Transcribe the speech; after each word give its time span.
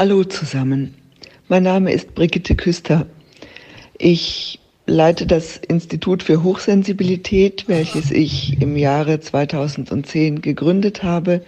Hallo 0.00 0.24
zusammen. 0.24 0.94
Mein 1.48 1.62
Name 1.62 1.92
ist 1.92 2.14
Brigitte 2.14 2.56
Küster. 2.56 3.04
Ich 3.98 4.58
leite 4.86 5.26
das 5.26 5.58
Institut 5.58 6.22
für 6.22 6.42
Hochsensibilität, 6.42 7.68
welches 7.68 8.10
ich 8.10 8.62
im 8.62 8.78
Jahre 8.78 9.20
2010 9.20 10.40
gegründet 10.40 11.02
habe 11.02 11.44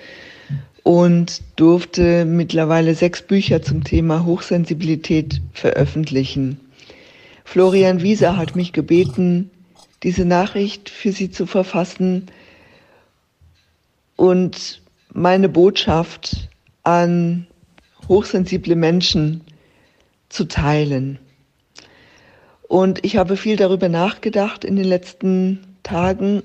und 0.83 1.41
durfte 1.57 2.27
mittlerweile 2.27 2.95
sechs 2.95 3.23
Bücher 3.23 3.63
zum 3.63 3.85
Thema 3.85 4.27
Hochsensibilität 4.27 5.41
veröffentlichen. 5.55 6.61
Florian 7.47 8.03
Wieser 8.03 8.37
hat 8.37 8.55
mich 8.55 8.75
gebeten, 8.75 9.51
diese 10.03 10.27
Nachricht 10.27 10.91
für 10.91 11.13
Sie 11.13 11.31
zu 11.31 11.47
verfassen 11.47 12.27
und 14.17 14.83
meine 15.11 15.49
Botschaft 15.49 16.51
an 16.83 17.47
hochsensible 18.13 18.77
Menschen 18.77 19.41
zu 20.29 20.45
teilen. 20.45 21.19
Und 22.69 23.03
ich 23.07 23.17
habe 23.17 23.39
viel 23.39 23.57
darüber 23.57 23.89
nachgedacht 23.89 24.67
in 24.67 24.77
den 24.77 24.85
letzten 24.85 25.61
Tagen, 25.83 26.43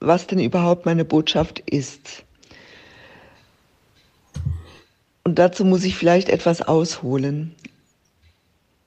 was 0.00 0.26
denn 0.26 0.40
überhaupt 0.40 0.84
meine 0.84 1.06
Botschaft 1.06 1.60
ist. 1.60 2.24
Und 5.24 5.38
dazu 5.38 5.64
muss 5.64 5.84
ich 5.84 5.96
vielleicht 5.96 6.28
etwas 6.28 6.60
ausholen. 6.60 7.54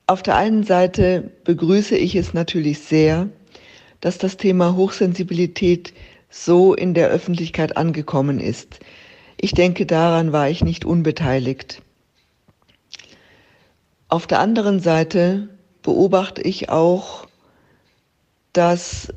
Auf 0.05 0.21
der 0.21 0.35
einen 0.35 0.63
Seite 0.63 1.31
begrüße 1.45 1.97
ich 1.97 2.15
es 2.15 2.31
natürlich 2.35 2.77
sehr, 2.79 3.27
dass 4.01 4.19
das 4.19 4.37
Thema 4.37 4.75
Hochsensibilität 4.75 5.93
so 6.29 6.75
in 6.75 6.93
der 6.93 7.09
Öffentlichkeit 7.09 7.75
angekommen 7.75 8.39
ist. 8.39 8.81
Ich 9.41 9.53
denke, 9.53 9.87
daran 9.87 10.31
war 10.31 10.47
ich 10.47 10.63
nicht 10.63 10.85
unbeteiligt. 10.85 11.81
Auf 14.09 14.25
der 14.25 14.39
anderen 14.39 14.79
Seite 14.79 15.49
beobachte 15.81 16.41
ich 16.41 16.69
auch, 16.69 17.27
dass 18.53 19.13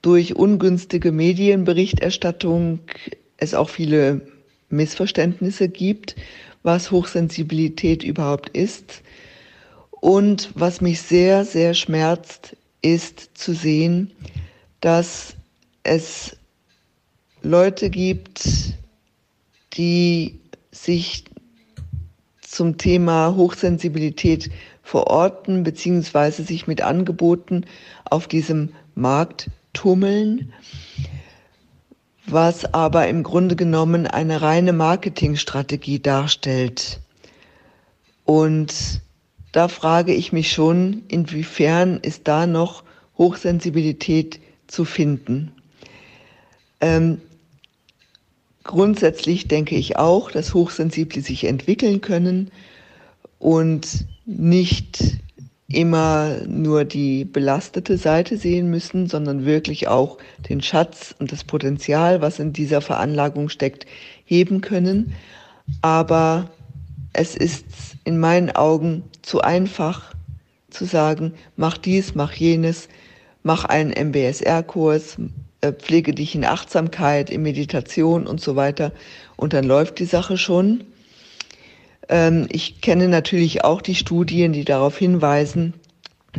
durch 0.00 0.36
ungünstige 0.36 1.10
Medienberichterstattung 1.10 2.80
es 3.36 3.54
auch 3.54 3.68
viele 3.68 4.28
Missverständnisse 4.70 5.68
gibt, 5.68 6.14
was 6.62 6.90
Hochsensibilität 6.90 8.04
überhaupt 8.04 8.50
ist. 8.50 9.02
Und 9.90 10.50
was 10.54 10.80
mich 10.80 11.02
sehr, 11.02 11.44
sehr 11.44 11.74
schmerzt, 11.74 12.56
ist 12.80 13.36
zu 13.36 13.54
sehen, 13.54 14.12
dass 14.80 15.34
es 15.82 16.36
Leute 17.42 17.90
gibt, 17.90 18.74
die 19.72 20.38
sich 20.70 21.24
zum 22.50 22.78
Thema 22.78 23.34
Hochsensibilität 23.36 24.50
verorten 24.82 25.64
beziehungsweise 25.64 26.42
sich 26.42 26.66
mit 26.66 26.80
Angeboten 26.80 27.66
auf 28.04 28.26
diesem 28.26 28.70
Markt 28.94 29.50
tummeln, 29.74 30.52
was 32.26 32.72
aber 32.72 33.06
im 33.08 33.22
Grunde 33.22 33.54
genommen 33.54 34.06
eine 34.06 34.40
reine 34.40 34.72
Marketingstrategie 34.72 36.00
darstellt. 36.00 37.00
Und 38.24 39.02
da 39.52 39.68
frage 39.68 40.14
ich 40.14 40.32
mich 40.32 40.50
schon, 40.50 41.02
inwiefern 41.08 41.98
ist 42.00 42.28
da 42.28 42.46
noch 42.46 42.82
Hochsensibilität 43.18 44.40
zu 44.66 44.84
finden. 44.86 45.52
Ähm, 46.80 47.20
grundsätzlich 48.68 49.48
denke 49.48 49.74
ich 49.74 49.96
auch, 49.96 50.30
dass 50.30 50.54
Hochsensible 50.54 51.22
sich 51.22 51.44
entwickeln 51.44 52.00
können 52.00 52.52
und 53.38 54.06
nicht 54.26 55.18
immer 55.68 56.36
nur 56.46 56.84
die 56.84 57.24
belastete 57.24 57.96
Seite 57.96 58.36
sehen 58.36 58.70
müssen, 58.70 59.08
sondern 59.08 59.44
wirklich 59.44 59.88
auch 59.88 60.18
den 60.48 60.62
Schatz 60.62 61.14
und 61.18 61.32
das 61.32 61.44
Potenzial, 61.44 62.20
was 62.20 62.38
in 62.38 62.52
dieser 62.52 62.80
Veranlagung 62.80 63.48
steckt, 63.48 63.86
heben 64.24 64.60
können. 64.60 65.14
Aber 65.82 66.50
es 67.12 67.36
ist 67.36 67.64
in 68.04 68.18
meinen 68.18 68.50
Augen 68.50 69.02
zu 69.22 69.40
einfach 69.40 70.14
zu 70.70 70.84
sagen, 70.84 71.32
mach 71.56 71.78
dies, 71.78 72.14
mach 72.14 72.34
jenes, 72.34 72.88
mach 73.42 73.64
einen 73.64 73.92
MBSR-Kurs, 73.92 75.16
pflege 75.60 76.12
dich 76.12 76.34
in 76.34 76.44
Achtsamkeit, 76.44 77.30
in 77.30 77.42
Meditation 77.42 78.26
und 78.26 78.40
so 78.40 78.56
weiter. 78.56 78.92
Und 79.36 79.52
dann 79.52 79.64
läuft 79.64 79.98
die 79.98 80.04
Sache 80.04 80.38
schon. 80.38 80.84
Ähm, 82.08 82.46
ich 82.50 82.80
kenne 82.80 83.08
natürlich 83.08 83.64
auch 83.64 83.82
die 83.82 83.94
Studien, 83.94 84.52
die 84.52 84.64
darauf 84.64 84.96
hinweisen, 84.96 85.74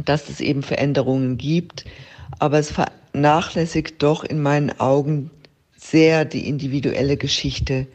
dass 0.05 0.29
es 0.29 0.39
eben 0.39 0.63
Veränderungen 0.63 1.37
gibt. 1.37 1.85
Aber 2.39 2.59
es 2.59 2.71
vernachlässigt 2.71 4.01
doch 4.01 4.23
in 4.23 4.41
meinen 4.41 4.79
Augen 4.79 5.31
sehr 5.75 6.25
die 6.25 6.47
individuelle 6.47 7.17
Geschichte. 7.17 7.87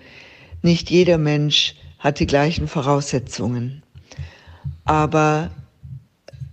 Nicht 0.63 0.91
jeder 0.91 1.19
Mensch 1.19 1.75
hat 1.99 2.21
die 2.21 2.27
gleichen 2.27 2.69
Voraussetzungen. 2.69 3.83
Aber 4.85 5.51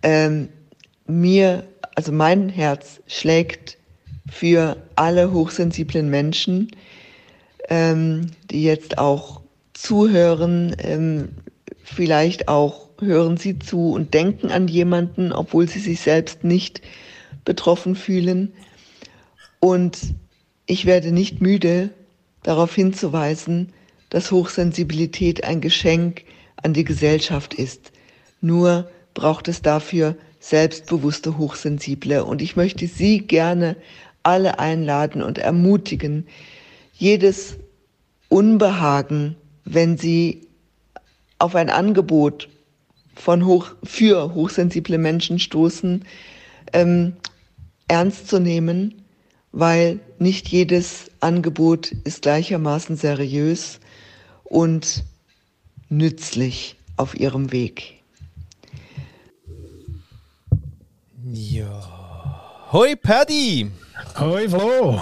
ähm, 0.04 0.50
mir, 1.08 1.68
also 1.96 2.12
mein 2.12 2.50
Herz 2.50 3.02
schlägt 3.08 3.78
für 4.32 4.78
alle 4.96 5.34
hochsensiblen 5.34 6.10
Menschen, 6.10 6.72
ähm, 7.70 8.32
die 8.50 8.64
jetzt 8.64 8.98
auch 8.98 9.42
zuhören, 9.74 10.76
ähm, 10.80 11.30
vielleicht 11.84 12.48
auch 12.48 12.88
hören 13.00 13.36
sie 13.36 13.60
zu 13.60 13.92
und 13.92 14.14
denken 14.14 14.50
an 14.50 14.70
jemanden, 14.70 15.34
obwohl 15.34 15.68
sie 15.68 15.80
sich 15.80 16.00
selbst 16.00 16.46
nicht 16.46 16.82
betroffen 17.44 17.96
fühlen. 17.96 18.54
Und 19.60 19.98
ich 20.66 20.86
werde 20.86 21.12
nicht 21.12 21.42
müde, 21.42 21.90
darauf 22.42 22.74
hinzuweisen, 22.74 23.74
dass 24.10 24.32
Hochsensibilität 24.32 25.44
ein 25.44 25.60
Geschenk 25.60 26.24
an 26.56 26.74
die 26.74 26.86
Gesellschaft 26.86 27.54
ist. 27.54 27.92
Nur 28.40 28.90
braucht 29.14 29.50
es 29.50 29.62
dafür 29.62 30.16
selbstbewusste 30.40 31.38
Hochsensible. 31.38 32.24
Und 32.24 32.42
ich 32.42 32.56
möchte 32.56 32.88
Sie 32.88 33.20
gerne 33.20 33.76
alle 34.24 34.60
einladen 34.60 35.22
und 35.22 35.38
ermutigen, 35.38 36.28
jedes 36.94 37.58
Unbehagen, 38.30 39.36
wenn 39.66 39.98
Sie 39.98 40.48
auf 41.40 41.56
ein 41.56 41.70
Angebot 41.70 42.50
von 43.16 43.46
hoch, 43.46 43.72
für 43.84 44.34
hochsensible 44.34 44.98
Menschen 44.98 45.40
stoßen, 45.40 46.06
ähm, 46.74 47.14
ernst 47.88 48.28
zu 48.28 48.40
nehmen, 48.40 49.04
weil 49.52 50.00
nicht 50.20 50.48
jedes 50.48 51.12
Angebot 51.20 51.92
ist 52.04 52.22
gleichermaßen 52.22 52.96
seriös 52.96 53.80
und 54.44 55.04
nützlich 55.90 56.78
auf 56.96 57.20
ihrem 57.20 57.52
Weg. 57.52 58.02
Ja. 61.34 62.68
Hoi 62.72 62.96
Paddy! 62.96 63.70
Hoi 64.20 64.50
Flo! 64.50 65.02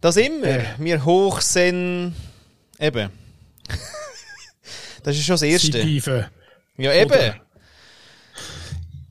Das 0.00 0.16
immer. 0.16 0.46
Äh. 0.46 0.64
Wir 0.78 1.04
hoch 1.04 1.40
sind. 1.40 2.14
Eben. 2.78 3.10
das 5.02 5.16
ist 5.16 5.24
schon 5.24 5.34
das 5.34 5.42
Erste. 5.42 5.80
Tiefe. 5.80 6.30
Ja, 6.76 6.92
eben. 6.92 7.10
Oder? 7.10 7.36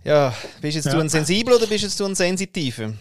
Ja, 0.04 0.34
bist 0.62 0.76
jetzt 0.76 0.86
ja. 0.86 0.94
du 0.94 1.00
ein 1.02 1.10
Sensibler 1.10 1.58
oder 1.58 1.68
bist 1.68 1.84
jetzt 1.84 2.00
du 2.00 2.06
ein 2.06 2.16
Sensitiver? 2.16 2.94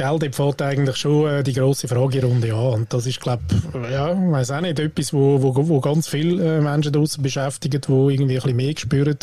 Gell, 0.00 0.18
dort 0.18 0.34
fällt 0.34 0.62
eigentlich 0.62 0.96
schon 0.96 1.28
äh, 1.28 1.42
die 1.42 1.52
grosse 1.52 1.86
Fragerunde 1.86 2.54
an. 2.54 2.72
Und 2.72 2.92
das 2.94 3.04
ist, 3.04 3.20
glaube 3.20 3.42
ich, 3.50 3.90
ja, 3.90 4.10
ich 4.12 4.32
weiß 4.32 4.50
auch 4.52 4.62
nicht, 4.62 4.78
etwas, 4.78 5.12
wo, 5.12 5.42
wo, 5.42 5.68
wo 5.68 5.78
ganz 5.78 6.08
viele 6.08 6.56
äh, 6.56 6.60
Menschen 6.62 6.94
draußen 6.94 7.22
beschäftigt, 7.22 7.86
die 7.86 7.92
irgendwie 7.92 8.38
ein 8.38 8.42
bisschen 8.42 8.56
mehr 8.56 8.74
spüren, 8.78 9.18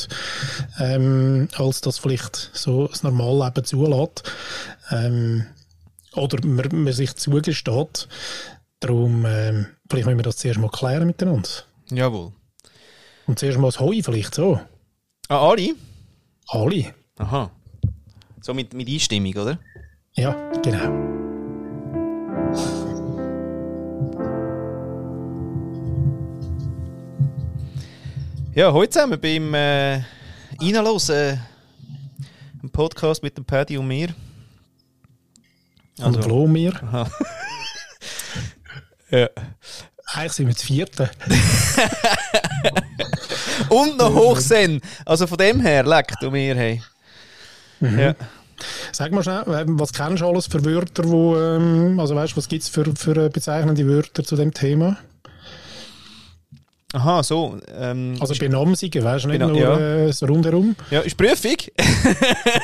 ähm, 0.78 1.48
als 1.58 1.82
das 1.82 1.98
vielleicht 1.98 2.52
so 2.54 2.86
das 2.86 3.02
Normalleben 3.02 3.64
zulässt. 3.64 4.32
Ähm, 4.92 5.48
oder 6.14 6.46
man, 6.46 6.84
man 6.84 6.94
sich 6.94 7.16
zugesteht. 7.16 8.08
Darum, 8.80 9.26
ähm, 9.26 9.66
vielleicht 9.90 10.06
müssen 10.06 10.20
wir 10.20 10.24
das 10.26 10.38
zuerst 10.38 10.60
mal 10.60 10.70
klären 10.70 11.08
miteinander. 11.08 11.50
Jawohl. 11.90 12.34
Und 13.26 13.40
zuerst 13.40 13.58
mal 13.58 13.70
das 13.70 13.80
Heu 13.80 14.00
vielleicht 14.04 14.36
so. 14.36 14.60
Ah, 15.28 15.50
alle? 15.50 15.74
Alle. 16.50 16.94
Aha. 17.18 17.50
So 18.42 18.54
mit, 18.54 18.76
mit 18.76 18.88
Einstimmung, 18.88 19.34
oder? 19.38 19.58
Ja, 20.20 20.36
genau. 20.64 20.80
Ja, 28.56 28.74
heute 28.74 28.90
zusammen 28.90 29.22
beim 29.22 29.54
äh, 29.54 30.02
Reinhören, 30.60 31.00
äh, 31.10 31.38
ein 32.64 32.72
Podcast 32.72 33.22
mit 33.22 33.38
dem 33.38 33.46
Paddy 33.46 33.78
und 33.78 33.88
mir. 33.88 34.08
Also, 36.00 36.18
und 36.18 36.24
Flo 36.24 36.48
mir. 36.48 36.74
ja. 39.12 39.30
Eigentlich 40.16 40.34
sind 40.34 40.48
wir 40.48 40.56
das 40.56 40.64
vierte. 40.64 41.12
Und 43.70 43.98
noch 43.98 44.14
Hochsen. 44.14 44.80
Also 45.06 45.28
von 45.28 45.38
dem 45.38 45.60
her, 45.60 45.84
leck 45.84 46.14
du 46.22 46.32
mir, 46.32 46.56
hey. 46.56 46.82
Mhm. 47.82 48.00
Ja. 48.00 48.16
Sag 48.92 49.12
mal 49.12 49.24
schnell, 49.24 49.44
was 49.46 49.94
kennst 49.94 50.22
du 50.22 50.28
alles 50.28 50.48
für 50.48 50.64
Wörter, 50.66 51.08
wo, 51.08 51.38
ähm, 51.38 52.00
also 52.00 52.16
weißt 52.16 52.34
du, 52.34 52.38
was 52.38 52.48
gibt 52.48 52.64
es 52.64 52.70
für, 52.70 52.86
für 52.96 53.30
bezeichnende 53.30 53.88
Wörter 53.88 54.24
zu 54.24 54.36
dem 54.36 54.54
Thema? 54.54 54.98
Aha, 56.94 57.22
so. 57.22 57.60
Ähm, 57.76 58.16
also 58.20 58.34
Benamsungen, 58.34 59.04
weißt 59.04 59.26
du, 59.26 59.30
nicht 59.30 59.40
nur 59.40 59.58
ja. 59.58 59.78
äh, 59.78 60.14
so 60.14 60.26
rundherum. 60.26 60.76
Ja, 60.90 61.02
ist 61.02 61.18
Prüfung. 61.18 61.58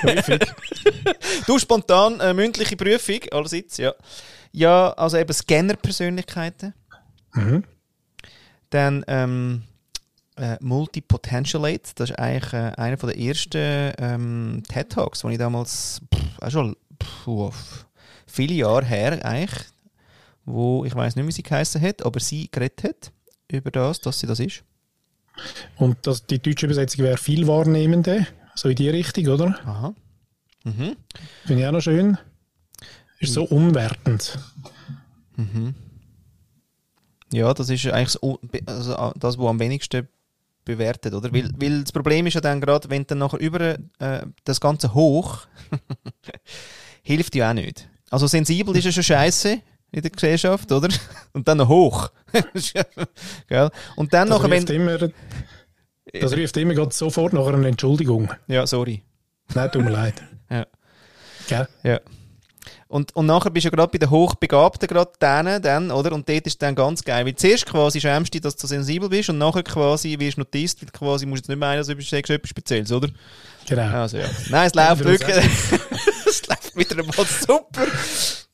Prüfung. 0.01 0.39
du, 1.47 1.59
spontan, 1.59 2.19
äh, 2.19 2.33
mündliche 2.33 2.77
Prüfung, 2.77 3.19
allerseits, 3.31 3.77
ja. 3.77 3.93
Ja, 4.53 4.93
also 4.93 5.17
eben 5.17 5.33
Scanner-Persönlichkeiten. 5.33 6.73
Mhm. 7.33 7.63
Dann 8.69 9.03
ähm, 9.07 9.63
äh, 10.37 10.57
Multipotentialate, 10.61 11.91
das 11.95 12.09
ist 12.11 12.19
eigentlich 12.19 12.53
äh, 12.53 12.71
einer 12.77 12.97
der 12.97 13.17
ersten 13.17 13.93
ähm, 13.97 14.63
TED-Talks, 14.67 15.21
die 15.21 15.31
ich 15.33 15.37
damals, 15.37 16.01
pff, 16.13 16.41
auch 16.41 16.51
schon 16.51 16.75
pff, 17.01 17.85
viele 18.25 18.55
Jahre 18.55 18.85
her 18.85 19.25
eigentlich, 19.25 19.65
wo 20.45 20.85
ich 20.85 20.95
weiß 20.95 21.15
nicht, 21.15 21.27
wie 21.27 21.31
sie 21.31 21.43
geheißen 21.43 21.81
hat, 21.81 22.05
aber 22.05 22.19
sie 22.19 22.49
geredet 22.51 22.83
hat 22.83 23.11
über 23.51 23.71
das, 23.71 24.01
dass 24.01 24.19
sie 24.19 24.27
das 24.27 24.39
ist. 24.39 24.63
Und 25.77 25.97
das, 26.05 26.25
die 26.25 26.39
deutsche 26.39 26.65
Übersetzung 26.65 27.05
wäre 27.05 27.17
viel 27.17 27.47
Wahrnehmende, 27.47 28.27
so 28.55 28.69
in 28.69 28.75
die 28.75 28.89
Richtung, 28.89 29.27
oder? 29.27 29.59
Aha. 29.65 29.93
Mhm. 30.63 30.95
Finde 31.45 31.61
ich 31.61 31.67
auch 31.67 31.71
noch 31.71 31.81
schön. 31.81 32.17
Ist 33.19 33.33
so 33.33 33.43
unwertend. 33.43 34.37
Mhm. 35.35 35.75
Ja, 37.31 37.53
das 37.53 37.69
ist 37.69 37.85
eigentlich 37.87 38.17
das, 38.65 38.89
also 38.89 39.13
das, 39.17 39.37
was 39.37 39.47
am 39.47 39.59
wenigsten 39.59 40.07
bewertet, 40.65 41.13
oder? 41.13 41.33
Weil, 41.33 41.49
weil 41.57 41.81
das 41.81 41.91
Problem 41.91 42.27
ist 42.27 42.33
ja 42.35 42.41
dann 42.41 42.61
gerade, 42.61 42.89
wenn 42.89 43.05
dann 43.05 43.19
nachher 43.19 43.39
über 43.39 43.61
äh, 43.99 44.25
das 44.43 44.59
Ganze 44.59 44.93
hoch 44.93 45.47
hilft 47.03 47.35
ja 47.35 47.49
auch 47.49 47.53
nicht. 47.53 47.87
Also 48.09 48.27
sensibel 48.27 48.75
ist 48.75 48.85
ja 48.85 48.91
schon 48.91 49.03
scheiße 49.03 49.61
in 49.91 50.01
der 50.01 50.11
Gesellschaft, 50.11 50.71
oder? 50.71 50.89
Und 51.33 51.47
dann 51.47 51.57
noch 51.57 51.69
hoch. 51.69 52.11
Gell? 53.47 53.69
Und 53.95 54.13
dann 54.13 54.29
das 54.29 54.41
nachher, 54.41 54.51
wenn... 54.51 54.65
Immer, 54.65 54.97
das 56.19 56.37
ruft 56.37 56.57
immer 56.57 56.73
gerade 56.73 56.93
sofort 56.93 57.33
nach 57.33 57.45
einer 57.47 57.67
Entschuldigung. 57.67 58.31
Ja, 58.47 58.67
sorry. 58.67 59.03
Nein, 59.53 59.71
tut 59.71 59.83
mir 59.83 59.91
leid. 59.91 60.23
Ja. 60.49 60.65
Gell? 61.47 61.67
Ja. 61.83 61.99
Und, 62.93 63.15
und 63.15 63.25
nachher 63.25 63.49
bist 63.49 63.63
du 63.63 63.69
ja 63.69 63.75
gerade 63.75 63.91
bei 63.91 63.97
den 63.97 64.11
Hochbegabten, 64.11 64.87
gerade 64.87 65.11
denen, 65.19 65.59
dann, 65.63 65.89
oder? 65.89 66.11
Und 66.11 66.29
dort 66.29 66.45
ist 66.45 66.61
dann 66.61 66.75
ganz 66.75 67.03
geil. 67.03 67.25
Weil 67.25 67.33
zuerst 67.33 67.65
quasi 67.65 67.99
schämst 67.99 68.31
du 68.31 68.37
dich, 68.37 68.41
dass 68.43 68.55
du 68.55 68.67
sensibel 68.67 69.09
bist 69.09 69.29
und 69.29 69.39
nachher 69.39 69.63
quasi 69.63 70.19
wirst 70.19 70.37
du 70.37 70.41
Notist, 70.41 70.79
weil 70.83 70.91
quasi 70.91 71.25
musst 71.25 71.47
du 71.47 71.51
nicht 71.53 71.59
meinen, 71.59 71.79
dass 71.79 71.87
du 71.87 71.93
etwas 71.93 72.47
Spezielles, 72.47 72.91
oder? 72.91 73.07
Genau. 73.67 73.81
Also, 73.81 74.17
ja. 74.17 74.27
Nein, 74.49 74.67
es 74.67 74.75
läuft 74.75 75.03
wirklich. 75.05 75.35
es 76.27 76.45
läuft 76.45 76.75
wieder 76.75 76.99
einmal 76.99 77.25
super. 77.25 77.87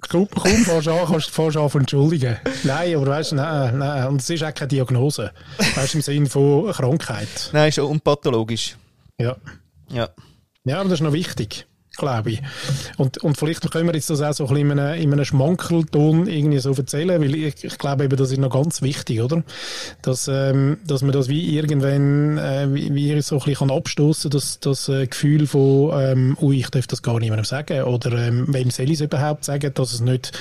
Kaum, 0.08 0.30
kaum 0.30 0.56
fährst 0.56 0.88
du 0.88 0.92
an, 0.94 1.06
kannst 1.06 1.38
du 1.38 1.60
an 1.60 1.70
entschuldigen. 1.74 2.38
Nein, 2.64 2.96
aber 2.96 3.08
weißt 3.08 3.34
du, 3.34 3.36
nein, 3.36 3.78
nein. 3.78 4.08
Und 4.08 4.22
es 4.22 4.30
ist 4.30 4.42
auch 4.42 4.54
keine 4.54 4.70
Diagnose. 4.70 5.34
Weißt 5.76 5.96
du, 5.96 5.98
im 5.98 6.02
Sinne 6.02 6.30
von 6.30 6.72
Krankheit. 6.72 7.50
Nein, 7.52 7.68
ist 7.68 7.80
unpathologisch. 7.80 8.78
Ja. 9.20 9.36
Ja. 9.90 10.08
Ja, 10.64 10.80
aber 10.80 10.88
das 10.88 11.00
ist 11.00 11.04
noch 11.04 11.12
wichtig 11.12 11.66
glaube 12.00 12.32
ich. 12.32 12.42
Und, 12.98 13.20
und 13.20 13.38
vielleicht 13.38 13.70
können 13.70 13.88
wir 13.88 13.94
jetzt 13.94 14.10
das 14.10 14.22
auch 14.22 14.34
so 14.34 14.48
ein 14.48 14.54
bisschen 14.56 14.72
in 14.72 14.80
einem, 14.80 15.02
in 15.02 15.14
einem 15.14 15.26
Schmankelton 15.26 16.28
irgendwie 16.28 16.60
so 16.60 16.74
erzählen, 16.74 17.22
weil 17.22 17.36
ich, 17.36 17.64
ich 17.64 17.78
glaube 17.78 18.06
eben, 18.06 18.18
das 18.18 18.32
ist 18.32 18.40
noch 18.40 18.50
ganz 18.50 18.82
wichtig, 18.82 19.22
oder? 19.22 19.44
Dass, 20.02 20.28
ähm, 20.28 20.78
dass 20.88 21.02
man 21.02 21.12
das 21.12 21.30
wie 21.30 21.56
irgendwann, 21.56 22.38
äh, 22.38 22.74
wie, 22.74 22.94
wie 22.96 23.22
so 23.22 23.38
ein 23.40 23.46
bisschen 23.46 23.72
abstoßen 23.72 24.32
das, 24.32 24.60
das 24.60 24.90
äh, 24.90 25.06
Gefühl 25.06 25.46
von, 25.46 25.92
ähm, 25.94 26.38
ui, 26.42 26.58
ich 26.58 26.70
darf 26.70 26.88
das 26.88 27.04
gar 27.04 27.20
niemandem 27.20 27.46
sagen, 27.46 27.84
oder 27.84 28.28
ähm, 28.28 28.46
wem 28.48 28.72
soll 28.72 28.86
ich 28.86 28.94
es 28.94 29.02
überhaupt 29.02 29.46
sagen, 29.46 29.72
dass 29.74 29.94
es 29.94 30.02
nicht, 30.02 30.32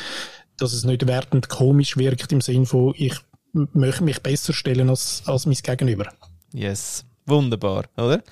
dass 0.57 0.73
es 0.73 0.85
nicht 0.85 1.07
wertend 1.07 1.49
komisch 1.49 1.97
wirkt 1.97 2.33
im 2.33 2.41
Sinn 2.41 2.67
von, 2.67 2.95
ich 2.97 3.15
möchte 3.53 4.05
mich 4.05 4.23
besser 4.23 4.53
stellen 4.53 4.89
als, 4.89 5.23
als 5.27 5.47
mein 5.47 5.57
Gegenüber. 5.57 6.07
Yes, 6.53 7.05
wunderbar, 7.27 7.85
oder? 7.97 8.23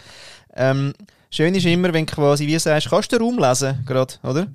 Ähm, 0.55 0.95
Schön 1.37 1.55
ist 1.55 1.67
immer, 1.67 1.93
wenn 1.93 2.07
du 2.07 2.15
quasi 2.15 2.47
wie 2.47 2.59
sagst, 2.59 2.89
kannst 2.89 3.13
du 3.13 3.19
den 3.19 3.27
Raum 3.27 3.39
lesen, 3.39 3.85
gerade, 3.85 4.15
oder? 4.23 4.47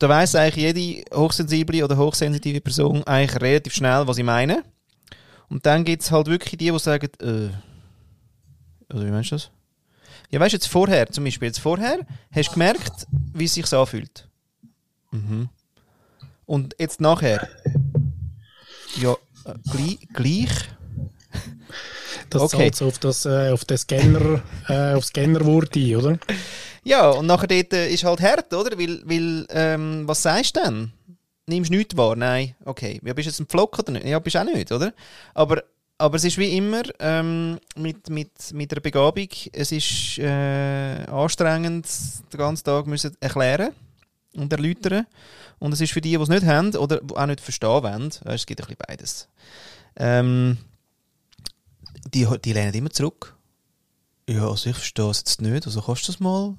Da 0.00 0.08
weiss 0.08 0.34
eigentlich 0.34 0.56
jede 0.56 1.16
hochsensible 1.16 1.84
oder 1.84 1.96
hochsensitive 1.96 2.60
Person 2.60 3.04
eigentlich 3.04 3.40
relativ 3.40 3.74
schnell, 3.74 4.08
was 4.08 4.18
ich 4.18 4.24
meine. 4.24 4.64
Und 5.48 5.66
dann 5.66 5.84
gibt 5.84 6.02
es 6.02 6.10
halt 6.10 6.26
wirklich 6.26 6.58
die, 6.58 6.72
die 6.72 6.78
sagen, 6.80 7.08
äh, 7.20 7.50
also 8.92 9.06
wie 9.06 9.10
meinst 9.12 9.30
du 9.30 9.36
das? 9.36 9.50
Ja, 10.32 10.40
weißt 10.40 10.52
du, 10.52 10.56
jetzt 10.56 10.66
vorher, 10.66 11.08
zum 11.12 11.22
Beispiel, 11.22 11.46
jetzt 11.46 11.60
vorher, 11.60 12.00
hast 12.32 12.48
du 12.48 12.52
gemerkt, 12.54 13.06
wie 13.32 13.44
es 13.44 13.54
sich 13.54 13.72
anfühlt. 13.72 14.28
Mhm. 15.12 15.48
Und 16.44 16.74
jetzt 16.80 17.00
nachher, 17.00 17.48
ja, 19.00 19.12
äh, 19.44 19.54
gleich, 19.70 20.08
gleich 20.12 20.70
das 22.30 22.42
okay. 22.42 22.70
zahlt 22.70 22.76
so 22.76 22.86
auf 22.86 22.98
das, 22.98 23.26
äh, 23.26 23.50
auf 23.50 23.64
den 23.64 23.78
Scanner, 23.78 24.42
äh, 24.68 24.94
auf 24.94 25.04
Scannerwort 25.04 25.76
ein, 25.76 25.96
oder? 25.96 26.18
Ja, 26.82 27.10
und 27.10 27.26
nachher 27.26 27.46
dort 27.46 27.72
äh, 27.72 27.90
ist 27.90 28.04
halt 28.04 28.20
hart, 28.20 28.52
oder? 28.54 28.78
Weil, 28.78 29.02
weil 29.04 29.46
ähm, 29.50 30.02
was 30.06 30.22
sagst 30.22 30.56
du 30.56 30.62
denn? 30.62 30.92
Nimmst 31.46 31.70
du 31.70 31.76
nichts 31.76 31.96
wahr? 31.96 32.16
Nein. 32.16 32.54
Okay. 32.64 33.00
Ja, 33.04 33.12
bist 33.12 33.26
du 33.26 33.30
jetzt 33.30 33.40
ein 33.40 33.46
Pflock 33.46 33.78
oder 33.78 33.92
nicht? 33.92 34.06
Ja, 34.06 34.18
bist 34.18 34.36
du 34.36 34.40
auch 34.40 34.44
nicht, 34.44 34.70
oder? 34.70 34.92
Aber, 35.34 35.62
aber 35.98 36.16
es 36.16 36.24
ist 36.24 36.38
wie 36.38 36.56
immer 36.56 36.82
ähm, 37.00 37.58
mit, 37.76 38.08
mit, 38.08 38.30
mit 38.52 38.72
einer 38.72 38.80
Begabung, 38.80 39.28
es 39.52 39.72
ist 39.72 40.18
äh, 40.18 41.04
anstrengend, 41.06 41.86
den 42.32 42.38
ganzen 42.38 42.64
Tag 42.64 42.86
müssen 42.86 43.16
erklären 43.20 43.72
und 44.34 44.52
erläutern. 44.52 45.06
Und 45.58 45.72
es 45.72 45.80
ist 45.80 45.92
für 45.92 46.00
die, 46.00 46.16
die 46.16 46.22
es 46.22 46.28
nicht 46.28 46.46
haben 46.46 46.74
oder 46.76 47.00
auch 47.14 47.26
nicht 47.26 47.40
verstehen 47.40 47.82
wollen, 47.82 48.10
es 48.24 48.46
gibt 48.46 48.60
ein 48.60 48.66
bisschen 48.66 48.84
beides. 48.86 49.28
Ähm, 49.96 50.56
die, 52.10 52.26
die 52.44 52.52
lehnen 52.52 52.74
immer 52.74 52.90
zurück. 52.90 53.36
Ja, 54.28 54.48
also 54.48 54.70
ich 54.70 54.76
verstehe 54.76 55.10
es 55.10 55.18
jetzt 55.18 55.40
nicht, 55.40 55.66
also 55.66 55.82
kannst 55.82 56.06
du 56.06 56.12
das 56.12 56.20
mal? 56.20 56.56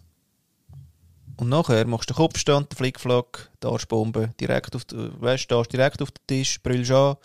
Und 1.38 1.50
nachher 1.50 1.88
machst 1.88 2.10
du 2.10 2.14
den 2.14 2.18
Kopfstand, 2.18 2.72
den 2.72 2.78
Flickflack, 2.78 3.50
die 3.64 3.68
Arschbombe, 3.68 4.34
direkt 4.40 4.76
auf, 4.76 4.84
weißt, 4.92 5.44
stehst 5.44 5.74
direkt 5.74 6.02
auf 6.02 6.12
den 6.12 6.28
Tisch, 6.28 6.62
brüllst 6.62 6.92
an, 6.92 7.16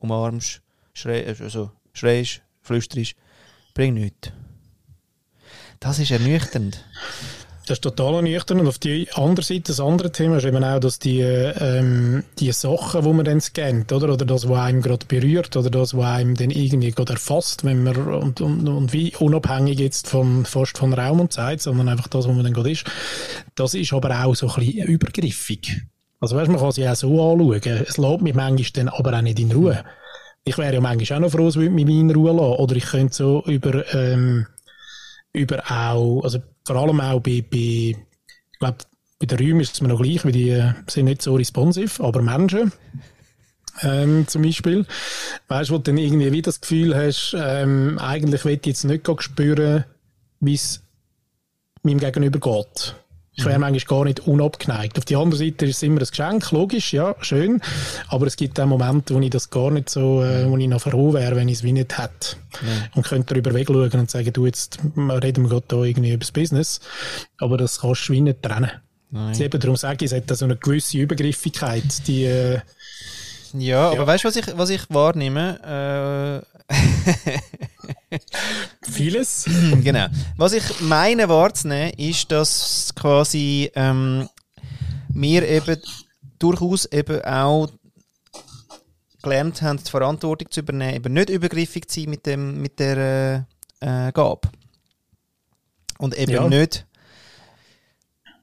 umarmst, 0.00 0.60
schrei, 0.92 1.26
also 1.26 1.70
schreist, 1.92 2.42
flüsterst, 2.60 3.14
bringt 3.72 3.94
nichts. 3.94 4.32
Das 5.80 5.98
ist 5.98 6.10
ernüchternd. 6.10 6.84
Das 7.66 7.78
ist 7.78 7.82
total 7.82 8.16
ernüchternd. 8.16 8.60
Und 8.60 8.68
auf 8.68 8.78
die 8.78 9.08
andere 9.14 9.44
Seite, 9.44 9.62
das 9.68 9.80
andere 9.80 10.12
Thema 10.12 10.36
ist 10.36 10.44
eben 10.44 10.62
auch, 10.62 10.80
dass 10.80 10.98
die, 10.98 11.20
ähm, 11.20 12.22
die 12.38 12.52
Sachen, 12.52 13.02
die 13.02 13.12
man 13.12 13.24
dann 13.24 13.40
scannt, 13.40 13.90
oder, 13.90 14.12
oder 14.12 14.26
das, 14.26 14.46
was 14.48 14.58
einem 14.58 14.82
gerade 14.82 15.06
berührt, 15.06 15.56
oder 15.56 15.70
das, 15.70 15.96
was 15.96 16.04
einem 16.04 16.34
dann 16.34 16.50
irgendwie 16.50 16.90
gerade 16.90 17.14
erfasst, 17.14 17.64
wenn 17.64 17.82
man, 17.82 17.96
und, 17.96 18.42
und, 18.42 18.68
und 18.68 18.92
wie 18.92 19.16
unabhängig 19.16 19.78
jetzt 19.78 20.08
von, 20.08 20.44
fast 20.44 20.76
von 20.76 20.92
Raum 20.92 21.20
und 21.20 21.32
Zeit, 21.32 21.62
sondern 21.62 21.88
einfach 21.88 22.08
das, 22.08 22.28
was 22.28 22.34
man 22.34 22.44
dann 22.44 22.52
gerade 22.52 22.70
ist, 22.70 22.84
das 23.54 23.72
ist 23.72 23.94
aber 23.94 24.24
auch 24.24 24.34
so 24.34 24.46
ein 24.48 24.54
bisschen 24.66 24.86
übergriffig. 24.86 25.82
Also 26.20 26.36
weißt, 26.36 26.50
man 26.50 26.60
kann 26.60 26.72
sich 26.72 26.86
auch 26.86 26.94
so 26.94 27.32
anschauen. 27.32 27.84
Es 27.86 27.96
lässt 27.96 28.20
mich 28.20 28.34
manchmal 28.34 28.70
dann 28.74 28.88
aber 28.88 29.16
auch 29.16 29.22
nicht 29.22 29.40
in 29.40 29.52
Ruhe. 29.52 29.84
Ich 30.44 30.58
wäre 30.58 30.74
ja 30.74 30.80
manchmal 30.80 31.18
auch 31.18 31.22
noch 31.22 31.30
froh, 31.30 31.48
es 31.48 31.56
würde 31.56 31.70
mich 31.70 31.88
in 31.88 32.10
Ruhe 32.10 32.32
lassen. 32.32 32.60
Oder 32.60 32.76
ich 32.76 32.84
könnte 32.84 33.14
so 33.14 33.42
über, 33.46 33.94
ähm, 33.94 34.46
über 35.32 35.62
auch, 35.70 36.22
also 36.22 36.40
vor 36.66 36.76
allem 36.76 37.00
auch 37.00 37.20
bei, 37.20 37.44
bei 37.48 37.56
ich 37.56 38.58
glaube, 38.58 38.78
bei 39.18 39.26
den 39.26 39.38
Räumen 39.38 39.60
ist 39.60 39.74
es 39.74 39.80
mir 39.80 39.88
noch 39.88 40.02
gleich, 40.02 40.24
weil 40.24 40.32
die 40.32 40.50
äh, 40.50 40.72
sind 40.88 41.06
nicht 41.06 41.22
so 41.22 41.34
responsive, 41.34 42.02
aber 42.02 42.22
Menschen, 42.22 42.72
ähm, 43.82 44.26
zum 44.28 44.42
Beispiel, 44.42 44.86
weißt 45.48 45.70
du, 45.70 45.74
wo 45.74 45.78
du 45.78 45.84
dann 45.84 45.98
irgendwie 45.98 46.32
wieder 46.32 46.46
das 46.46 46.60
Gefühl 46.60 46.94
hast, 46.96 47.34
ähm, 47.38 47.98
eigentlich 47.98 48.44
will 48.44 48.54
ich 48.54 48.66
jetzt 48.66 48.84
nicht 48.84 49.06
spüren, 49.22 49.84
wie 50.40 50.54
es 50.54 50.82
meinem 51.82 51.98
Gegenüber 51.98 52.38
geht. 52.38 52.94
Ich 53.36 53.44
wäre 53.44 53.56
mhm. 53.56 53.62
manchmal 53.62 53.98
gar 53.98 54.04
nicht 54.04 54.20
unabgeneigt. 54.20 54.96
Auf 54.96 55.04
der 55.04 55.18
anderen 55.18 55.44
Seite 55.44 55.66
ist 55.66 55.76
es 55.76 55.82
immer 55.82 56.00
ein 56.00 56.06
Geschenk, 56.06 56.50
logisch, 56.52 56.92
ja, 56.92 57.16
schön. 57.20 57.60
Aber 58.08 58.26
es 58.26 58.36
gibt 58.36 58.60
auch 58.60 58.66
Momente, 58.66 59.14
wo 59.14 59.20
ich 59.20 59.30
das 59.30 59.50
gar 59.50 59.70
nicht 59.70 59.90
so, 59.90 60.22
äh, 60.22 60.48
wo 60.48 60.56
ich 60.56 60.68
noch 60.68 60.80
froh 60.80 61.12
wäre, 61.12 61.34
wenn 61.34 61.48
ich 61.48 61.58
es 61.58 61.62
wie 61.64 61.72
nicht 61.72 61.98
hätte. 61.98 62.36
Mhm. 62.62 62.68
Und 62.94 63.06
könnte 63.06 63.34
darüber 63.34 63.52
wegschauen 63.54 63.90
und 63.92 64.10
sagen, 64.10 64.32
du, 64.32 64.46
jetzt 64.46 64.78
reden 64.96 65.44
wir 65.44 65.48
gerade 65.48 65.64
da 65.66 65.82
irgendwie 65.82 66.10
über 66.12 66.20
das 66.20 66.32
Business. 66.32 66.80
Aber 67.38 67.56
das 67.56 67.80
kannst 67.80 68.08
du 68.08 68.12
wie 68.12 68.20
nicht 68.20 68.42
trennen. 68.42 68.70
Nein. 69.10 69.40
Eben 69.40 69.60
darum 69.60 69.76
sage 69.76 70.04
ich, 70.04 70.12
es 70.12 70.16
hat 70.16 70.36
so 70.36 70.44
eine 70.44 70.56
gewisse 70.56 70.98
Übergriffigkeit, 70.98 72.06
die, 72.06 72.24
äh, 72.24 72.60
ja, 73.56 73.90
aber 73.90 74.06
weißt 74.06 74.24
du, 74.24 74.28
was 74.28 74.36
ich, 74.36 74.46
was 74.56 74.70
ich 74.70 74.82
wahrnehme? 74.90 76.42
Äh, 76.42 76.53
Vieles. 78.82 79.44
genau. 79.82 80.06
Was 80.36 80.52
ich 80.52 80.80
meine 80.80 81.28
wahrzunehmen, 81.28 81.92
ist, 81.98 82.30
dass 82.30 82.92
quasi 82.94 83.70
ähm, 83.74 84.28
wir 85.08 85.48
eben 85.48 85.80
durchaus 86.38 86.84
eben 86.86 87.24
auch 87.24 87.68
gelernt 89.22 89.62
haben, 89.62 89.82
die 89.82 89.90
Verantwortung 89.90 90.50
zu 90.50 90.60
übernehmen, 90.60 90.96
eben 90.96 91.14
nicht 91.14 91.30
übergriffig 91.30 91.88
zu 91.88 92.00
sein 92.00 92.10
mit, 92.10 92.26
dem, 92.26 92.60
mit 92.60 92.78
der 92.78 93.46
äh, 93.80 94.08
äh 94.08 94.12
Gabe. 94.12 94.48
Und 95.98 96.16
eben 96.16 96.32
ja. 96.32 96.48
nicht 96.48 96.86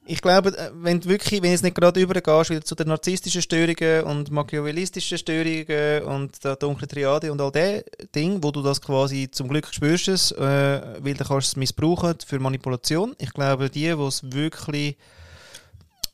ich 0.04 0.20
glaube, 0.20 0.56
äh, 0.56 0.70
wenn 0.74 1.00
du 1.00 1.08
wirklich, 1.08 1.42
wenn 1.42 1.54
du 1.54 1.62
nicht 1.62 1.74
gerade 1.74 2.00
übergehst, 2.00 2.50
wieder 2.50 2.64
zu 2.64 2.74
den 2.74 2.88
narzisstischen 2.88 3.42
Störungen 3.42 4.04
und 4.04 4.30
machiavellistischen 4.30 5.18
Störungen 5.18 6.02
und 6.04 6.42
der 6.44 6.56
dunklen 6.56 6.88
Triade 6.88 7.30
und 7.30 7.40
all 7.40 7.52
den 7.52 7.82
Dingen, 8.14 8.42
wo 8.42 8.50
du 8.50 8.62
das 8.62 8.80
quasi 8.80 9.30
zum 9.30 9.48
Glück 9.48 9.68
spürst, 9.72 10.32
äh, 10.32 10.40
weil 10.40 11.14
dann 11.14 11.28
kannst 11.28 11.30
du 11.30 11.36
es 11.52 11.56
missbrauchen 11.56 12.16
für 12.26 12.38
Manipulation. 12.40 13.14
Ich 13.18 13.32
glaube, 13.32 13.70
die, 13.70 13.80
die 13.82 13.88
es 13.90 14.22
wirklich 14.32 14.96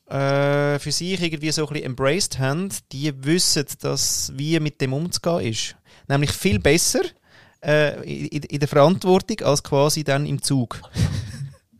äh, 0.09 0.77
für 0.79 0.91
sich 0.91 1.21
irgendwie 1.21 1.51
so 1.51 1.63
ein 1.63 1.73
bisschen 1.73 1.85
embraced 1.85 2.39
haben, 2.39 2.69
die 2.91 3.11
wissen, 3.23 3.65
dass 3.81 4.31
wie 4.35 4.59
mit 4.59 4.81
dem 4.81 4.93
umzugehen 4.93 5.51
ist. 5.51 5.75
Nämlich 6.07 6.31
viel 6.31 6.59
besser 6.59 7.01
äh, 7.63 8.01
in, 8.03 8.43
in 8.43 8.59
der 8.59 8.67
Verantwortung 8.67 9.41
als 9.41 9.63
quasi 9.63 10.03
dann 10.03 10.25
im 10.25 10.41
Zug. 10.41 10.79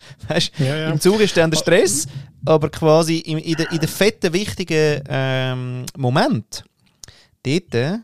Weißt, 0.28 0.52
ja, 0.60 0.76
ja. 0.76 0.90
Im 0.92 1.00
Zug 1.00 1.20
ist 1.20 1.36
dann 1.38 1.52
der 1.52 1.58
Stress, 1.58 2.08
aber 2.46 2.70
quasi 2.70 3.18
in, 3.18 3.38
in, 3.38 3.56
der, 3.56 3.72
in 3.72 3.80
der 3.80 3.88
fetten, 3.88 4.34
wichtigen 4.34 5.04
ähm, 5.08 5.86
Moment, 5.98 6.64
dort 7.44 8.02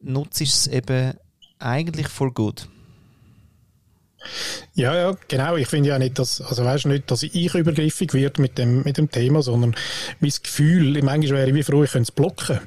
nutzt 0.00 0.40
es 0.40 0.66
eben 0.66 1.14
eigentlich 1.58 2.08
voll 2.08 2.32
gut. 2.32 2.68
Ja, 4.74 4.94
ja, 4.94 5.16
genau. 5.28 5.56
Ich 5.56 5.68
finde 5.68 5.90
ja 5.90 5.98
nicht, 5.98 6.18
dass, 6.18 6.40
also 6.40 6.64
weißt 6.64 6.86
nicht, 6.86 7.10
dass 7.10 7.22
ich 7.22 7.54
übergriffig 7.54 8.14
werde 8.14 8.40
mit 8.40 8.58
dem, 8.58 8.82
mit 8.84 8.98
dem 8.98 9.10
Thema, 9.10 9.42
sondern 9.42 9.74
mein 10.20 10.32
Gefühl, 10.42 11.02
manchmal 11.02 11.38
wäre 11.38 11.48
ich 11.48 11.54
wie 11.54 11.62
froh, 11.62 11.84
ich 11.84 11.92
könnte 11.92 12.04
es 12.04 12.12
blocken. 12.12 12.60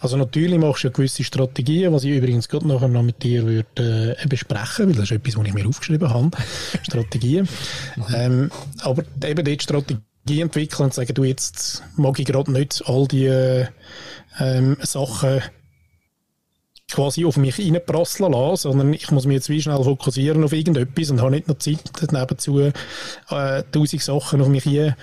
Also 0.00 0.16
natürlich 0.16 0.58
machst 0.58 0.84
du 0.84 0.88
ja 0.88 0.92
gewisse 0.92 1.24
Strategien, 1.24 1.92
was 1.92 2.04
ich 2.04 2.10
übrigens 2.10 2.48
gerade 2.48 2.68
nachher 2.68 2.88
noch 2.88 3.02
mit 3.02 3.22
dir 3.22 3.44
würde, 3.46 4.16
äh, 4.18 4.26
besprechen, 4.26 4.88
weil 4.88 4.94
das 4.94 5.04
ist 5.04 5.12
etwas, 5.12 5.36
was 5.36 5.46
ich 5.46 5.54
mir 5.54 5.66
aufgeschrieben 5.66 6.08
habe. 6.08 6.30
Strategien. 6.82 7.48
ähm, 8.14 8.50
aber 8.80 9.04
eben 9.24 9.44
dort 9.44 9.62
Strategie 9.62 10.40
entwickeln 10.40 10.84
und 10.86 10.94
sagen, 10.94 11.14
du 11.14 11.24
jetzt 11.24 11.82
mag 11.96 12.18
ich 12.18 12.26
gerade 12.26 12.52
nicht 12.52 12.82
all 12.86 13.06
die 13.06 13.26
äh, 13.26 13.66
ähm, 14.38 14.76
Sachen 14.82 15.42
quasi 16.90 17.24
auf 17.24 17.36
mich 17.36 17.58
reinprasseln 17.58 18.32
lassen, 18.32 18.62
sondern 18.62 18.92
ich 18.92 19.10
muss 19.10 19.26
mich 19.26 19.34
jetzt 19.34 19.48
wie 19.48 19.60
schnell 19.60 19.82
fokussieren 19.82 20.44
auf 20.44 20.52
irgendetwas 20.52 21.10
und 21.10 21.20
habe 21.20 21.32
nicht 21.32 21.48
noch 21.48 21.58
Zeit, 21.58 21.80
nebenzu 22.12 22.60
äh, 22.60 22.72
tausend 23.72 24.02
Sachen 24.02 24.40
auf 24.40 24.48
mich 24.48 24.64
hin 24.64 24.94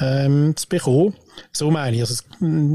ähm, 0.00 0.56
zu 0.56 0.68
bekommen. 0.68 1.14
So 1.52 1.70
meine 1.70 1.96
ich. 1.96 2.02
Also 2.02 2.14
das, 2.14 2.24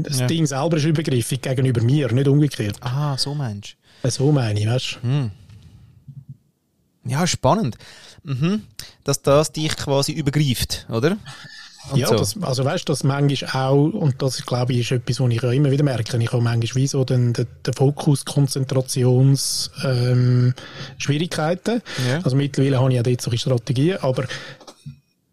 das 0.02 0.20
ja. 0.20 0.26
Ding 0.26 0.46
selber 0.46 0.78
ist 0.78 0.84
übergriffig 0.84 1.42
gegenüber 1.42 1.82
mir, 1.82 2.10
nicht 2.12 2.28
umgekehrt. 2.28 2.76
Aha, 2.80 3.18
so 3.18 3.34
meinst 3.34 3.76
du? 4.02 4.08
Äh, 4.08 4.10
so 4.10 4.32
meine 4.32 4.58
ich, 4.58 4.66
weißt 4.66 4.98
du? 5.02 5.08
Hm. 5.08 5.30
Ja, 7.04 7.26
spannend. 7.26 7.76
Mhm. 8.24 8.62
Dass 9.04 9.22
das 9.22 9.52
dich 9.52 9.76
quasi 9.76 10.12
übergreift, 10.12 10.86
oder? 10.90 11.18
Und 11.90 11.98
ja, 11.98 12.08
so. 12.08 12.16
das, 12.16 12.42
also 12.42 12.64
weißt 12.64 12.88
du, 12.88 12.92
das 12.92 13.04
manchmal 13.04 13.50
auch, 13.52 13.84
und 13.92 14.20
das 14.20 14.44
glaube 14.44 14.72
ich 14.72 14.80
ist 14.80 14.92
etwas, 14.92 15.20
was 15.20 15.30
ich 15.30 15.44
auch 15.44 15.50
immer 15.50 15.70
wieder 15.70 15.84
merke, 15.84 16.16
ich 16.16 16.32
habe 16.32 16.42
manchmal 16.42 16.82
wie 16.82 16.86
so 16.86 17.04
den, 17.04 17.32
den, 17.32 17.46
den 17.64 17.74
Fokus, 17.74 18.24
Konzentrations, 18.24 19.70
ähm, 19.84 20.54
Schwierigkeiten. 20.98 21.82
Ja. 22.08 22.20
Also 22.22 22.36
mittlerweile 22.36 22.80
habe 22.80 22.90
ich 22.90 22.96
ja 22.96 23.02
dort 23.02 23.20
solche 23.20 23.38
Strategien, 23.38 23.98
aber 24.00 24.24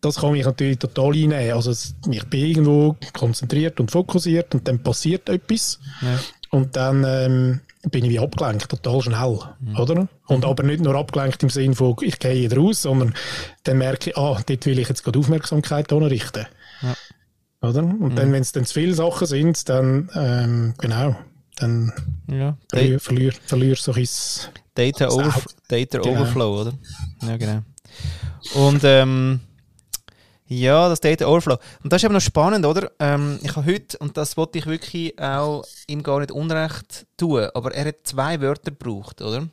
das 0.01 0.17
kann 0.17 0.33
mich 0.33 0.45
natürlich 0.45 0.79
total 0.79 1.13
einnehmen. 1.13 1.53
Also 1.53 1.71
ich 1.71 2.25
bin 2.25 2.45
irgendwo 2.45 2.95
konzentriert 3.13 3.79
und 3.79 3.89
fokussiert 3.89 4.53
und 4.53 4.67
dann 4.67 4.79
passiert 4.79 5.29
etwas. 5.29 5.79
Ja. 6.01 6.19
Und 6.53 6.75
dann 6.75 7.03
ähm, 7.03 7.61
bin 7.89 8.05
ich 8.05 8.11
wie 8.11 8.19
abgelenkt, 8.19 8.69
total 8.69 9.01
schnell, 9.01 9.39
mhm. 9.59 9.75
oder? 9.75 10.07
Und 10.27 10.45
aber 10.45 10.61
nicht 10.61 10.83
nur 10.83 10.93
abgelenkt 10.93 11.41
im 11.41 11.49
Sinne 11.49 11.73
von, 11.73 11.95
ich 12.01 12.19
gehe 12.19 12.47
hier 12.47 12.55
raus, 12.55 12.83
sondern 12.83 13.15
dann 13.63 13.79
merke 13.79 14.11
ich, 14.11 14.17
ah, 14.17 14.39
dort 14.45 14.65
will 14.67 14.77
ich 14.77 14.87
jetzt 14.87 15.03
gerade 15.03 15.17
Aufmerksamkeit 15.17 15.91
richten. 15.91 16.45
Ja. 16.83 16.93
Oder? 17.67 17.83
Und 17.83 17.99
mhm. 17.99 18.15
dann, 18.15 18.31
wenn 18.31 18.43
es 18.43 18.51
dann 18.51 18.65
zu 18.65 18.75
viele 18.75 18.93
Sachen 18.93 19.25
sind, 19.25 19.67
dann, 19.67 20.11
ähm, 20.13 20.75
genau, 20.77 21.15
dann 21.55 21.91
ja. 22.27 22.55
verlier, 22.69 22.99
verlier, 22.99 23.33
verlierst 23.33 23.87
du 23.87 23.93
so 23.93 23.99
ein 23.99 24.53
Data, 24.75 25.09
Overf 25.09 25.47
Data 25.67 25.97
genau. 25.97 26.21
Overflow, 26.21 26.61
oder? 26.61 26.73
Ja, 27.23 27.37
genau. 27.37 27.61
Und, 28.53 28.81
ähm, 28.83 29.39
ja, 30.47 30.89
das 30.89 30.99
Data 30.99 31.25
Overflow. 31.25 31.57
Und 31.83 31.91
das 31.91 32.01
ist 32.01 32.05
eben 32.05 32.13
noch 32.13 32.21
spannend, 32.21 32.65
oder? 32.65 32.91
Ähm, 32.99 33.39
ich 33.41 33.55
habe 33.55 33.65
heute, 33.65 33.97
und 33.97 34.17
das 34.17 34.37
wollte 34.37 34.59
ich 34.59 34.65
wirklich 34.65 35.19
auch 35.19 35.63
ihm 35.87 36.03
gar 36.03 36.19
nicht 36.19 36.31
unrecht 36.31 37.05
tun, 37.17 37.47
aber 37.53 37.73
er 37.73 37.85
hat 37.85 37.95
zwei 38.03 38.41
Wörter 38.41 38.71
gebraucht, 38.71 39.21
oder? 39.21 39.47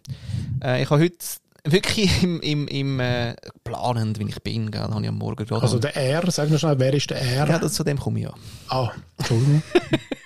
Äh, 0.63 0.83
ich 0.83 0.91
habe 0.91 1.03
heute 1.03 1.17
wirklich 1.65 2.23
im, 2.23 2.41
im, 2.41 2.69
im 2.69 3.01
äh, 3.01 3.35
planend, 3.65 4.19
wie 4.19 4.29
ich 4.29 4.43
bin, 4.43 4.71
gell, 4.71 4.83
habe 4.83 5.03
ich 5.03 5.09
am 5.09 5.19
Morgen 5.19 5.47
gerade. 5.47 5.63
Also 5.63 5.79
der 5.79 5.97
R, 5.97 6.31
sag 6.31 6.51
mir 6.51 6.59
schnell, 6.59 6.79
wer 6.79 6.93
ist 6.95 7.11
der 7.11 7.21
R? 7.21 7.49
Ja, 7.49 7.59
das, 7.59 7.75
zu 7.75 7.85
dem 7.85 7.99
komme 7.99 8.19
ich 8.19 8.25
ja. 8.25 8.35
Ah, 8.69 8.91
Entschuldigung. 9.19 9.63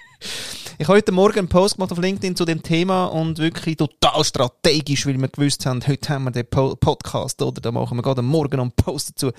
ich 0.79 0.89
habe 0.89 0.97
heute 0.97 1.13
Morgen 1.13 1.41
einen 1.41 1.49
Post 1.49 1.77
gemacht 1.77 1.93
auf 1.93 1.99
LinkedIn 1.99 2.37
zu 2.37 2.45
dem 2.45 2.63
Thema 2.63 3.07
und 3.07 3.39
wirklich 3.39 3.77
total 3.77 4.25
strategisch, 4.25 5.07
weil 5.07 5.21
wir 5.21 5.29
gewusst 5.29 5.67
haben, 5.67 5.87
heute 5.87 6.09
haben 6.09 6.25
wir 6.25 6.31
den 6.31 6.47
po 6.47 6.75
Podcast, 6.77 7.43
oder? 7.43 7.61
Da 7.61 7.71
machen 7.71 7.97
wir 7.99 8.03
gerade 8.03 8.23
Morgen 8.23 8.61
einen 8.61 8.73
Post 8.73 9.11
dazu. 9.11 9.33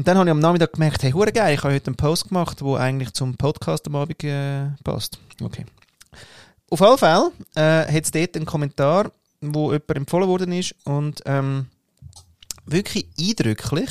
Und 0.00 0.08
dann 0.08 0.16
habe 0.16 0.30
ich 0.30 0.30
am 0.30 0.38
Nachmittag 0.38 0.72
gemerkt, 0.72 1.02
hey, 1.02 1.12
hure 1.12 1.30
geil, 1.30 1.52
ich 1.52 1.62
habe 1.62 1.74
heute 1.74 1.88
einen 1.88 1.96
Post 1.96 2.28
gemacht, 2.28 2.62
der 2.62 2.74
eigentlich 2.76 3.12
zum 3.12 3.36
Podcast 3.36 3.86
am 3.86 3.96
Abend 3.96 4.24
äh, 4.24 4.68
passt. 4.82 5.18
Okay. 5.42 5.66
Auf 6.70 6.80
jeden 6.80 6.96
Fall 6.96 7.30
äh, 7.54 7.84
hat 7.86 8.04
es 8.04 8.10
dort 8.10 8.34
einen 8.34 8.46
Kommentar, 8.46 9.12
wo 9.42 9.72
jemand 9.72 9.96
empfohlen 9.96 10.26
worden 10.26 10.52
ist 10.52 10.74
und 10.86 11.20
ähm, 11.26 11.66
wirklich 12.64 13.08
eindrücklich, 13.20 13.90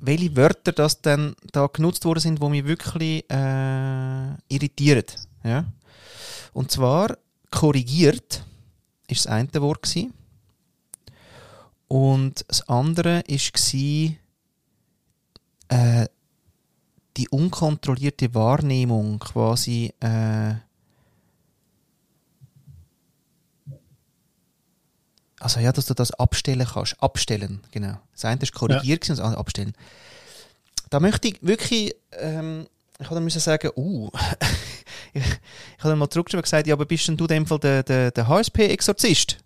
welche 0.00 0.34
Wörter 0.34 0.72
das 0.72 1.02
dann 1.02 1.36
da 1.52 1.66
genutzt 1.66 2.06
worden 2.06 2.20
sind, 2.20 2.42
die 2.42 2.48
mich 2.48 2.64
wirklich 2.64 3.30
äh, 3.30 4.28
irritieren. 4.48 5.04
Ja? 5.44 5.66
Und 6.54 6.70
zwar 6.70 7.18
korrigiert 7.50 8.42
ist 9.06 9.26
das 9.26 9.32
eine 9.32 9.52
Wort 9.60 9.82
gewesen. 9.82 10.14
und 11.88 12.42
das 12.48 12.66
andere 12.70 13.20
ist 13.26 13.52
äh, 15.68 16.06
die 17.16 17.28
unkontrollierte 17.28 18.34
Wahrnehmung 18.34 19.18
quasi 19.18 19.92
äh, 20.00 20.54
also 25.40 25.60
ja, 25.60 25.72
dass 25.72 25.86
du 25.86 25.94
das 25.94 26.10
abstellen 26.12 26.66
kannst. 26.66 27.00
Abstellen, 27.02 27.60
genau. 27.70 27.98
Das 28.12 28.24
eine 28.24 28.40
ist 28.42 28.52
korrigiert 28.52 29.06
ja. 29.06 29.12
und 29.12 29.18
das 29.18 29.24
andere 29.24 29.40
abstellen. 29.40 29.72
Da 30.90 31.00
möchte 31.00 31.28
ich 31.28 31.38
wirklich, 31.42 31.94
ähm, 32.12 32.66
ich 32.98 33.08
habe 33.08 33.20
müssen 33.20 33.40
sagen, 33.40 33.70
uh, 33.76 34.10
ich, 35.12 35.22
ich 35.78 35.84
habe 35.84 35.96
mal 35.96 36.08
zurückgeschrieben 36.08 36.40
und 36.40 36.44
gesagt, 36.44 36.66
ja, 36.66 36.74
aber 36.74 36.86
bist 36.86 37.08
denn 37.08 37.16
du 37.16 37.24
in 37.24 37.28
dem 37.28 37.46
Fall 37.46 37.58
der, 37.58 37.82
der, 37.82 38.10
der 38.10 38.26
HSP-Exorzist? 38.26 39.38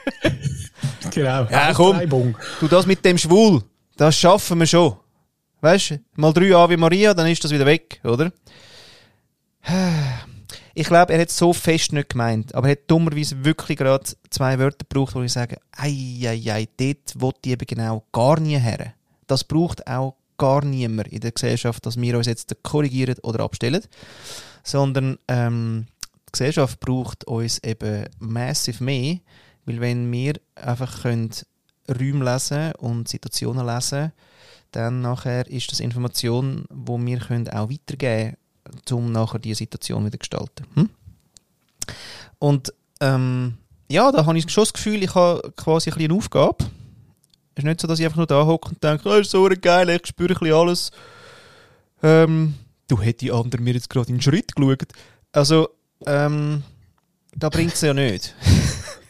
genau. 1.10 1.44
Ja, 1.44 1.72
komm, 1.74 2.36
du 2.60 2.68
das 2.68 2.86
mit 2.86 3.04
dem 3.04 3.18
Schwul, 3.18 3.62
das 3.96 4.16
schaffen 4.16 4.60
wir 4.60 4.66
schon. 4.66 4.96
Weißt 5.64 5.92
du, 5.92 6.00
mal 6.16 6.30
drei 6.30 6.54
Ave 6.54 6.76
Maria, 6.76 7.14
dann 7.14 7.26
ist 7.26 7.42
das 7.42 7.50
wieder 7.50 7.64
weg, 7.64 7.98
oder? 8.04 8.30
Ich 10.76 10.88
glaube, 10.88 11.12
er 11.12 11.20
hat 11.20 11.30
so 11.30 11.52
fest 11.52 11.92
nicht 11.92 12.08
gemeint, 12.08 12.52
aber 12.52 12.66
er 12.66 12.72
hat 12.72 12.90
dummerweise 12.90 13.44
wirklich 13.44 13.78
gerade 13.78 14.04
zwei 14.28 14.58
Wörter 14.58 14.84
gebraucht, 14.88 15.14
wo 15.14 15.22
ich 15.22 15.32
sage, 15.32 15.56
ei, 15.70 16.18
ei, 16.26 16.52
ei, 16.52 16.68
dort 16.76 17.22
will 17.22 17.32
ich 17.44 17.52
eben 17.52 17.64
genau 17.64 18.04
gar 18.10 18.40
nie 18.40 18.58
her. 18.58 18.92
Das 19.28 19.44
braucht 19.44 19.86
auch 19.86 20.16
gar 20.36 20.64
niemand 20.64 21.08
in 21.08 21.20
der 21.20 21.30
Gesellschaft, 21.30 21.86
dass 21.86 21.96
wir 21.96 22.18
uns 22.18 22.26
jetzt 22.26 22.54
korrigieren 22.64 23.14
oder 23.22 23.44
abstellen, 23.44 23.84
sondern 24.64 25.16
ähm, 25.28 25.86
die 26.28 26.32
Gesellschaft 26.32 26.80
braucht 26.80 27.24
uns 27.24 27.62
eben 27.62 28.06
massiv 28.18 28.80
mehr, 28.80 29.18
weil 29.64 29.80
wenn 29.80 30.10
wir 30.10 30.34
einfach 30.56 31.02
können 31.02 31.30
Räume 31.88 32.32
lesen 32.32 32.72
und 32.78 33.08
Situationen 33.08 33.64
lesen 33.64 34.12
dann 34.74 35.02
nachher 35.02 35.48
ist 35.48 35.70
das 35.70 35.80
Information, 35.80 36.64
wo 36.68 36.98
wir 36.98 37.18
können 37.18 37.48
auch 37.48 37.70
weitergeben 37.70 38.36
können, 38.86 38.98
um 38.98 39.12
nachher 39.12 39.38
diese 39.38 39.58
Situation 39.58 40.04
wieder 40.04 40.12
zu 40.12 40.18
gestalten. 40.18 40.66
Hm? 40.74 40.90
Und 42.38 42.72
ähm, 43.00 43.54
ja, 43.88 44.10
da 44.10 44.26
habe 44.26 44.36
ich 44.36 44.50
schon 44.50 44.62
das 44.62 44.72
Gefühl, 44.72 45.02
ich 45.02 45.14
habe 45.14 45.52
quasi 45.56 45.90
ein 45.90 45.98
eine 45.98 46.14
Aufgabe. 46.14 46.64
Es 47.54 47.62
ist 47.62 47.64
nicht 47.64 47.80
so, 47.80 47.86
dass 47.86 48.00
ich 48.00 48.04
einfach 48.04 48.16
nur 48.16 48.26
da 48.26 48.44
hocke 48.44 48.70
und 48.70 48.82
denke, 48.82 49.08
oh, 49.08 49.14
ist 49.14 49.30
so 49.30 49.48
geil, 49.60 49.88
ich 49.90 50.06
spüre 50.06 50.34
ein 50.34 50.38
bisschen 50.38 50.54
alles. 50.54 50.90
Ähm, 52.02 52.54
du 52.88 53.00
hättest 53.00 53.22
die 53.22 53.32
anderen 53.32 53.64
mir 53.64 53.74
jetzt 53.74 53.88
gerade 53.88 54.08
in 54.08 54.16
den 54.16 54.22
Schritt 54.22 54.56
geschaut. 54.56 54.88
Also, 55.30 55.68
ähm, 56.06 56.64
da 57.36 57.48
bringt 57.48 57.74
es 57.74 57.80
ja 57.80 57.94
nicht. 57.94 58.34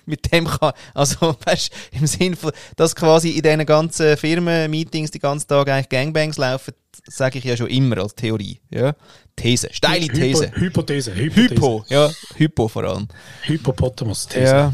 Mit 0.07 0.33
dem 0.33 0.47
kann, 0.47 0.73
also 0.95 1.37
weißt, 1.45 1.73
im 1.93 2.07
Sinne 2.07 2.37
von, 2.37 2.53
dass 2.77 2.95
quasi 2.95 3.31
in 3.31 3.43
diesen 3.43 3.67
ganzen 3.67 4.17
Firmen-Meetings 4.17 5.11
die 5.11 5.19
ganzen 5.19 5.49
Tag 5.49 5.69
eigentlich 5.69 5.89
Gangbangs 5.89 6.37
laufen, 6.39 6.75
sage 7.07 7.39
ich 7.39 7.45
ja 7.45 7.57
schon 7.57 7.69
immer 7.69 7.99
als 7.99 8.15
Theorie. 8.15 8.61
Ja? 8.71 8.95
These, 9.37 9.69
steile 9.73 10.07
These. 10.09 10.51
Hypo, 10.53 10.61
Hypothese, 10.61 11.15
Hypothese. 11.15 11.55
Hypo, 11.55 11.85
ja, 11.89 12.11
Hypo 12.37 12.69
vor 12.69 12.85
allem. 12.85 13.09
Hypopotamus-These. 13.43 14.45
Ja, 14.45 14.73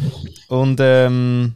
und 0.49 0.78
ähm, 0.80 1.54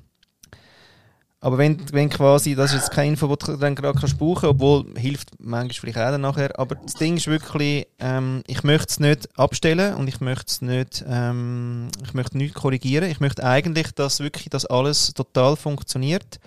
aber 1.44 1.58
wenn, 1.58 1.78
wenn 1.92 2.08
quasi, 2.08 2.54
das 2.54 2.72
ist 2.72 2.84
jetzt 2.84 2.90
keine 2.90 3.10
Info, 3.10 3.26
die 3.26 3.44
du 3.44 3.58
dann 3.58 3.74
gerade 3.74 3.98
kannst 3.98 4.16
buchen, 4.16 4.48
obwohl 4.48 4.86
hilft 4.96 5.28
manchmal 5.38 5.74
vielleicht 5.74 5.98
auch 5.98 6.10
dann 6.10 6.22
nachher, 6.22 6.58
aber 6.58 6.76
das 6.76 6.94
Ding 6.94 7.18
ist 7.18 7.26
wirklich, 7.26 7.86
ähm, 7.98 8.42
ich 8.46 8.64
möchte 8.64 8.86
es 8.88 8.98
nicht 8.98 9.38
abstellen 9.38 9.92
und 9.92 10.08
ich 10.08 10.22
möchte 10.22 10.46
es 10.46 10.62
nicht, 10.62 11.04
ähm, 11.06 11.88
ich 12.02 12.14
möchte 12.14 12.38
nichts 12.38 12.58
korrigieren. 12.58 13.10
Ich 13.10 13.20
möchte 13.20 13.44
eigentlich, 13.44 13.92
dass 13.92 14.20
wirklich 14.20 14.48
das 14.48 14.64
alles 14.64 15.12
total 15.12 15.56
funktioniert. 15.56 16.40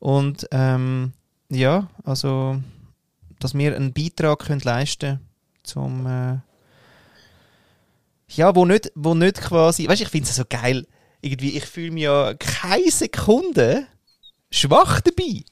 Und 0.00 0.48
ähm, 0.50 1.12
ja, 1.48 1.86
also, 2.02 2.60
dass 3.38 3.54
wir 3.54 3.76
einen 3.76 3.92
Beitrag 3.92 4.40
können 4.40 4.62
leisten 4.64 5.20
zum 5.62 6.06
äh, 6.08 6.38
ja, 8.26 8.56
wo 8.56 8.64
nicht, 8.64 8.90
wo 8.96 9.14
nicht 9.14 9.40
quasi, 9.40 9.86
weißt 9.86 10.00
du, 10.00 10.04
ich 10.06 10.10
finde 10.10 10.28
es 10.28 10.34
so 10.34 10.42
geil, 10.48 10.88
irgendwie, 11.20 11.56
ich 11.56 11.66
fühle 11.66 11.92
mich 11.92 12.02
ja 12.02 12.34
keine 12.34 12.90
Sekunde 12.90 13.86
schwach 14.50 15.00
dabei. 15.00 15.42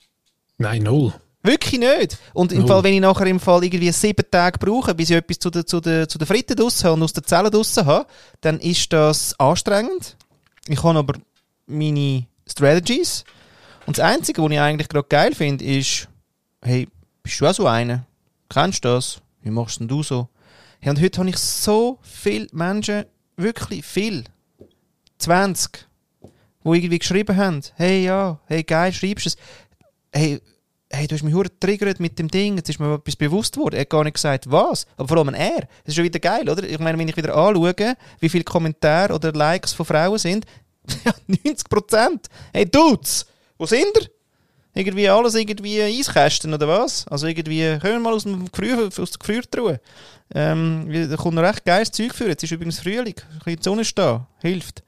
Nein, 0.58 0.82
null. 0.82 1.14
Wirklich 1.42 1.78
nicht. 1.78 2.18
Und 2.34 2.52
im 2.52 2.60
Null. 2.60 2.68
Fall, 2.68 2.84
wenn 2.84 2.94
ich 2.94 3.00
nachher 3.00 3.26
im 3.26 3.38
Fall 3.40 3.62
irgendwie 3.64 3.92
sieben 3.92 4.24
Tage 4.30 4.58
brauche, 4.58 4.94
bis 4.94 5.10
ich 5.10 5.16
etwas 5.16 5.38
zu 5.38 5.50
der, 5.50 5.64
zu 5.64 5.80
der, 5.80 6.08
zu 6.08 6.18
der 6.18 6.26
Fritten 6.26 6.56
draussen 6.56 6.84
habe 6.84 6.94
und 6.94 7.02
aus 7.04 7.12
der 7.12 7.22
Zelle 7.22 7.50
draussen 7.50 7.86
habe, 7.86 8.06
dann 8.40 8.58
ist 8.58 8.92
das 8.92 9.38
anstrengend. 9.38 10.16
Ich 10.66 10.82
habe 10.82 10.98
aber 10.98 11.14
meine 11.66 12.26
Strategies. 12.46 13.24
Und 13.86 13.98
das 13.98 14.04
Einzige, 14.04 14.42
was 14.42 14.50
ich 14.50 14.60
eigentlich 14.60 14.88
gerade 14.88 15.08
geil 15.08 15.34
finde, 15.34 15.64
ist, 15.64 16.08
hey, 16.62 16.88
bist 17.22 17.40
du 17.40 17.46
auch 17.46 17.54
so 17.54 17.66
einer? 17.66 18.04
Kennst 18.50 18.84
du 18.84 18.88
das? 18.88 19.20
Wie 19.42 19.50
machst 19.50 19.80
denn 19.80 19.88
du 19.88 20.02
so? 20.02 20.28
Hey, 20.80 20.90
und 20.90 21.00
heute 21.00 21.20
habe 21.20 21.30
ich 21.30 21.38
so 21.38 21.98
viele 22.02 22.48
Menschen, 22.52 23.04
wirklich 23.36 23.84
viel, 23.84 24.24
20, 25.18 25.87
wo 26.68 26.74
irgendwie 26.74 26.98
geschrieben 26.98 27.36
haben, 27.36 27.62
hey 27.76 28.04
ja, 28.04 28.38
hey 28.46 28.62
geil, 28.62 28.92
schreibst 28.92 29.26
es. 29.26 29.36
Hey, 30.12 30.40
hey, 30.90 31.06
du 31.06 31.14
hast 31.14 31.22
mich 31.22 31.34
hure 31.34 31.48
getriggert 31.48 31.98
mit 31.98 32.18
dem 32.18 32.28
Ding, 32.28 32.56
jetzt 32.56 32.68
ist 32.68 32.78
mir 32.78 32.94
etwas 32.94 33.16
bewusst 33.16 33.56
worden. 33.56 33.76
Er 33.76 33.80
hat 33.82 33.90
gar 33.90 34.04
nicht 34.04 34.14
gesagt, 34.14 34.50
was. 34.50 34.86
Aber 34.96 35.08
vor 35.08 35.16
allem 35.16 35.34
er. 35.34 35.60
Das 35.60 35.68
ist 35.86 35.94
schon 35.94 36.04
wieder 36.04 36.18
geil, 36.18 36.48
oder? 36.48 36.62
Ich 36.64 36.78
meine, 36.78 36.98
wenn 36.98 37.08
ich 37.08 37.16
wieder 37.16 37.34
anschaue, 37.34 37.96
wie 38.20 38.28
viele 38.28 38.44
Kommentare 38.44 39.14
oder 39.14 39.32
Likes 39.32 39.72
von 39.72 39.86
Frauen 39.86 40.18
sind, 40.18 40.44
ja, 41.04 41.12
90 41.26 41.68
Prozent. 41.68 42.26
Hey, 42.52 42.70
Dudes, 42.70 43.26
wo 43.56 43.64
sind 43.64 43.96
ihr? 43.96 44.10
Irgendwie 44.74 45.08
alles 45.08 45.34
irgendwie 45.34 45.82
Eiskästen 45.82 46.52
oder 46.52 46.68
was? 46.68 47.08
Also 47.08 47.26
irgendwie, 47.26 47.78
können 47.78 47.94
wir 47.94 48.00
mal 48.00 48.14
aus, 48.14 48.24
dem 48.24 48.50
Gefrier, 48.52 48.86
aus 48.86 48.94
der 48.94 49.18
Gefriertruhe. 49.18 49.80
Ähm, 50.34 51.08
da 51.08 51.16
kommt 51.16 51.34
noch 51.34 51.42
recht 51.42 51.64
geiles 51.64 51.90
Zeug 51.90 52.14
für. 52.14 52.28
Jetzt 52.28 52.44
ist 52.44 52.52
übrigens 52.52 52.78
Frühling, 52.78 53.14
ein 53.16 53.38
bisschen 53.38 53.56
die 53.56 53.62
Sonne 53.62 53.84
stehen, 53.84 54.26
hilft. 54.40 54.84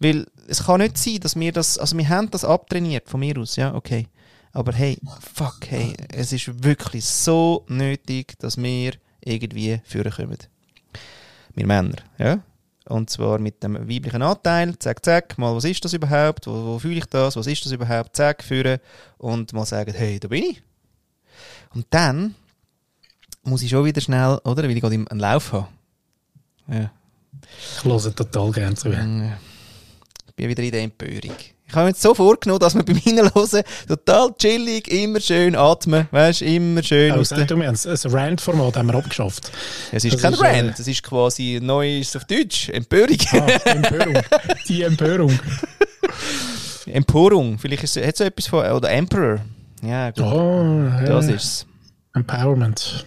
Weil 0.00 0.26
es 0.48 0.64
kann 0.64 0.80
nicht 0.80 0.98
sein, 0.98 1.20
dass 1.20 1.36
wir 1.36 1.52
das, 1.52 1.78
also 1.78 1.96
wir 1.96 2.08
haben 2.08 2.30
das 2.30 2.44
abtrainiert 2.44 3.08
von 3.08 3.20
mir 3.20 3.38
aus, 3.38 3.56
ja, 3.56 3.74
okay. 3.74 4.08
Aber 4.52 4.72
hey, 4.72 4.98
fuck, 5.34 5.58
hey, 5.68 5.94
es 6.12 6.32
ist 6.32 6.62
wirklich 6.62 7.04
so 7.04 7.64
nötig, 7.68 8.38
dass 8.38 8.56
wir 8.56 8.92
irgendwie 9.20 9.80
führen 9.84 10.12
kommen. 10.12 10.38
Wir 11.54 11.66
Männer, 11.66 11.96
ja. 12.18 12.40
Und 12.86 13.08
zwar 13.10 13.38
mit 13.38 13.62
dem 13.62 13.74
weiblichen 13.88 14.22
Anteil, 14.22 14.78
zack, 14.78 15.04
zack, 15.04 15.38
mal, 15.38 15.54
was 15.54 15.64
ist 15.64 15.84
das 15.84 15.92
überhaupt, 15.92 16.46
wo, 16.46 16.64
wo 16.64 16.78
fühle 16.78 16.98
ich 16.98 17.06
das, 17.06 17.36
was 17.36 17.46
ist 17.46 17.64
das 17.64 17.72
überhaupt, 17.72 18.16
zack, 18.16 18.42
führen 18.42 18.78
und 19.18 19.52
mal 19.52 19.64
sagen, 19.64 19.94
hey, 19.94 20.18
da 20.18 20.28
bin 20.28 20.44
ich. 20.44 20.62
Und 21.74 21.86
dann 21.90 22.34
muss 23.44 23.62
ich 23.62 23.70
schon 23.70 23.84
wieder 23.84 24.00
schnell, 24.00 24.38
oder, 24.44 24.64
weil 24.64 24.72
ich 24.72 24.80
gerade 24.80 24.94
einen 24.94 25.20
Lauf 25.20 25.52
habe. 25.52 25.68
Ja, 26.68 26.90
Ich 27.78 27.84
höre 27.84 28.14
total 28.14 28.50
gerne 28.52 28.74
zu. 28.74 28.90
ja. 28.90 29.38
Bin 30.42 30.50
wieder 30.50 30.62
in 30.64 30.72
der 30.72 30.82
Empörung. 30.82 31.36
Ich 31.68 31.72
habe 31.72 31.84
mir 31.84 31.90
jetzt 31.90 32.02
so 32.02 32.14
vorgenommen, 32.14 32.58
dass 32.58 32.74
wir 32.74 32.82
beim 32.82 32.96
Hinhören 32.96 33.30
total 33.88 34.34
chillig, 34.36 34.88
immer 34.88 35.20
schön 35.20 35.54
atmen, 35.54 36.08
weißt 36.10 36.42
immer 36.42 36.82
schön 36.82 37.12
Oh, 37.12 37.20
aus 37.20 37.28
du, 37.28 37.36
haben 37.36 37.62
ein 37.62 37.76
Rant-Format 37.76 38.76
haben 38.76 38.88
wir 38.88 38.96
abgeschafft. 38.96 39.52
Es 39.92 40.04
ist 40.04 40.14
das 40.14 40.22
kein 40.22 40.32
ist, 40.32 40.42
Rant, 40.42 40.78
äh, 40.78 40.82
es 40.82 40.88
ist 40.88 41.02
quasi 41.04 41.60
neues 41.62 42.16
auf 42.16 42.24
Deutsch. 42.24 42.70
Empörung. 42.70 43.16
Ah, 43.30 43.46
die 43.56 43.68
Empörung. 43.70 44.18
Die 44.68 44.82
Empörung. 44.82 45.38
Empörung. 46.86 47.58
Vielleicht 47.60 47.84
ist, 47.84 47.96
hat 47.96 48.04
es 48.04 48.18
so 48.18 48.24
etwas 48.24 48.46
von... 48.48 48.66
Oder 48.66 48.90
Emperor. 48.90 49.38
Ja, 49.80 50.10
gut. 50.10 50.24
Oh, 50.24 50.88
ja. 50.88 51.04
Das 51.04 51.28
ist 51.28 51.66
Empowerment. 52.14 53.06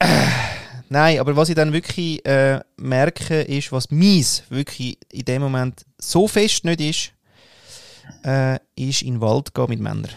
Nein, 0.88 1.20
aber 1.20 1.36
was 1.36 1.50
ich 1.50 1.54
dann 1.54 1.72
wirklich 1.72 2.24
äh, 2.26 2.60
merke, 2.76 3.42
ist, 3.42 3.72
was 3.72 3.90
mies 3.90 4.42
wirklich 4.48 4.98
in 5.12 5.24
dem 5.24 5.42
Moment 5.42 5.84
so 5.98 6.26
fest 6.26 6.64
nicht 6.64 6.80
ist, 6.80 7.12
äh, 8.24 8.58
ist 8.74 9.02
in 9.02 9.14
den 9.14 9.20
Wald 9.20 9.54
gehen 9.54 9.68
mit 9.68 9.80
Männern. 9.80 10.10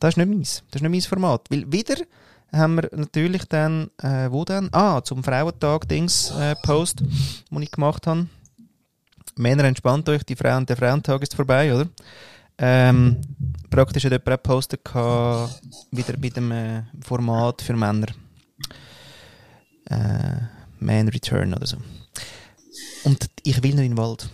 Das 0.00 0.10
ist 0.10 0.16
nicht 0.16 0.28
meins. 0.28 0.62
Das 0.70 0.80
ist 0.80 0.82
nicht 0.82 0.90
mein 0.90 1.00
Format. 1.02 1.50
Weil 1.50 1.70
wieder 1.70 1.96
haben 2.52 2.76
wir 2.76 2.88
natürlich 2.92 3.44
dann, 3.44 3.90
äh, 4.02 4.30
wo 4.30 4.44
dann? 4.44 4.68
Ah, 4.72 5.02
zum 5.02 5.22
Frauentag-Dings 5.22 6.30
äh, 6.30 6.54
den 6.64 7.62
ich 7.62 7.70
gemacht 7.70 8.06
habe. 8.06 8.26
Männer 9.36 9.64
entspannt 9.64 10.08
euch, 10.08 10.22
die 10.22 10.36
Frauen, 10.36 10.64
der 10.64 10.76
Frauentag 10.76 11.22
ist 11.22 11.34
vorbei, 11.34 11.74
oder? 11.74 11.88
Ähm, 12.58 13.20
praktisch 13.70 14.04
hat 14.04 14.12
jemand 14.12 14.28
auch 14.28 14.42
gepostet, 14.42 14.80
wieder 15.90 16.16
bei 16.18 16.28
dem 16.30 16.50
äh, 16.52 16.82
Format 17.02 17.62
für 17.62 17.74
Männer. 17.74 18.06
Äh, 19.86 20.40
Man 20.80 21.08
Return 21.08 21.54
oder 21.54 21.66
so. 21.66 21.76
Und 23.04 23.26
ich 23.44 23.62
will 23.62 23.74
nicht 23.74 23.84
in 23.84 23.92
den 23.92 23.98
Wald. 23.98 24.28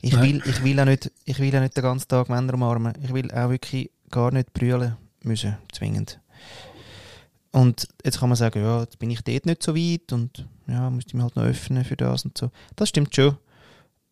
Ich 0.00 0.12
Nein. 0.12 0.22
will, 0.22 0.42
ich, 0.46 0.62
will 0.62 0.78
auch 0.78 0.84
nicht, 0.84 1.10
ich 1.24 1.38
will 1.38 1.54
auch 1.56 1.60
nicht 1.60 1.76
den 1.76 1.82
ganzen 1.82 2.08
Tag 2.08 2.28
Männer 2.28 2.54
umarmen. 2.54 2.94
Ich 3.02 3.12
will 3.12 3.30
auch 3.32 3.50
wirklich 3.50 3.90
gar 4.10 4.30
nicht 4.30 4.52
brüllen 4.52 4.96
müssen, 5.22 5.56
zwingend. 5.72 6.20
Und 7.50 7.88
jetzt 8.04 8.20
kann 8.20 8.28
man 8.28 8.36
sagen, 8.36 8.62
ja, 8.62 8.80
jetzt 8.80 8.98
bin 8.98 9.10
ich 9.10 9.22
dort 9.22 9.46
nicht 9.46 9.62
so 9.62 9.74
weit 9.74 10.12
und 10.12 10.46
ja, 10.66 10.90
müsste 10.90 11.10
ich 11.10 11.14
mich 11.14 11.22
halt 11.24 11.36
noch 11.36 11.44
öffnen 11.44 11.84
für 11.84 11.96
das 11.96 12.24
und 12.24 12.36
so. 12.36 12.50
Das 12.76 12.90
stimmt 12.90 13.14
schon. 13.14 13.36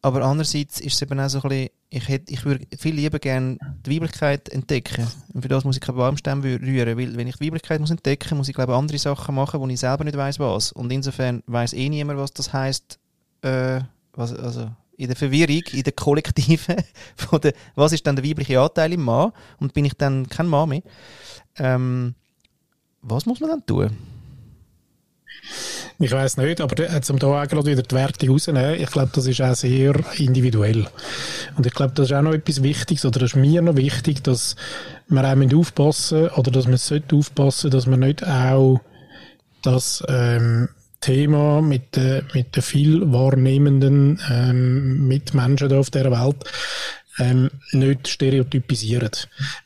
Aber 0.07 0.23
andererseits 0.23 0.79
ist 0.79 0.95
es 0.95 1.03
eben 1.03 1.19
auch 1.19 1.29
so 1.29 1.43
ein 1.43 1.49
bisschen, 1.49 1.71
ich, 1.91 2.07
hätte, 2.09 2.33
ich 2.33 2.45
würde 2.45 2.65
viel 2.79 2.95
lieber 2.95 3.19
gerne 3.19 3.59
die 3.85 3.97
Weiblichkeit 3.97 4.49
entdecken. 4.51 5.05
Und 5.35 5.43
für 5.43 5.49
das 5.49 5.65
muss 5.65 5.75
ich 5.75 5.81
keine 5.81 5.99
Baumstämme 5.99 6.45
wü- 6.47 6.61
rühren, 6.63 6.97
weil 6.97 7.17
wenn 7.17 7.27
ich 7.27 7.35
die 7.39 7.47
Weiblichkeit 7.47 7.81
muss 7.81 7.91
entdecken, 7.91 8.37
muss 8.37 8.49
ich 8.49 8.55
glaube 8.55 8.77
andere 8.77 8.99
Sachen 8.99 9.35
machen, 9.35 9.59
wo 9.59 9.67
ich 9.67 9.81
selber 9.81 10.05
nicht 10.05 10.17
weiß 10.17 10.39
was. 10.39 10.71
Und 10.71 10.93
insofern 10.93 11.43
weiß 11.49 11.73
eh 11.73 11.89
niemand, 11.89 12.21
was 12.21 12.33
das 12.33 12.53
heißt. 12.53 13.01
Äh, 13.43 13.81
was, 14.13 14.33
also 14.33 14.71
in 14.97 15.09
der 15.09 15.17
Verwirrung, 15.17 15.63
in 15.73 15.83
der 15.83 15.93
Kollektive, 15.93 16.77
von 17.17 17.41
der, 17.41 17.53
was 17.75 17.91
ist 17.93 18.07
dann 18.07 18.15
der 18.15 18.25
weibliche 18.25 18.61
Anteil 18.61 18.93
im 18.93 19.03
Mann? 19.03 19.33
Und 19.59 19.75
bin 19.75 19.85
ich 19.87 19.95
dann 19.95 20.29
kein 20.29 20.47
Mann 20.47 20.69
mehr? 20.69 20.83
Ähm, 21.59 22.15
was 23.03 23.27
muss 23.27 23.41
man 23.41 23.51
dann 23.51 23.67
tun? 23.67 23.91
Ich 25.99 26.13
weiß 26.13 26.37
nicht, 26.37 26.61
aber 26.61 26.75
der- 26.75 27.01
zum 27.03 27.19
da 27.19 27.27
auch 27.43 27.49
gerade 27.49 27.71
wieder 27.71 27.83
die 27.83 27.95
Wertung 27.95 28.29
rausnehmen, 28.31 28.75
ich 28.81 28.91
glaube, 28.91 29.11
das 29.15 29.27
ist 29.27 29.41
auch 29.41 29.55
sehr 29.55 29.95
individuell. 30.19 30.87
Und 31.57 31.65
ich 31.67 31.73
glaube, 31.73 31.95
das 31.95 32.07
ist 32.11 32.13
auch 32.13 32.21
noch 32.23 32.35
etwas 32.35 32.63
Wichtiges, 32.63 33.07
oder 33.07 33.21
das 33.21 33.31
ist 33.31 33.37
mir 33.37 33.63
noch 33.63 33.77
wichtig, 33.77 34.23
dass 34.23 34.57
wir 35.09 35.25
auch 35.25 35.55
aufpassen 35.59 36.29
oder 36.31 36.51
dass 36.51 36.67
man 36.67 36.77
sollte 36.77 37.17
aufpassen, 37.17 37.71
dass 37.71 37.87
man 37.87 38.01
nicht 38.01 38.27
auch 38.27 38.81
das 39.63 40.05
ähm, 40.09 40.69
Thema 41.01 41.63
mit 41.63 41.97
den 41.97 42.25
mit 42.35 42.57
den 42.57 42.63
viel 42.63 43.13
wahrnehmenden 43.13 44.21
ähm, 44.31 45.09
Mitmenschen 45.09 45.73
auf 45.73 45.91
der 45.91 46.11
Welt 46.11 46.37
ähm, 47.19 47.51
nicht 47.73 48.09
stereotypisieren. 48.09 49.11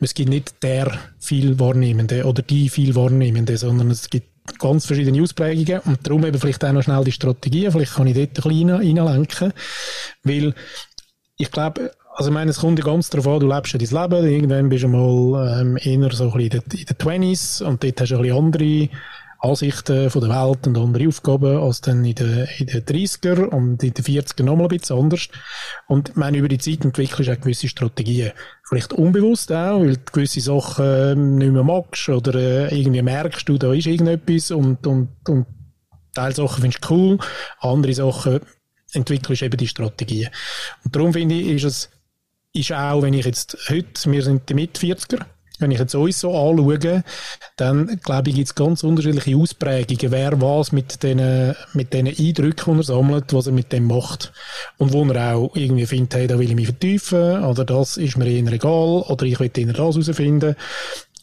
Es 0.00 0.14
gibt 0.14 0.30
nicht 0.30 0.62
der 0.62 0.92
viel 1.18 1.58
Wahrnehmende 1.58 2.24
oder 2.24 2.42
die 2.42 2.68
viel 2.68 2.94
Wahrnehmende, 2.94 3.56
sondern 3.56 3.90
es 3.90 4.08
gibt 4.10 4.28
ganz 4.58 4.86
verschiedene 4.86 5.22
Ausprägungen. 5.22 5.80
Und 5.84 6.06
darum 6.06 6.24
eben 6.24 6.38
vielleicht 6.38 6.64
auch 6.64 6.72
noch 6.72 6.82
schnell 6.82 7.04
die 7.04 7.12
Strategie, 7.12 7.70
vielleicht 7.70 7.94
kann 7.94 8.06
ich 8.06 8.14
dort 8.14 8.28
ein 8.28 8.34
bisschen 8.34 8.70
rein- 8.70 8.98
reinlenken, 8.98 9.52
weil 10.24 10.54
ich 11.36 11.50
glaube, 11.50 11.92
also 12.16 12.30
ich 12.30 12.34
meine, 12.34 12.50
es 12.50 12.58
kommt 12.58 12.78
ja 12.78 12.84
ganz 12.84 13.08
darauf 13.08 13.28
an, 13.28 13.40
du 13.40 13.46
lebst 13.48 13.72
ja 13.72 13.78
dein 13.78 14.10
Leben, 14.10 14.26
irgendwann 14.30 14.68
bist 14.68 14.84
du 14.84 14.88
mal 14.88 15.60
ähm, 15.60 15.78
eher 15.80 16.10
so 16.12 16.30
ein 16.30 16.32
bisschen 16.32 16.40
in 16.40 16.48
den, 16.68 16.80
in 16.80 16.86
den 16.86 16.96
20s 16.96 17.62
und 17.62 17.82
dort 17.82 18.00
hast 18.00 18.10
du 18.10 18.16
ein 18.16 18.22
bisschen 18.22 18.36
andere 18.36 18.88
Ansichten 19.42 20.10
von 20.10 20.20
der 20.20 20.30
Welt 20.30 20.66
und 20.66 20.76
andere 20.76 21.08
Aufgaben 21.08 21.56
als 21.56 21.80
dann 21.80 22.04
in 22.04 22.14
den, 22.14 22.46
in 22.58 22.66
den 22.66 22.84
30er 22.84 23.44
und 23.44 23.82
in 23.82 23.94
den 23.94 24.04
40er 24.04 24.42
nochmal 24.42 24.66
ein 24.66 24.78
bisschen 24.78 24.98
anders. 24.98 25.28
Und 25.88 26.10
ich 26.10 26.16
meine, 26.16 26.38
über 26.38 26.48
die 26.48 26.58
Zeit 26.58 26.84
entwickelst 26.84 27.28
du 27.28 27.32
auch 27.32 27.40
gewisse 27.40 27.68
Strategien. 27.68 28.32
Vielleicht 28.68 28.92
unbewusst 28.92 29.50
auch, 29.50 29.80
weil 29.80 29.96
du 29.96 30.12
gewisse 30.12 30.40
Sachen 30.40 30.84
ähm, 30.84 31.34
nicht 31.36 31.52
mehr 31.52 31.64
magst 31.64 32.08
oder 32.10 32.34
äh, 32.34 32.78
irgendwie 32.78 33.00
merkst 33.00 33.48
du, 33.48 33.56
da 33.56 33.72
ist 33.72 33.86
irgendetwas 33.86 34.50
und, 34.50 34.86
und, 34.86 35.08
und 35.26 35.46
Teilsachen 36.12 36.60
findest 36.60 36.84
du 36.84 36.94
cool, 36.94 37.18
andere 37.60 37.94
Sachen 37.94 38.40
entwickelst 38.92 39.42
eben 39.42 39.56
die 39.56 39.68
Strategie. 39.68 40.28
Und 40.84 40.94
darum 40.94 41.12
finde 41.12 41.36
ich, 41.36 41.48
ist 41.48 41.64
es, 41.64 41.90
ist 42.52 42.72
auch, 42.72 43.02
wenn 43.02 43.14
ich 43.14 43.24
jetzt 43.24 43.56
heute, 43.70 44.10
wir 44.10 44.22
sind 44.22 44.48
die 44.48 44.54
Mit-40er, 44.54 45.24
wenn 45.60 45.70
ich 45.70 45.78
jetzt 45.78 45.94
uns 45.94 46.20
so 46.20 46.36
anschaue, 46.36 47.04
dann 47.56 48.00
glaube 48.02 48.30
ich, 48.30 48.36
gibt 48.36 48.48
es 48.48 48.54
ganz 48.54 48.82
unterschiedliche 48.82 49.36
Ausprägungen, 49.36 50.10
wer 50.12 50.40
was 50.40 50.72
mit 50.72 51.02
den, 51.02 51.54
mit 51.74 51.92
den 51.92 52.08
Eindrücken, 52.08 52.74
die 52.74 52.80
er 52.80 52.84
sammelt, 52.84 53.32
was 53.32 53.46
er 53.46 53.52
mit 53.52 53.72
dem 53.72 53.86
macht. 53.86 54.32
Und 54.78 54.92
wo 54.92 55.04
er 55.04 55.36
auch 55.36 55.54
irgendwie 55.54 55.86
findet, 55.86 56.14
hey, 56.14 56.26
da 56.26 56.38
will 56.38 56.48
ich 56.48 56.56
mich 56.56 56.66
vertiefen, 56.66 57.44
oder 57.44 57.64
das 57.64 57.96
ist 57.96 58.16
mir 58.16 58.26
eher 58.26 58.52
egal, 58.52 59.04
oder 59.08 59.24
ich 59.24 59.38
will 59.38 59.50
eher 59.54 59.66
das 59.66 59.76
herausfinden. 59.76 60.56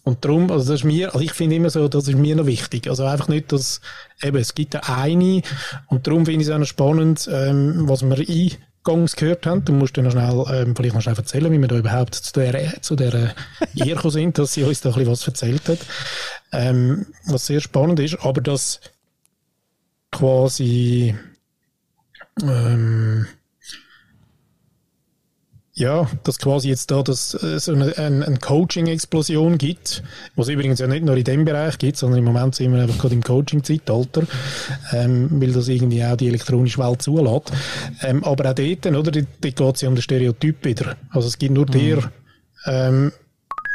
Und 0.08 0.24
darum, 0.24 0.50
also 0.52 0.72
das 0.72 0.80
ist 0.80 0.86
mir, 0.86 1.08
also 1.08 1.20
ich 1.20 1.34
finde 1.34 1.58
immer 1.58 1.70
so, 1.70 1.90
das 1.90 2.08
ist 2.08 2.18
mir 2.18 2.34
noch 2.38 2.46
wichtig. 2.46 2.88
Also 2.90 3.04
einfach 3.04 3.28
nicht, 3.28 3.52
dass, 3.52 3.82
eben, 4.24 4.38
es 4.38 4.56
gibt 4.56 4.74
eine, 4.90 5.42
und 5.88 6.08
darum 6.08 6.26
finde 6.26 6.42
ich 6.42 6.48
es 6.48 6.54
auch 6.54 6.60
noch 6.60 6.66
spannend, 6.66 7.30
ähm, 7.30 7.90
was 7.90 8.04
wir 8.04 8.18
ein 8.18 8.52
Gangs 8.88 9.18
gehört 9.18 9.46
haben. 9.46 9.66
Du 9.66 9.74
musst 9.74 9.98
noch 9.98 10.12
schnell, 10.12 10.46
ähm, 10.50 10.74
vielleicht 10.74 10.96
noch 10.96 11.02
schnell 11.02 11.18
erzählen, 11.18 11.52
wie 11.52 11.60
wir 11.60 11.68
da 11.68 11.76
überhaupt 11.78 12.16
zu 12.16 12.32
der, 12.32 12.82
zu 12.82 12.96
der 12.96 13.36
Ehe 13.76 13.98
sind, 14.10 14.38
dass 14.38 14.54
sie 14.54 14.64
uns 14.64 14.80
da 14.80 14.90
ein 14.90 14.96
bisschen 14.96 15.12
was 15.12 15.28
erzählt 15.28 15.68
hat. 15.68 15.80
Ähm, 16.54 17.06
was 17.26 17.48
sehr 17.48 17.60
spannend 17.60 18.00
ist, 18.00 18.16
aber 18.22 18.40
das 18.40 18.80
quasi, 20.10 21.14
ähm, 22.42 23.28
ja, 25.78 26.10
dass 26.24 26.40
quasi 26.40 26.70
jetzt 26.70 26.90
da 26.90 27.04
das, 27.04 27.36
äh, 27.36 27.60
so 27.60 27.72
eine, 27.72 27.96
eine, 27.98 28.26
eine 28.26 28.38
Coaching-Explosion 28.40 29.60
gibt, 29.60 30.04
was 30.36 30.48
übrigens 30.48 30.80
ja 30.80 30.88
nicht 30.88 31.06
nur 31.06 31.16
in 31.16 31.24
dem 31.24 31.46
Bereich 31.46 31.78
gibt, 31.78 31.98
sondern 31.98 32.20
im 32.20 32.26
Moment 32.26 32.56
sind 32.56 32.74
wir 32.74 32.82
einfach 32.82 32.98
gerade 32.98 33.14
im 33.14 33.24
Coaching-Zeitalter, 33.24 34.24
ähm, 34.92 35.30
weil 35.40 35.52
das 35.52 35.68
irgendwie 35.68 36.04
auch 36.04 36.18
die 36.18 36.30
elektronische 36.30 36.80
Welt 36.80 37.04
zulässt. 37.04 37.52
Ähm, 38.02 38.24
aber 38.24 38.50
auch 38.50 38.56
dort, 38.56 38.86
oder, 38.88 39.12
dort 39.12 39.42
geht 39.42 39.76
es 39.76 39.82
ja 39.82 39.90
um 39.90 39.96
den 39.96 40.02
Stereotyp 40.02 40.66
wieder. 40.66 40.98
Also 41.12 41.28
es 41.28 41.38
gibt 41.38 41.54
nur 41.54 41.68
mhm. 41.68 41.72
der, 41.72 42.12
ähm, 42.66 43.12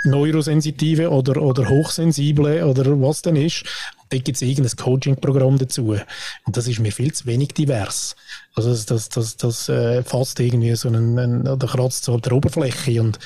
Neurosensitive 0.04 1.10
oder, 1.10 1.40
oder 1.40 1.68
Hochsensible 1.68 2.66
oder 2.66 3.00
was 3.00 3.22
denn 3.22 3.36
ist. 3.36 3.62
Und 4.02 4.12
dort 4.12 4.24
gibt 4.24 4.36
es 4.36 4.42
irgendein 4.42 4.76
Coaching-Programm 4.76 5.58
dazu. 5.58 5.96
Und 6.44 6.56
das 6.56 6.66
ist 6.66 6.80
mir 6.80 6.92
viel 6.92 7.12
zu 7.12 7.26
wenig 7.26 7.48
divers. 7.48 8.16
Also 8.54 8.70
das, 8.70 8.86
das, 8.86 9.08
das, 9.08 9.36
das 9.36 9.68
äh, 9.68 10.02
fasst 10.02 10.40
irgendwie 10.40 10.74
so 10.74 10.88
einen, 10.88 11.18
einen 11.18 11.48
oder 11.48 11.66
kratzt 11.66 12.04
so 12.04 12.14
auf 12.14 12.20
der 12.20 12.32
Oberfläche. 12.32 13.00
Und, 13.00 13.18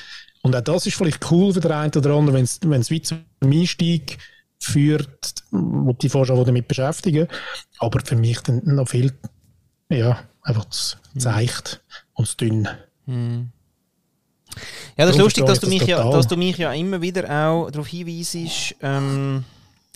und 0.42 0.54
auch 0.54 0.60
das 0.60 0.86
ist 0.86 0.96
vielleicht 0.96 1.30
cool 1.30 1.52
für 1.52 1.60
den 1.60 1.72
einen 1.72 1.92
oder 1.94 2.10
anderen, 2.14 2.48
wenn 2.62 2.80
es 2.80 2.90
wie 2.90 3.02
zum 3.02 3.24
Einstieg 3.42 4.18
führt, 4.58 5.34
wo 5.50 5.92
die 5.92 6.08
Forscher 6.08 6.42
damit 6.44 6.68
beschäftigen. 6.68 7.28
Aber 7.78 8.00
für 8.04 8.16
mich 8.16 8.40
dann 8.40 8.62
noch 8.64 8.88
viel, 8.88 9.12
ja, 9.88 10.20
einfach 10.42 10.66
zu 10.66 10.96
zeigt 11.18 11.82
und 12.14 12.26
zu 12.26 12.36
dünn. 12.36 12.68
Hm. 13.06 13.50
Ja, 14.96 15.04
das 15.04 15.10
ist 15.10 15.20
lustig, 15.20 15.44
dass 15.44 15.60
du, 15.60 15.68
mich 15.68 15.86
ja, 15.86 16.10
dass 16.10 16.26
du 16.26 16.36
mich 16.36 16.56
ja 16.56 16.72
immer 16.72 17.00
wieder 17.00 17.24
auch 17.24 17.70
darauf 17.70 17.86
hinweisst, 17.86 18.74
ähm, 18.82 19.44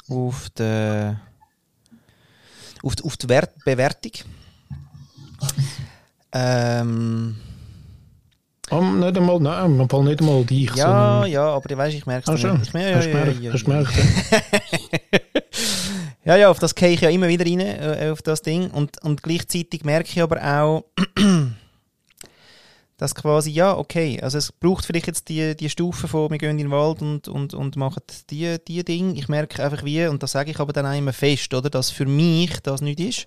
auf 0.09 0.51
die, 0.51 1.17
auf 2.83 2.97
die, 2.97 3.05
auf 3.05 3.17
die 3.17 3.29
Wert 3.29 3.65
Bewertung. 3.65 4.13
Ähm, 6.33 7.37
um, 8.71 9.01
nicht 9.01 9.17
einmal, 9.17 9.41
nein, 9.41 9.77
man 9.77 9.89
Fall 9.89 10.05
nicht 10.05 10.21
einmal 10.21 10.45
dich. 10.45 10.71
Ja, 10.77 11.23
sondern... 11.23 11.31
ja, 11.31 11.49
aber 11.49 11.71
ich 11.71 11.77
weiß, 11.77 11.95
ich 11.95 12.07
merke 12.07 12.33
es 12.33 12.45
ah, 12.45 12.55
merke, 12.73 12.79
ja, 12.79 13.01
ja, 13.01 13.01
ja, 13.01 13.33
ja, 13.41 13.81
ja. 15.11 15.21
ja, 16.25 16.37
ja, 16.37 16.51
auf 16.51 16.61
das 16.61 16.75
gehe 16.77 16.91
ich 16.91 17.01
ja 17.01 17.11
immer 17.11 17.27
wieder 17.27 17.45
rein, 17.45 17.61
äh, 17.61 18.11
auf 18.13 18.23
das 18.23 18.43
Ding. 18.43 18.71
Und, 18.71 19.03
und 19.03 19.25
gleichzeitig 19.25 19.85
merke 19.85 20.09
ich 20.09 20.23
aber 20.23 20.41
auch, 20.41 20.85
dass 23.01 23.15
quasi, 23.15 23.51
ja, 23.51 23.79
okay, 23.79 24.21
also 24.21 24.37
es 24.37 24.53
braucht 24.53 24.85
vielleicht 24.85 25.07
jetzt 25.07 25.31
die, 25.31 25.57
die 25.57 25.71
Stufe 25.71 26.07
von, 26.07 26.31
wir 26.31 26.37
gehen 26.37 26.51
in 26.51 26.59
den 26.59 26.71
Wald 26.71 27.01
und, 27.01 27.29
und, 27.29 27.55
und 27.55 27.77
machen 27.77 28.03
die, 28.29 28.59
die 28.69 28.85
Dinge. 28.85 29.15
Ich 29.15 29.27
merke 29.27 29.65
einfach 29.65 29.87
wie, 29.87 30.05
und 30.07 30.23
das 30.23 30.33
sage 30.33 30.51
ich 30.51 30.61
aber 30.61 30.75
dann 30.75 30.85
auch 30.85 30.93
immer 30.93 31.15
fest, 31.15 31.55
oder, 31.55 31.71
dass 31.71 31.91
für 31.91 32.05
mich 32.05 32.61
das 32.61 32.83
nicht 32.83 33.01
ist. 33.01 33.27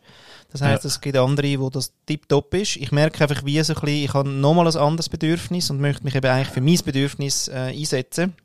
Das 0.52 0.62
heißt, 0.62 0.84
ja. 0.84 0.88
es 0.90 1.02
gibt 1.02 1.18
andere, 1.18 1.60
wo 1.60 1.72
das 1.72 1.92
tiptop 2.06 2.54
ist. 2.54 2.76
Ich 2.76 2.92
merke 2.92 3.24
einfach 3.24 3.44
wie 3.46 3.60
so 3.64 3.74
ein 3.74 3.82
bisschen, 3.82 4.04
ich 4.06 4.14
habe 4.14 4.30
nochmal 4.30 4.68
ein 4.68 4.76
anderes 4.76 5.10
Bedürfnis 5.10 5.72
und 5.72 5.82
möchte 5.82 6.04
mich 6.04 6.14
eben 6.14 6.28
eigentlich 6.28 6.50
für 6.50 6.62
mein 6.62 6.78
Bedürfnis 6.86 7.48
äh, 7.48 7.74
einsetzen. 7.76 8.36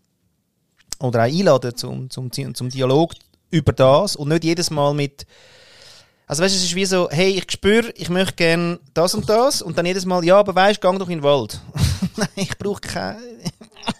Oder 0.98 1.18
auch 1.18 1.24
einladen 1.24 1.76
zum, 1.76 2.08
zum, 2.08 2.32
zum 2.32 2.70
Dialog 2.70 3.12
über 3.50 3.74
das 3.74 4.16
und 4.16 4.28
nicht 4.28 4.44
jedes 4.44 4.70
Mal 4.70 4.94
mit, 4.94 5.26
also 6.28 6.42
weißt 6.42 6.54
du, 6.54 6.58
es 6.58 6.64
ist 6.64 6.74
wie 6.74 6.84
so, 6.84 7.08
hey, 7.10 7.30
ich 7.30 7.50
spüre, 7.50 7.90
ich 7.96 8.10
möchte 8.10 8.34
gerne 8.34 8.78
das 8.92 9.14
und 9.14 9.26
das 9.30 9.62
und 9.62 9.78
dann 9.78 9.86
jedes 9.86 10.04
Mal, 10.04 10.22
ja, 10.26 10.38
aber 10.38 10.54
weißt, 10.54 10.84
du, 10.84 10.92
geh 10.92 10.98
doch 10.98 11.08
in 11.08 11.18
den 11.18 11.22
Wald. 11.22 11.58
Nein, 12.16 12.28
ich 12.36 12.56
brauche 12.58 12.82
keine. 12.82 13.18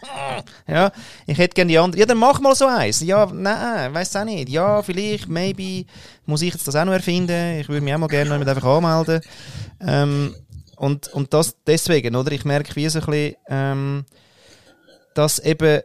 ja, 0.67 0.93
ich 1.27 1.39
hätte 1.39 1.55
gerne 1.55 1.71
die 1.71 1.79
andere. 1.79 2.01
Ja, 2.01 2.07
dann 2.07 2.19
mach 2.19 2.39
mal 2.39 2.55
so 2.55 2.67
eins. 2.67 3.01
Ja, 3.01 3.27
nein, 3.33 3.95
weiß 3.95 4.17
auch 4.17 4.25
nicht. 4.25 4.51
Ja, 4.51 4.83
vielleicht, 4.83 5.29
maybe, 5.29 5.87
muss 6.27 6.43
ich 6.43 6.53
jetzt 6.53 6.69
das 6.69 6.77
auch 6.77 6.85
noch 6.85 6.93
erfinden. 6.93 7.61
Ich 7.61 7.69
würde 7.69 7.81
mich 7.81 7.95
auch 7.95 7.99
mal 7.99 8.09
gerne 8.09 8.31
damit 8.31 8.49
einfach 8.49 8.65
anmelden. 8.65 9.23
Ähm, 9.81 10.35
und, 10.77 11.09
und 11.09 11.33
das 11.33 11.57
deswegen, 11.67 12.15
oder? 12.15 12.33
Ich 12.33 12.45
merke 12.45 12.77
wie 12.77 12.89
so 12.89 12.99
ein 12.99 13.07
bisschen, 13.07 13.37
ähm, 13.49 14.05
dass 15.15 15.39
eben 15.39 15.81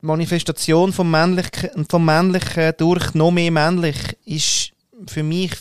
die 0.00 0.06
Manifestation 0.06 0.92
vom 0.92 1.10
Männlichen, 1.10 1.86
vom 1.86 2.04
Männlichen 2.04 2.72
durch 2.78 3.12
noch 3.14 3.32
mehr 3.32 3.50
männlich 3.50 4.16
ist 4.24 4.72
für 5.06 5.22
mich 5.22 5.52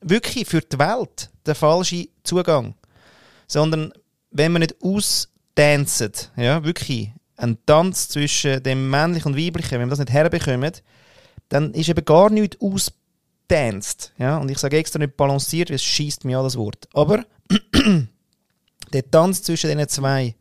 wirklich 0.00 0.46
für 0.46 0.60
die 0.60 0.78
Welt 0.78 1.30
der 1.46 1.54
falsche 1.54 2.08
Zugang. 2.22 2.74
Sondern 3.46 3.92
wenn 4.30 4.52
man 4.52 4.60
nicht 4.60 4.76
austanzen, 4.82 6.12
ja, 6.36 6.62
wirklich 6.64 7.12
ein 7.36 7.58
Tanz 7.66 8.08
zwischen 8.08 8.62
dem 8.62 8.90
männlichen 8.90 9.32
und 9.32 9.38
weiblichen, 9.38 9.72
wenn 9.72 9.82
man 9.82 9.90
das 9.90 10.00
nicht 10.00 10.12
herbekommt, 10.12 10.82
dann 11.48 11.72
ist 11.72 11.88
eben 11.88 12.04
gar 12.04 12.30
nichts 12.30 12.58
austanzt. 12.60 14.12
Ja? 14.18 14.38
Und 14.38 14.50
ich 14.50 14.58
sage 14.58 14.76
extra 14.76 14.98
nicht 14.98 15.16
balanciert, 15.16 15.70
weil 15.70 15.76
es 15.76 15.84
schießt 15.84 16.24
mir 16.24 16.38
an 16.38 16.44
das 16.44 16.56
Wort. 16.56 16.88
Aber 16.92 17.24
der 18.92 19.10
Tanz 19.10 19.42
zwischen 19.42 19.70
diesen 19.70 19.88
zwei, 19.88 20.34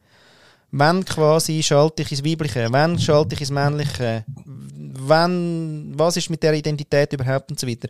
wenn 0.71 1.05
quasi 1.05 1.63
schalte 1.63 2.01
ich 2.01 2.12
ins 2.12 2.25
Weibliche, 2.25 2.71
wenn 2.73 2.99
schalte 2.99 3.36
ich 3.36 3.41
ins 3.41 3.51
Männliche, 3.51 4.25
wenn, 4.45 5.93
was 5.95 6.17
ist 6.17 6.29
mit 6.29 6.43
der 6.43 6.53
Identität 6.53 7.13
überhaupt 7.13 7.51
und 7.51 7.60
so 7.60 7.67
weiter 7.67 7.88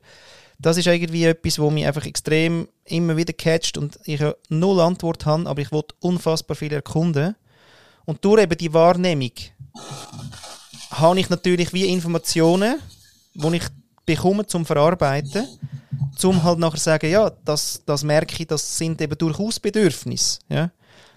das 0.59 0.77
ist 0.77 0.87
irgendwie 0.87 1.25
etwas, 1.25 1.59
wo 1.59 1.69
mich 1.69 1.85
einfach 1.85 2.05
extrem 2.05 2.67
immer 2.85 3.15
wieder 3.15 3.33
catcht 3.33 3.77
und 3.77 3.99
ich 4.05 4.21
null 4.49 4.79
Antwort 4.79 5.25
habe, 5.25 5.47
aber 5.47 5.61
ich 5.61 5.71
wollte 5.71 5.95
unfassbar 5.99 6.55
viel 6.55 6.73
erkunden. 6.73 7.35
Und 8.05 8.23
durch 8.23 8.41
eben 8.41 8.57
die 8.57 8.73
Wahrnehmung 8.73 9.31
habe 10.91 11.19
ich 11.19 11.29
natürlich 11.29 11.73
wie 11.73 11.91
Informationen, 11.91 12.79
die 13.33 13.57
ich 13.57 13.67
bekomme 14.05 14.47
zum 14.47 14.65
Verarbeiten, 14.65 15.45
zum 16.15 16.41
halt 16.43 16.59
nachher 16.59 16.79
sagen, 16.79 17.11
ja, 17.11 17.29
das, 17.29 17.81
das 17.85 18.03
merke 18.03 18.35
ich, 18.39 18.47
das 18.47 18.77
sind 18.77 19.01
eben 19.01 19.17
durchaus 19.17 19.59
Bedürfnisse. 19.59 20.39
Ja? 20.49 20.71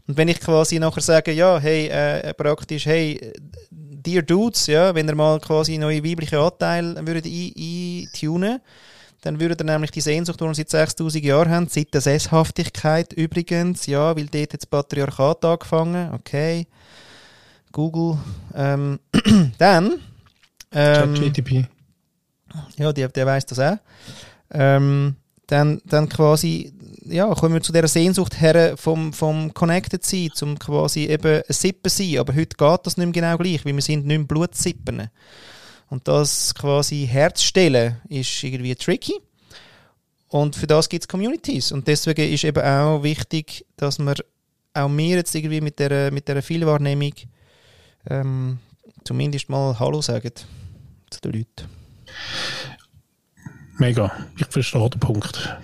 Und 0.06 0.16
wenn 0.16 0.28
ich 0.28 0.40
quasi 0.40 0.78
nachher 0.78 1.00
sage, 1.00 1.32
ja, 1.32 1.58
hey, 1.58 1.86
äh, 1.86 2.34
praktisch, 2.34 2.86
hey, 2.86 3.32
dear 3.70 4.22
Dudes, 4.22 4.66
ja, 4.66 4.94
wenn 4.94 5.08
ihr 5.08 5.14
mal 5.14 5.38
quasi 5.40 5.78
neue 5.78 6.04
weibliche 6.04 6.40
Anteile 6.40 6.94
würdet 7.06 7.26
eintunen, 7.26 8.54
ein 8.54 8.60
dann 9.22 9.40
würde 9.40 9.56
er 9.58 9.64
nämlich 9.64 9.90
die 9.90 10.00
Sehnsucht, 10.00 10.40
die 10.40 10.44
wir 10.44 10.54
seit 10.54 10.70
6000 10.70 11.24
Jahren 11.24 11.50
haben, 11.50 11.68
seit 11.68 11.92
der 11.92 12.00
Sesshaftigkeit 12.00 13.12
übrigens, 13.12 13.86
ja, 13.86 14.16
weil 14.16 14.26
dort 14.26 14.52
jetzt 14.52 14.62
das 14.62 14.66
Patriarchat 14.66 15.44
angefangen, 15.44 16.12
okay, 16.14 16.66
Google, 17.72 18.18
ähm, 18.54 18.98
dann, 19.58 20.00
ähm, 20.72 21.14
ChatGTP. 21.14 21.66
Ja, 22.76 22.92
der, 22.92 23.08
der 23.08 23.26
weiß 23.26 23.46
das 23.46 23.58
auch. 23.58 23.76
Ähm, 24.50 25.16
dann, 25.46 25.80
dann 25.84 26.08
quasi, 26.08 26.72
ja, 27.04 27.32
kommen 27.34 27.54
wir 27.54 27.60
zu 27.60 27.72
der 27.72 27.86
Sehnsucht 27.88 28.40
her 28.40 28.76
vom, 28.76 29.12
vom 29.12 29.52
Connected 29.52 30.04
sein, 30.04 30.30
zum 30.34 30.58
quasi 30.58 31.06
eben 31.06 31.42
ein 31.46 31.52
Sippen 31.52 31.90
sein. 31.90 32.18
Aber 32.18 32.34
heute 32.34 32.56
geht 32.56 32.80
das 32.84 32.96
nicht 32.96 33.06
mehr 33.06 33.12
genau 33.12 33.36
gleich, 33.36 33.64
weil 33.64 33.74
wir 33.74 33.82
sind 33.82 34.06
nicht 34.06 34.18
mehr 34.18 34.26
Blutsippen. 34.26 35.08
Und 35.90 36.06
das 36.08 36.54
quasi 36.54 37.06
herzustellen, 37.06 37.96
ist 38.08 38.42
irgendwie 38.42 38.74
tricky. 38.76 39.14
Und 40.28 40.54
für 40.54 40.68
das 40.68 40.88
gibt 40.88 41.02
es 41.02 41.08
Communities. 41.08 41.72
Und 41.72 41.88
deswegen 41.88 42.32
ist 42.32 42.44
eben 42.44 42.62
auch 42.62 43.02
wichtig, 43.02 43.66
dass 43.76 43.98
wir 43.98 44.14
auch 44.72 44.88
wir 44.88 45.16
jetzt 45.16 45.34
irgendwie 45.34 45.60
mit 45.60 45.80
der, 45.80 46.12
mit 46.12 46.28
der 46.28 46.42
Vielwahrnehmung 46.42 47.12
ähm, 48.08 48.58
zumindest 49.04 49.48
mal 49.48 49.78
Hallo 49.78 50.00
sagen 50.00 50.30
zu 51.10 51.20
den 51.20 51.32
Leuten. 51.32 51.68
Mega, 53.78 54.12
ich 54.38 54.46
verstehe 54.46 54.88
den 54.88 55.00
Punkt. 55.00 55.56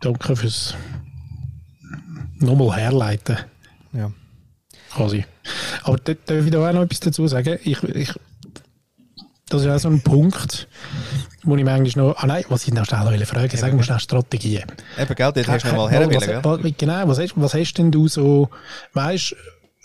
Danke 0.00 0.34
fürs 0.34 0.74
nochmal 2.38 2.76
herleiten. 2.76 3.38
Ja. 3.92 4.12
Quasi. 4.90 5.24
Aber 5.84 5.98
dort 5.98 6.28
darf 6.28 6.44
ich 6.44 6.50
da 6.50 6.68
auch 6.68 6.72
noch 6.72 6.82
etwas 6.82 7.00
dazu 7.00 7.28
sagen. 7.28 7.58
Ich, 7.62 7.80
ich 7.84 8.12
das 9.50 9.62
ist 9.62 9.68
auch 9.68 9.78
so 9.78 9.88
ein 9.88 10.00
Punkt, 10.00 10.68
wo 11.42 11.56
ich 11.56 11.64
manchmal 11.64 12.06
noch, 12.06 12.16
ah 12.16 12.26
nein, 12.26 12.44
was 12.48 12.66
ich 12.66 12.72
noch 12.72 12.86
schnell 12.86 13.26
fragen 13.26 13.56
sagen 13.56 13.76
wir 13.76 13.84
schnell 13.84 14.00
Strategien. 14.00 14.64
Eben, 14.98 15.14
gell, 15.14 15.32
dort 15.32 15.48
hast 15.48 15.64
du 15.64 15.68
noch 15.68 15.76
mal 15.76 15.90
her 15.90 16.08
was, 16.44 16.76
Genau, 16.78 17.08
was 17.08 17.18
hast, 17.18 17.32
was 17.36 17.54
hast 17.54 17.74
denn 17.74 17.90
du 17.90 18.08
so, 18.08 18.48
weißt, 18.94 19.34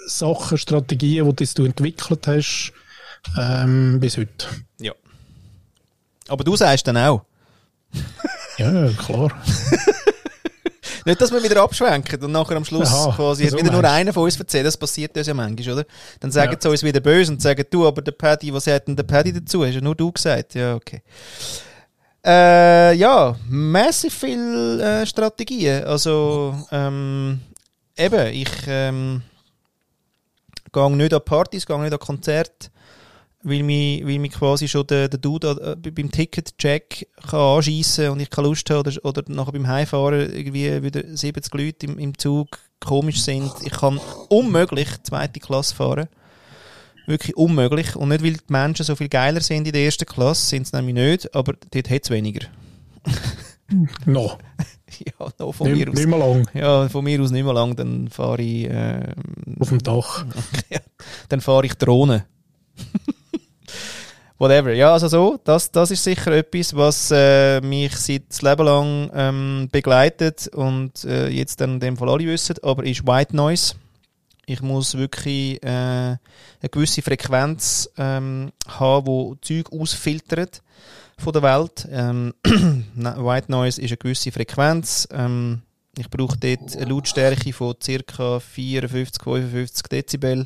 Sachen, 0.08 0.58
Strategien, 0.58 1.36
die 1.36 1.48
du 1.54 1.66
entwickelt 1.66 2.28
hast, 2.28 2.74
ähm, 3.38 4.00
bis 4.00 4.18
heute? 4.18 4.48
Ja. 4.80 4.94
Aber 6.28 6.44
du 6.44 6.56
sagst 6.56 6.88
dann 6.88 6.98
auch. 6.98 7.24
ja, 8.58 8.90
klar. 8.90 9.32
Nicht, 11.06 11.22
dass 11.22 11.32
wir 11.32 11.44
wieder 11.44 11.62
abschwenken 11.62 12.24
und 12.24 12.32
nachher 12.32 12.58
am 12.58 12.66
Schluss 12.66 12.90
Aha, 12.90 13.14
quasi 13.16 13.48
so 13.48 13.58
wieder 13.58 13.72
nur 13.72 13.84
einer 13.84 14.12
von 14.12 14.24
uns 14.24 14.40
erzählt. 14.40 14.66
Das 14.66 14.76
passiert 14.76 15.16
uns 15.16 15.28
ja 15.28 15.36
manchmal, 15.36 15.76
oder? 15.76 15.86
Dann 16.20 16.32
sagen 16.32 16.54
ja. 16.54 16.58
sie 16.60 16.68
uns 16.68 16.82
wieder 16.82 17.00
böse 17.00 17.32
und 17.32 17.42
sagen, 17.42 17.64
du, 17.70 17.88
aber 17.88 18.02
der 18.02 18.12
Paddy, 18.12 18.52
was 18.52 18.66
hat 18.66 18.88
denn 18.88 18.96
der 18.96 19.04
Paddy 19.04 19.32
dazu? 19.32 19.64
Hast 19.64 19.76
ja 19.76 19.82
nur 19.82 19.96
du 19.96 20.12
gesagt. 20.12 20.56
Ja, 20.56 20.74
okay. 20.74 21.04
Äh, 22.26 22.96
ja, 22.96 23.36
massiv 23.48 24.16
viel 24.16 24.80
äh, 24.82 25.06
Strategien. 25.06 25.84
Also, 25.84 26.56
ähm, 26.72 27.40
eben, 27.96 28.34
ich 28.34 28.50
ähm, 28.66 29.22
gehe 30.74 30.92
nicht 30.92 31.14
an 31.14 31.22
Partys, 31.24 31.68
gehe 31.68 31.80
nicht 31.80 31.94
an 31.94 32.00
Konzerte 32.00 32.70
weil 33.46 33.62
mich, 33.64 34.06
weil 34.06 34.20
mich 34.20 34.32
quasi 34.32 34.68
schon 34.68 34.88
der, 34.88 35.08
der 35.08 35.20
Dude 35.20 35.78
äh, 35.84 35.92
beim 35.92 36.12
Ticket-Check 36.12 37.08
anschiessen 37.32 38.10
und 38.10 38.20
ich 38.20 38.30
keine 38.30 38.48
Lust 38.48 38.70
habe 38.72 38.90
oder, 38.90 39.06
oder 39.06 39.24
nachher 39.28 39.52
beim 39.52 39.68
Heimfahren 39.68 40.34
irgendwie 40.34 40.82
wieder 40.82 41.04
70 41.06 41.54
Leute 41.54 41.86
im, 41.86 42.00
im 42.00 42.18
Zug 42.18 42.58
komisch 42.80 43.22
sind. 43.22 43.52
Ich 43.64 43.74
kann 43.74 44.00
unmöglich 44.30 44.90
zweite 45.04 45.40
Klasse 45.40 45.76
fahren. 45.76 46.08
Wirklich 47.06 47.38
unmöglich. 47.38 47.96
Und 47.96 48.10
nicht, 48.10 48.24
weil 48.24 48.34
die 48.34 48.40
Menschen 48.48 48.84
so 48.84 48.96
viel 48.96 49.10
geiler 49.10 49.42
sind 49.42 49.68
in 49.68 49.74
der 49.74 49.86
ersten 49.86 50.06
Klasse, 50.06 50.48
sind 50.48 50.64
es 50.64 50.74
nämlich 50.74 50.96
nicht, 50.96 51.36
aber 51.36 51.54
dort 51.72 51.90
hat 51.90 52.04
es 52.04 52.10
weniger. 52.10 52.48
no. 54.06 54.38
ja, 55.00 55.28
noch 55.38 55.52
von 55.52 55.72
nicht, 55.72 55.86
mir 55.86 55.92
aus. 55.92 55.98
Nicht 55.98 56.08
mehr 56.08 56.20
lang. 56.20 56.50
Ja, 56.54 56.90
von 56.90 57.04
mir 57.04 57.22
aus 57.22 57.32
nicht 57.32 57.44
mehr 57.44 57.54
lang, 57.54 57.76
dann 57.76 58.08
fahre 58.10 58.42
ich... 58.42 58.66
Äh, 58.66 59.14
Auf 59.60 59.70
dem 59.70 59.84
Dach. 59.84 60.26
dann 61.30 61.42
fahre 61.42 61.66
ich 61.68 61.76
Drohne. 61.76 62.26
Whatever. 64.38 64.74
Ja, 64.74 64.92
also 64.92 65.08
so, 65.08 65.40
das, 65.46 65.72
das 65.72 65.92
ist 65.92 66.04
sicher 66.04 66.32
etwas, 66.34 66.76
was 66.76 67.10
äh, 67.12 67.62
mich 67.62 67.96
seit 67.96 68.42
Leben 68.42 68.66
lang 68.66 69.12
ähm, 69.14 69.70
begleitet 69.72 70.50
und 70.50 71.06
äh, 71.06 71.30
jetzt 71.30 71.62
dann 71.62 71.76
in 71.76 71.80
dem 71.80 71.98
Fall 71.98 72.10
alle 72.10 72.26
wissen, 72.26 72.56
aber 72.62 72.84
ist 72.84 73.08
White 73.08 73.34
Noise. 73.34 73.76
Ich 74.46 74.62
muss 74.62 74.98
wirklich 74.98 75.64
äh, 75.64 75.68
eine 75.68 76.20
gewisse 76.70 77.02
Frequenz 77.02 77.90
ähm, 77.98 78.52
haben, 78.68 79.08
wo 79.08 79.36
Zeug 79.42 79.72
ausfiltert 79.72 80.62
von 81.18 81.32
der 81.32 81.42
Welt. 81.42 81.88
Ähm, 81.90 82.34
White 82.96 83.50
Noise 83.52 83.82
ist 83.82 83.92
eine 83.92 83.98
gewisse 83.98 84.34
Frequenz. 84.34 85.08
Ähm, 85.12 85.62
ich 85.98 86.10
brauche 86.10 86.38
dort 86.38 86.76
eine 86.76 86.86
Lautstärke 86.86 87.54
von 87.54 87.74
ca. 87.80 88.40
54, 88.42 89.24
55 89.24 89.88
Dezibel 89.88 90.46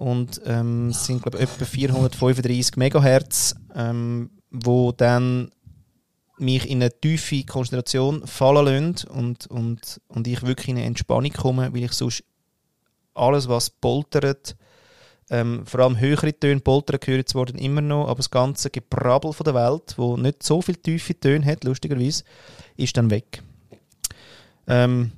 und 0.00 0.40
ähm, 0.46 0.94
sind 0.94 1.22
glaube 1.22 1.38
etwa 1.40 1.66
435 1.66 2.78
Megahertz, 2.78 3.54
ähm, 3.74 4.30
wo 4.50 4.92
dann 4.92 5.50
mich 6.38 6.70
in 6.70 6.80
eine 6.80 6.90
tiefe 6.90 7.44
Konzentration 7.44 8.26
fallen 8.26 8.92
lassen 8.92 9.08
und, 9.08 9.46
und, 9.48 10.00
und 10.08 10.26
ich 10.26 10.40
wirklich 10.40 10.68
in 10.68 10.78
eine 10.78 10.86
Entspannung 10.86 11.32
komme, 11.32 11.74
weil 11.74 11.84
ich 11.84 11.92
sonst 11.92 12.24
alles, 13.12 13.46
was 13.50 13.68
poltert, 13.68 14.56
ähm, 15.28 15.66
vor 15.66 15.80
allem 15.80 16.00
höhere 16.00 16.32
Töne, 16.32 16.60
poltern 16.60 16.98
gehören 16.98 17.26
zwar 17.26 17.44
dann 17.44 17.58
immer 17.58 17.82
noch, 17.82 18.08
aber 18.08 18.16
das 18.16 18.30
ganze 18.30 18.70
Gebrabbel 18.70 19.34
von 19.34 19.44
der 19.44 19.54
Welt, 19.54 19.98
wo 19.98 20.16
nicht 20.16 20.42
so 20.42 20.62
viele 20.62 20.80
tiefe 20.80 21.20
Töne 21.20 21.44
hat, 21.44 21.64
lustigerweise, 21.64 22.24
ist 22.78 22.96
dann 22.96 23.10
weg. 23.10 23.42
Ähm, 24.66 25.12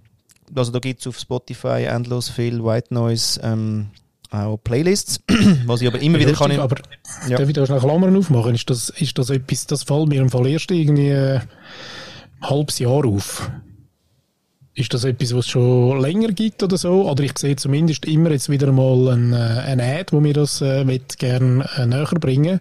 also 0.52 0.72
da 0.72 0.80
gibt 0.80 1.00
es 1.00 1.06
auf 1.06 1.20
Spotify 1.20 1.84
endlos 1.84 2.30
viel 2.30 2.64
White 2.64 2.92
Noise, 2.92 3.40
ähm, 3.44 3.90
auch 4.32 4.58
Playlists, 4.62 5.20
was 5.66 5.80
ich 5.80 5.88
aber 5.88 6.00
immer 6.00 6.18
wieder 6.18 6.32
kann. 6.32 6.52
Aber 6.52 6.76
ja. 7.28 7.36
darf 7.36 7.48
ich 7.48 7.54
da 7.54 7.66
schnell 7.66 7.80
Klammern 7.80 8.16
aufmachen? 8.16 8.54
Ist 8.54 8.68
das, 8.70 8.88
ist 8.90 9.18
das 9.18 9.30
etwas, 9.30 9.66
das 9.66 9.82
fällt 9.82 10.08
mir 10.08 10.20
im 10.20 10.30
Fall 10.30 10.46
erst 10.46 10.70
irgendwie 10.70 11.12
ein 11.12 11.42
halbes 12.40 12.78
Jahr 12.78 13.04
auf. 13.04 13.50
Ist 14.74 14.94
das 14.94 15.04
etwas, 15.04 15.34
was 15.34 15.44
es 15.44 15.50
schon 15.50 16.00
länger 16.00 16.28
gibt 16.28 16.62
oder 16.62 16.78
so? 16.78 17.06
Oder 17.06 17.24
ich 17.24 17.36
sehe 17.36 17.56
zumindest 17.56 18.06
immer 18.06 18.30
jetzt 18.30 18.48
wieder 18.48 18.72
mal 18.72 19.10
ein, 19.10 19.34
äh, 19.34 19.36
ein 19.36 19.80
Ad, 19.80 20.12
wo 20.12 20.20
mir 20.20 20.32
das 20.32 20.62
äh, 20.62 20.98
gerne 21.18 21.68
äh, 21.76 21.84
näher 21.84 22.06
bringen 22.18 22.58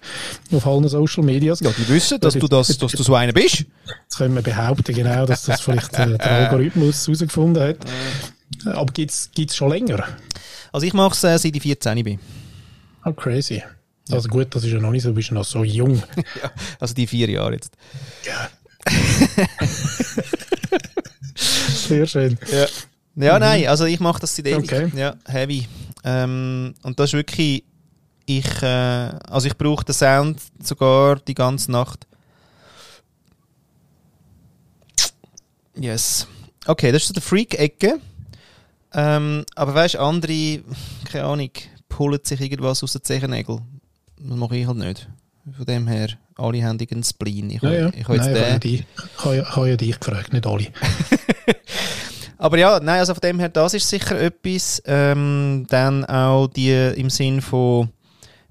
auf 0.51 0.67
allen 0.67 0.89
Social 0.89 1.23
Medias. 1.23 1.61
Ja, 1.61 1.71
die 1.71 1.87
wissen, 1.87 2.19
dass, 2.19 2.33
du, 2.33 2.49
das, 2.49 2.77
dass 2.77 2.91
du 2.91 3.03
so 3.03 3.15
einer 3.15 3.31
bist. 3.31 3.63
Jetzt 4.03 4.17
können 4.17 4.35
wir 4.35 4.41
behaupten, 4.41 4.93
genau, 4.93 5.25
dass 5.25 5.43
das 5.43 5.61
vielleicht 5.61 5.93
äh, 5.93 6.17
der 6.17 6.31
Algorithmus 6.49 7.07
herausgefunden 7.07 7.63
hat. 7.63 7.77
Aber 8.65 8.91
gibt 8.91 9.11
es 9.11 9.55
schon 9.55 9.69
länger? 9.69 10.03
Also 10.71 10.85
ich 10.85 10.93
mache 10.93 11.13
es 11.13 11.23
äh, 11.23 11.37
seit 11.37 11.55
ich 11.55 11.61
14 11.61 12.03
bin. 12.03 12.19
Oh, 13.05 13.13
crazy. 13.13 13.63
Also 14.09 14.29
gut, 14.29 14.53
das 14.53 14.63
ist 14.63 14.71
ja 14.71 14.79
noch 14.79 14.91
nicht 14.91 15.03
so, 15.03 15.09
du 15.09 15.15
bist 15.15 15.31
noch 15.31 15.45
so 15.45 15.63
jung. 15.63 15.95
ja, 16.41 16.51
also 16.79 16.93
die 16.93 17.07
vier 17.07 17.29
Jahre 17.29 17.53
jetzt. 17.53 17.75
Ja. 18.25 18.49
Sehr 21.35 22.05
schön. 22.07 22.37
Ja, 22.51 22.67
ja 23.15 23.33
mhm. 23.35 23.39
nein, 23.39 23.67
also 23.67 23.85
ich 23.85 23.99
mache 23.99 24.19
das 24.19 24.35
seit 24.35 24.47
ewig. 24.47 24.71
Okay. 24.71 24.91
Ja, 24.95 25.15
heavy. 25.25 25.67
Ähm, 26.03 26.73
und 26.81 26.99
das 26.99 27.09
ist 27.09 27.13
wirklich, 27.13 27.63
ich, 28.25 28.61
äh, 28.61 28.65
also 28.65 29.47
ich 29.47 29.57
brauche 29.57 29.85
den 29.85 29.93
Sound 29.93 30.41
sogar 30.61 31.17
die 31.17 31.33
ganze 31.33 31.71
Nacht. 31.71 32.07
Yes. 35.75 36.27
Okay, 36.65 36.91
das 36.91 37.03
ist 37.03 37.07
so 37.09 37.13
die 37.13 37.21
Freak-Ecke. 37.21 37.99
Ähm, 38.93 39.45
aber 39.55 39.73
weißt 39.73 39.95
du, 39.95 39.99
andere, 39.99 40.61
keine 41.05 41.25
Ahnung, 41.25 41.51
pullen 41.87 42.19
sich 42.23 42.41
irgendwas 42.41 42.83
aus 42.83 42.93
den 42.93 43.03
Zehennägeln. 43.03 43.61
Das 44.17 44.37
mache 44.37 44.57
ich 44.57 44.67
halt 44.67 44.77
nicht. 44.77 45.07
Von 45.55 45.65
dem 45.65 45.87
her, 45.87 46.09
alle 46.35 46.63
haben 46.63 46.77
einen 46.79 47.03
Spleen. 47.03 47.49
Ich, 47.49 47.61
ja, 47.61 47.71
ja. 47.71 47.89
ich, 47.93 48.03
habe 48.03 48.17
jetzt 48.17 48.29
nein, 48.29 48.59
den... 48.59 48.73
ich 48.73 48.85
habe 49.23 49.69
ja 49.69 49.75
dich 49.75 49.99
gefragt, 49.99 50.33
nicht 50.33 50.45
alle. 50.45 50.67
aber 52.37 52.57
ja, 52.57 52.79
nein, 52.79 52.99
also 52.99 53.13
von 53.13 53.21
dem 53.21 53.39
her, 53.39 53.49
das 53.49 53.73
ist 53.73 53.89
sicher 53.89 54.19
etwas. 54.19 54.81
Ähm, 54.85 55.65
dann 55.69 56.05
auch 56.05 56.47
die 56.47 56.71
im 56.71 57.09
Sinn 57.09 57.41
von, 57.41 57.89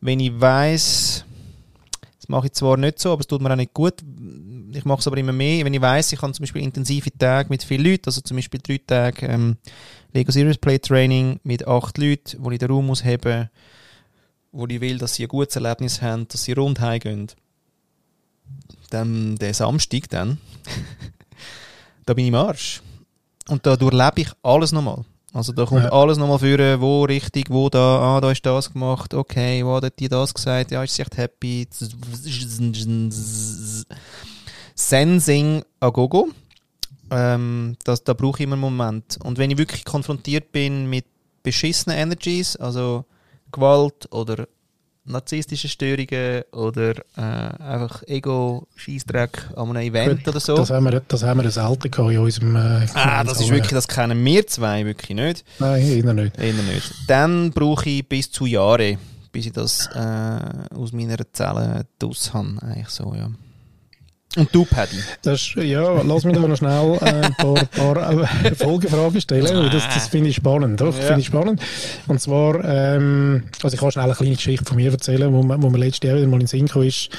wenn 0.01 0.21
ich 0.21 0.39
weiß, 0.41 1.25
das 2.19 2.29
mache 2.29 2.47
ich 2.47 2.53
zwar 2.53 2.77
nicht 2.77 2.99
so, 2.99 3.13
aber 3.13 3.21
es 3.21 3.27
tut 3.27 3.41
mir 3.41 3.53
auch 3.53 3.57
nicht 3.57 3.75
gut. 3.75 3.95
Ich 4.73 4.85
mache 4.85 5.01
es 5.01 5.07
aber 5.07 5.17
immer 5.19 5.33
mehr, 5.33 5.65
wenn 5.65 5.75
ich 5.75 5.81
weiß, 5.81 6.13
ich 6.13 6.23
habe 6.23 6.33
zum 6.33 6.43
Beispiel 6.43 6.63
intensive 6.63 7.11
Tage 7.17 7.49
mit 7.51 7.63
vielen 7.63 7.85
Leuten, 7.85 8.07
also 8.07 8.21
zum 8.21 8.37
Beispiel 8.37 8.61
drei 8.63 8.81
Tage 8.85 9.27
ähm, 9.27 9.57
Lego 10.13 10.33
Serious 10.33 10.59
Play 10.59 10.79
Training 10.79 11.41
mit 11.45 11.67
acht 11.67 11.99
Leuten, 11.99 12.37
wo 12.41 12.51
ich 12.51 12.59
den 12.59 12.71
Raum 12.71 12.87
muss 12.87 13.05
haben, 13.05 13.49
wo 14.53 14.67
ich 14.67 14.81
will, 14.81 14.99
dass 14.99 15.15
sie 15.15 15.25
ein 15.25 15.29
gutes 15.29 15.57
Erlebnis 15.57 16.03
haben, 16.03 16.27
dass 16.29 16.45
sie 16.45 16.53
rund 16.53 16.81
gehen. 17.01 17.29
Dann 18.91 19.37
der 19.37 19.55
Samstag 19.55 20.09
dann, 20.11 20.39
da 22.07 22.15
bin 22.15 22.25
ich 22.25 22.29
im 22.29 22.35
Arsch. 22.35 22.83
Und 23.49 23.67
da 23.67 23.77
durchlebe 23.77 24.23
ich 24.23 24.29
alles 24.43 24.73
nochmal. 24.73 25.05
Also 25.33 25.53
da 25.53 25.65
kommt 25.65 25.85
ja. 25.85 25.93
alles 25.93 26.19
nochmal 26.19 26.41
für, 26.41 26.81
wo 26.81 27.05
richtig, 27.05 27.51
wo 27.51 27.69
da, 27.69 28.17
ah, 28.17 28.21
da 28.21 28.33
ist 28.33 28.45
das 28.45 28.73
gemacht, 28.73 29.15
okay, 29.15 29.65
wo 29.65 29.77
hat 29.77 29.99
die 29.99 30.09
das 30.09 30.35
gesagt, 30.35 30.73
ja, 30.73 30.83
ist 30.83 30.95
sie 30.97 31.03
echt 31.03 31.17
happy. 31.17 31.69
Sensing 34.75 35.63
a 35.79 35.89
gogo. 35.91 36.31
Ähm, 37.11 37.77
das, 37.85 38.05
da 38.05 38.13
brauche 38.13 38.39
ich 38.39 38.45
immer 38.45 38.55
einen 38.55 38.61
Moment. 38.61 39.19
Und 39.23 39.39
wenn 39.39 39.51
ich 39.51 39.59
wirklich 39.59 39.85
konfrontiert 39.85 40.53
bin 40.53 40.89
mit 40.89 41.05
beschissenen 41.43 41.99
Energies, 41.99 42.57
also 42.57 43.05
Gewalt 43.51 44.09
oder 44.13 44.47
narzisstische 45.05 45.69
Störungen 45.69 46.43
oder 46.53 46.95
äh, 47.17 47.21
einfach 47.21 48.03
Ego-Scheissdreck 48.07 49.51
an 49.57 49.71
einem 49.71 49.83
Event 49.95 50.25
Gut, 50.25 50.29
oder 50.29 50.41
so. 50.41 50.57
Das 50.57 50.71
haben 50.71 50.85
wir, 50.85 51.01
das 51.01 51.23
haben 51.23 51.43
wir 51.43 51.51
selten 51.51 52.11
in 52.11 52.19
unserem... 52.19 52.57
Äh, 52.57 52.87
ah, 52.95 53.25
das 53.25 53.41
ist 53.41 53.51
wirklich, 53.51 53.73
das 53.73 53.89
kennen 53.89 54.25
wir 54.25 54.47
zwei 54.47 54.85
wirklich 54.85 55.17
nicht. 55.17 55.45
Nein, 55.59 55.83
eher 55.83 56.15
nicht. 56.15 56.39
Eher 56.39 56.53
nicht. 56.53 56.93
Dann 57.09 57.51
brauche 57.51 57.89
ich 57.89 58.09
bis 58.09 58.31
zu 58.31 58.47
Jahre, 58.47 58.99
bis 59.33 59.47
ich 59.47 59.53
das 59.53 59.89
äh, 59.95 60.75
aus 60.75 60.93
meiner 60.93 61.17
Zelle 61.33 61.87
draus 61.99 62.33
habe. 62.33 62.57
Eigentlich 62.63 62.89
so, 62.91 63.15
ja. 63.15 63.31
Und 64.37 64.55
du, 64.55 64.65
Paddy? 64.65 64.97
Das, 65.23 65.55
ja, 65.57 66.03
lass 66.03 66.23
mich 66.23 66.37
da 66.37 66.47
noch 66.47 66.57
schnell 66.57 66.99
äh, 67.01 67.27
ein 67.27 67.35
paar, 67.35 67.65
paar 67.65 68.23
äh, 68.45 68.55
Folgefragen 68.55 69.21
stellen. 69.21 69.71
Das, 69.73 69.89
das 69.93 70.07
finde 70.07 70.29
ich 70.29 70.37
spannend. 70.37 70.81
Doch, 70.81 70.95
ja. 70.97 71.03
finde 71.03 71.21
ich 71.21 71.27
spannend. 71.27 71.61
Und 72.07 72.21
zwar, 72.21 72.65
ähm, 72.65 73.43
also 73.61 73.75
ich 73.75 73.81
kann 73.81 73.91
schnell 73.91 74.05
eine 74.05 74.15
kleine 74.15 74.37
Geschichte 74.37 74.65
von 74.65 74.77
mir 74.77 74.93
erzählen, 74.93 75.33
wo, 75.33 75.43
wo 75.43 75.71
mir 75.71 75.79
letztes 75.79 76.09
Jahr 76.09 76.17
wieder 76.17 76.29
mal 76.29 76.35
in 76.35 76.41
den 76.43 76.47
Sinn 76.47 76.69
kam, 76.69 76.83
ist, 76.83 77.11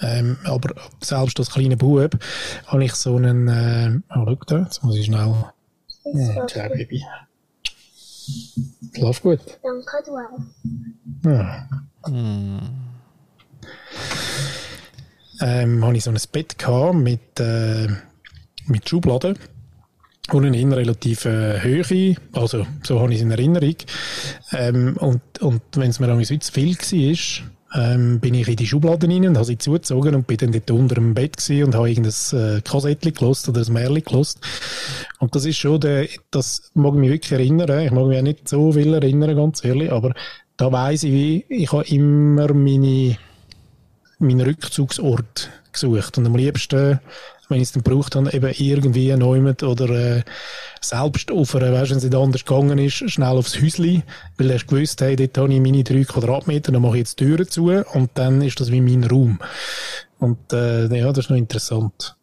ähm, 0.00 0.36
aber 0.44 0.74
selbst 1.00 1.38
als 1.38 1.50
kleiner 1.50 1.76
Bub 1.76 2.18
habe 2.66 2.84
ich 2.84 2.92
so 2.92 3.16
einen, 3.16 3.48
äh, 3.48 4.00
oh, 4.14 4.24
schau 4.26 4.38
da, 4.46 4.58
jetzt 4.58 4.84
muss 4.84 4.96
ich 4.96 5.06
schnell, 5.06 5.34
ja, 6.04 6.46
ciao, 6.46 6.68
Baby. 6.68 7.02
Schlaf 8.94 9.22
gut. 9.22 9.40
Danke, 9.62 10.02
du 10.04 10.12
auch. 10.12 10.38
Ja. 11.24 11.68
Hm. 12.04 12.60
Ähm, 15.40 15.84
hatte 15.84 15.96
ich 15.96 16.04
so 16.04 16.10
ein 16.10 16.18
Bett 16.32 16.58
gehabt 16.58 16.94
mit, 16.94 17.40
äh, 17.40 17.88
mit 18.66 18.88
Schubladen 18.88 19.38
und 20.32 20.44
eine 20.44 20.76
relativ 20.76 21.24
äh, 21.24 21.60
Höhe, 21.62 22.16
also 22.32 22.66
so 22.82 23.00
habe 23.00 23.12
ich 23.12 23.18
es 23.18 23.22
in 23.22 23.30
Erinnerung. 23.30 23.76
Ähm, 24.52 24.96
und 24.98 25.22
und 25.40 25.62
wenn 25.74 25.90
es 25.90 26.00
mir 26.00 26.12
auch 26.12 26.20
zu 26.20 26.52
viel 26.52 26.76
war, 26.76 27.48
ähm, 27.74 28.20
bin 28.20 28.34
ich 28.34 28.48
in 28.48 28.56
die 28.56 28.66
Schubladen 28.66 29.10
rein 29.10 29.28
und 29.28 29.36
habe 29.36 29.44
sie 29.44 29.58
zugezogen 29.58 30.14
und 30.14 30.26
bin 30.26 30.38
dann 30.38 30.52
dort 30.52 30.70
unter 30.70 30.94
dem 30.94 31.14
Bett 31.14 31.36
und 31.50 31.74
habe 31.74 31.90
irgendein 31.90 32.56
äh, 32.56 32.60
Kassettchen 32.62 33.14
gelost 33.14 33.48
oder 33.48 33.60
ein 33.66 33.72
Märchen 33.72 34.04
gelost. 34.04 34.40
Und 35.18 35.34
das 35.34 35.44
ist 35.44 35.58
schon, 35.58 35.80
der, 35.80 36.08
das 36.30 36.70
mag 36.74 36.94
mich 36.94 37.10
wirklich 37.10 37.32
erinnern. 37.32 37.80
Ich 37.80 37.90
mag 37.90 38.06
mich 38.06 38.18
auch 38.18 38.22
nicht 38.22 38.48
so 38.48 38.72
viel 38.72 38.94
erinnern, 38.94 39.36
ganz 39.36 39.64
ehrlich, 39.64 39.92
aber 39.92 40.14
da 40.56 40.72
weiss 40.72 41.02
ich, 41.02 41.12
wie, 41.12 41.44
ich 41.48 41.72
habe 41.72 41.86
immer 41.88 42.52
meine, 42.52 43.16
meinen 44.18 44.40
Rückzugsort 44.40 45.50
gesucht. 45.72 46.18
Und 46.18 46.26
am 46.26 46.36
liebsten 46.36 47.00
wenn 47.48 47.58
ich 47.58 47.68
es 47.68 47.72
dann 47.72 47.82
braucht 47.82 48.14
habe, 48.14 48.32
eben 48.32 48.52
irgendwie 48.56 49.14
neumet 49.16 49.62
oder 49.62 49.88
äh, 49.90 50.22
selbst 50.80 51.30
auf 51.30 51.54
einer, 51.54 51.72
weißt, 51.72 51.90
wenn 51.90 51.98
es 51.98 52.04
nicht 52.04 52.14
anders 52.14 52.44
gegangen 52.44 52.78
ist, 52.78 53.10
schnell 53.10 53.36
aufs 53.36 53.60
Häusli, 53.60 54.02
weil 54.36 54.50
er 54.50 54.58
gewusst, 54.58 55.00
hey, 55.00 55.16
dort 55.16 55.38
habe 55.38 55.52
ich 55.52 55.60
meine 55.60 55.84
drei 55.84 56.04
Quadratmeter, 56.04 56.72
dann 56.72 56.82
mache 56.82 56.96
ich 56.96 57.00
jetzt 57.00 57.20
die 57.20 57.24
Türen 57.24 57.48
zu 57.48 57.70
und 57.70 58.10
dann 58.14 58.42
ist 58.42 58.60
das 58.60 58.70
wie 58.70 58.80
mein 58.80 59.04
Raum. 59.04 59.38
Und 60.18 60.52
äh, 60.52 60.86
ja, 60.94 61.08
das 61.08 61.26
ist 61.26 61.30
noch 61.30 61.36
interessant. 61.36 62.16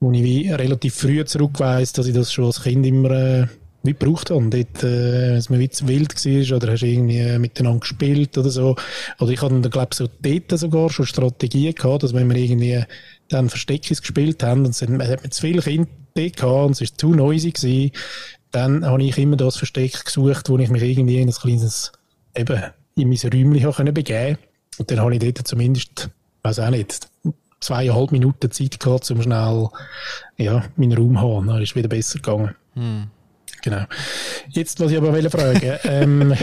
Wo 0.00 0.10
ich 0.12 0.22
wie 0.22 0.50
relativ 0.50 0.94
früh 0.94 1.24
zurückweise, 1.24 1.94
dass 1.94 2.06
ich 2.06 2.14
das 2.14 2.32
schon 2.32 2.46
als 2.46 2.62
Kind 2.62 2.86
immer 2.86 3.10
äh, 3.10 3.46
wie 3.82 3.92
gebraucht 3.92 4.30
habe. 4.30 4.48
Dort, 4.48 4.84
äh, 4.84 5.40
wenn 5.48 5.70
zu 5.70 5.88
wild 5.88 6.14
war 6.14 6.56
oder 6.56 6.72
hast 6.72 6.82
irgendwie 6.82 7.38
miteinander 7.38 7.80
gespielt 7.80 8.36
oder 8.38 8.50
so. 8.50 8.76
Oder 9.18 9.30
ich 9.30 9.42
hatte 9.42 9.70
glaube 9.70 9.94
so 9.94 10.08
dort 10.20 10.58
sogar 10.58 10.90
schon 10.90 11.06
Strategien 11.06 11.74
gehabt, 11.74 12.02
dass 12.02 12.14
wenn 12.14 12.28
wir 12.28 12.36
irgendwie 12.36 12.84
dann 13.28 13.48
Versteckis 13.48 14.00
gespielt 14.00 14.42
haben 14.42 14.64
und 14.64 14.70
es 14.70 14.82
hat 14.82 15.22
mit 15.22 15.34
zu 15.34 15.40
vielen 15.40 15.60
Kindern 15.62 15.88
gehabt 16.14 16.42
und 16.42 16.72
es 16.72 16.80
war 16.80 16.98
zu 16.98 17.14
noisy 17.14 17.50
gewesen, 17.50 17.92
dann 18.50 18.84
habe 18.84 19.02
ich 19.02 19.18
immer 19.18 19.36
das 19.36 19.56
Versteck 19.56 20.04
gesucht, 20.04 20.48
wo 20.48 20.58
ich 20.58 20.68
mich 20.68 20.82
irgendwie 20.82 21.18
in 21.18 21.28
ein 21.28 21.34
kleines, 21.34 21.92
eben, 22.36 22.62
in 22.96 23.08
mein 23.08 23.18
Räumchen 23.18 23.72
können 23.72 23.94
begeben 23.94 24.38
Und 24.78 24.90
dann 24.90 25.00
habe 25.00 25.14
ich 25.14 25.20
dort 25.20 25.48
zumindest, 25.48 26.10
weiß 26.42 26.58
auch 26.60 26.70
nicht, 26.70 27.08
zweieinhalb 27.60 28.12
Minuten 28.12 28.50
Zeit 28.50 28.78
gehabt, 28.78 29.10
um 29.10 29.22
schnell, 29.22 29.68
ja, 30.36 30.64
meinen 30.76 30.98
Raum 30.98 31.14
zu 31.14 31.20
haben. 31.20 31.46
Dann 31.46 31.62
ist 31.62 31.70
es 31.70 31.76
wieder 31.76 31.88
besser 31.88 32.18
gegangen. 32.18 32.54
Hm. 32.74 33.06
Genau. 33.62 33.84
Jetzt, 34.50 34.80
was 34.80 34.90
ich 34.90 34.98
aber 34.98 35.12
will 35.12 35.30
fragen, 35.30 35.78
ähm, 35.84 36.34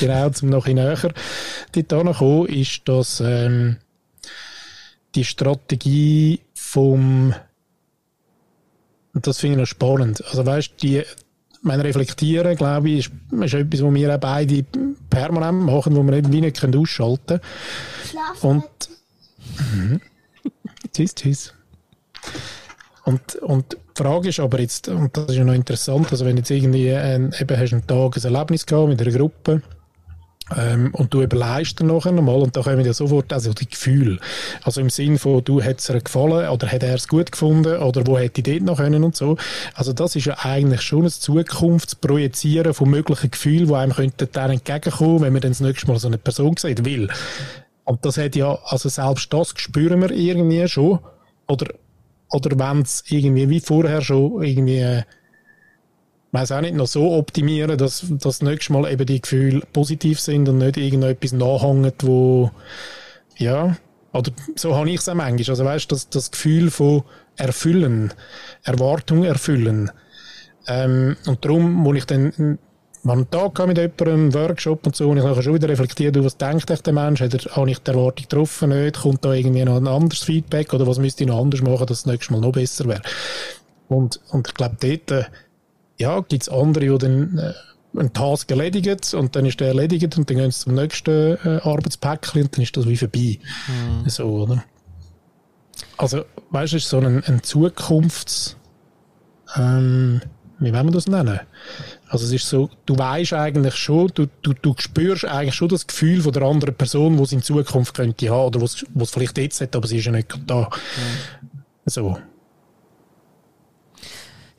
genau, 0.00 0.30
zum 0.30 0.48
noch 0.48 0.66
näher 0.66 1.12
dort 1.72 2.16
kommen, 2.16 2.46
ist, 2.48 2.88
dass, 2.88 3.20
ähm, 3.20 3.76
die 5.16 5.24
Strategie 5.24 6.40
vom, 6.54 7.34
und 9.14 9.26
das 9.26 9.40
finde 9.40 9.54
ich 9.54 9.60
noch 9.60 9.66
spannend, 9.66 10.22
also 10.28 10.44
weißt 10.44 10.74
die, 10.82 11.02
mein 11.62 11.80
Reflektieren, 11.80 12.54
glaube 12.54 12.90
ich, 12.90 13.06
ist, 13.06 13.12
ist 13.42 13.54
etwas, 13.54 13.82
was 13.82 13.94
wir 13.94 14.14
auch 14.14 14.20
beide 14.20 14.64
permanent 15.10 15.62
machen, 15.62 15.96
wo 15.96 16.02
wir 16.02 16.12
nicht, 16.12 16.30
wie 16.30 16.40
nicht 16.42 16.60
können 16.60 16.76
ausschalten 16.76 17.40
können. 18.40 18.62
Und, 18.62 18.64
mhm. 19.74 20.00
tschüss, 20.92 21.14
tschüss. 21.14 21.55
Und, 23.06 23.36
und 23.36 23.76
die 23.96 24.02
Frage 24.02 24.30
ist 24.30 24.40
aber 24.40 24.60
jetzt, 24.60 24.88
und 24.88 25.16
das 25.16 25.26
ist 25.26 25.36
ja 25.36 25.44
noch 25.44 25.54
interessant, 25.54 26.10
also 26.10 26.26
wenn 26.26 26.36
jetzt 26.36 26.50
irgendwie 26.50 26.92
ein, 26.92 27.32
eben 27.38 27.56
hast 27.56 27.72
einen 27.72 27.86
Tag 27.86 28.16
ein 28.16 28.34
Erlebnis 28.34 28.66
gehabt 28.66 28.88
mit 28.88 29.00
einer 29.00 29.16
Gruppe, 29.16 29.62
ähm, 30.56 30.90
und 30.92 31.12
du 31.12 31.22
überleist 31.22 31.80
dann 31.80 31.88
nachher 31.88 32.12
nochmal 32.12 32.36
und 32.36 32.56
da 32.56 32.62
kommen 32.62 32.84
ja 32.84 32.92
sofort 32.92 33.32
also 33.32 33.52
die 33.52 33.68
Gefühle. 33.68 34.18
Also 34.62 34.80
im 34.80 34.90
Sinn 34.90 35.18
von, 35.18 35.42
du 35.42 35.60
hättest 35.60 35.90
es 35.90 36.04
gefallen 36.04 36.48
oder 36.48 36.70
hat 36.70 36.82
er 36.82 36.94
es 36.94 37.08
gut 37.08 37.32
gefunden 37.32 37.78
oder 37.78 38.06
wo 38.06 38.16
hätte 38.16 38.40
ich 38.40 38.44
dort 38.44 38.62
noch 38.62 38.76
können 38.76 39.02
und 39.02 39.16
so. 39.16 39.36
Also 39.74 39.92
das 39.92 40.14
ist 40.14 40.26
ja 40.26 40.36
eigentlich 40.38 40.82
schon 40.82 41.04
ein 41.04 41.10
Zukunftsprojizieren 41.10 42.74
von 42.74 42.90
möglichen 42.90 43.30
Gefühlen, 43.30 43.68
die 43.68 43.74
einem 43.74 43.92
könnten 43.92 44.28
dann 44.32 44.52
entgegenkommen, 44.52 45.22
wenn 45.22 45.32
man 45.32 45.42
dann 45.42 45.50
das 45.52 45.60
nächste 45.60 45.88
Mal 45.88 45.98
so 45.98 46.06
eine 46.06 46.18
Person 46.18 46.56
sieht, 46.56 46.84
will. 46.84 47.08
Und 47.84 48.04
das 48.04 48.16
hat 48.16 48.36
ja, 48.36 48.56
also 48.66 48.88
selbst 48.88 49.32
das 49.32 49.52
spüren 49.56 50.00
wir 50.00 50.10
irgendwie 50.10 50.66
schon. 50.68 51.00
Oder, 51.48 51.66
oder 52.30 52.58
wenn 52.58 52.82
es 52.82 53.04
irgendwie 53.08 53.48
wie 53.48 53.60
vorher 53.60 54.00
schon 54.02 54.42
irgendwie 54.42 55.02
weiß 56.32 56.52
auch 56.52 56.60
nicht, 56.60 56.74
noch 56.74 56.86
so 56.86 57.12
optimieren, 57.12 57.78
dass, 57.78 58.04
das 58.08 58.42
nächste 58.42 58.72
Mal 58.72 58.90
eben 58.90 59.06
die 59.06 59.20
Gefühle 59.20 59.62
positiv 59.72 60.20
sind 60.20 60.48
und 60.48 60.58
nicht 60.58 60.76
irgendetwas 60.76 61.32
nachhängt, 61.32 62.06
wo, 62.06 62.50
ja, 63.36 63.76
oder 64.12 64.32
so 64.54 64.74
habe 64.76 64.90
ich 64.90 65.00
es 65.00 65.08
auch 65.08 65.14
manchmal. 65.14 65.50
Also 65.50 65.64
weißt, 65.64 65.90
das, 65.92 66.08
das 66.10 66.30
Gefühl 66.30 66.70
von 66.70 67.04
erfüllen, 67.36 68.12
Erwartung 68.64 69.24
erfüllen. 69.24 69.90
Ähm, 70.66 71.16
und 71.26 71.44
darum 71.44 71.72
muss 71.72 71.96
ich 71.96 72.06
dann 72.06 72.58
mal 73.06 73.14
einen 73.14 73.30
Tag 73.30 73.66
mit 73.66 73.78
jemandem, 73.78 74.08
einen 74.08 74.34
Workshop 74.34 74.86
und 74.86 74.96
so, 74.96 75.08
und 75.08 75.16
ich 75.16 75.24
nachher 75.24 75.42
schon 75.42 75.54
wieder 75.54 75.68
reflektiert, 75.68 76.22
was 76.22 76.36
denkt 76.36 76.86
der 76.86 76.92
Mensch, 76.92 77.20
hat 77.20 77.32
er, 77.32 77.56
habe 77.56 77.70
ich 77.70 77.78
die 77.78 77.90
Erwartung 77.90 78.24
getroffen, 78.28 78.70
nicht, 78.70 79.00
kommt 79.00 79.24
da 79.24 79.32
irgendwie 79.32 79.64
noch 79.64 79.76
ein 79.76 79.86
anderes 79.86 80.24
Feedback 80.24 80.74
oder 80.74 80.86
was 80.86 80.98
müsste 80.98 81.24
ich 81.24 81.28
noch 81.30 81.40
anders 81.40 81.62
machen, 81.62 81.86
dass 81.86 82.02
das 82.02 82.06
nächste 82.06 82.32
Mal 82.32 82.40
noch 82.40 82.52
besser 82.52 82.86
wäre. 82.86 83.02
Und, 83.88 84.20
und 84.30 84.48
ich 84.48 84.54
glaube, 84.54 84.76
dort, 84.80 85.10
äh, 85.12 85.24
ja, 85.98 86.20
gibt 86.20 86.42
es 86.42 86.48
andere, 86.48 86.86
die 86.86 86.98
dann 86.98 87.38
äh, 87.38 87.98
einen 87.98 88.12
Task 88.12 88.50
erledigen 88.50 88.98
und 89.14 89.36
dann 89.36 89.46
ist 89.46 89.60
der 89.60 89.68
erledigt 89.68 90.18
und 90.18 90.28
dann 90.28 90.36
gehen 90.36 90.50
sie 90.50 90.64
zum 90.64 90.74
nächsten 90.74 91.36
äh, 91.44 91.60
Arbeitspäckchen 91.62 92.42
und 92.42 92.56
dann 92.56 92.62
ist 92.62 92.76
das 92.76 92.86
wie 92.86 92.96
vorbei. 92.96 93.38
Mhm. 93.68 94.08
So, 94.08 94.24
oder? 94.24 94.64
Also, 95.96 96.24
weißt 96.50 96.72
du, 96.72 96.76
es 96.76 96.82
ist 96.82 96.90
so 96.90 96.98
ein, 96.98 97.22
ein 97.24 97.42
Zukunfts... 97.42 98.56
Ähm, 99.56 100.20
wie 100.58 100.72
wollen 100.72 100.86
wir 100.86 100.92
das 100.92 101.06
nennen? 101.06 101.40
Also 102.08 102.24
es 102.26 102.32
ist 102.32 102.48
so, 102.48 102.70
du 102.84 102.96
weißt 102.96 103.32
eigentlich 103.32 103.74
schon, 103.74 104.10
du, 104.14 104.26
du, 104.42 104.52
du 104.54 104.74
spürst 104.78 105.24
eigentlich 105.24 105.54
schon 105.54 105.68
das 105.68 105.86
Gefühl 105.86 106.22
von 106.22 106.32
der 106.32 106.42
anderen 106.42 106.74
Person, 106.74 107.18
was 107.18 107.32
in 107.32 107.42
Zukunft 107.42 107.94
könnte 107.94 108.30
haben 108.30 108.46
oder 108.46 108.60
was 108.60 108.84
es 108.94 109.10
vielleicht 109.10 109.38
jetzt 109.38 109.60
hat, 109.60 109.74
aber 109.74 109.88
sie 109.88 109.98
ist 109.98 110.04
ja 110.04 110.12
nicht 110.12 110.38
da. 110.46 110.62
Mhm. 110.62 111.60
So. 111.86 112.16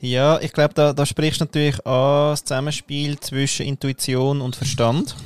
Ja, 0.00 0.38
ich 0.40 0.52
glaube, 0.52 0.74
da, 0.74 0.92
da 0.92 1.06
sprichst 1.06 1.40
du 1.40 1.44
natürlich 1.44 1.84
an 1.86 2.30
das 2.30 2.44
Zusammenspiel 2.44 3.18
zwischen 3.18 3.66
Intuition 3.66 4.40
und 4.40 4.54
Verstand. 4.54 5.16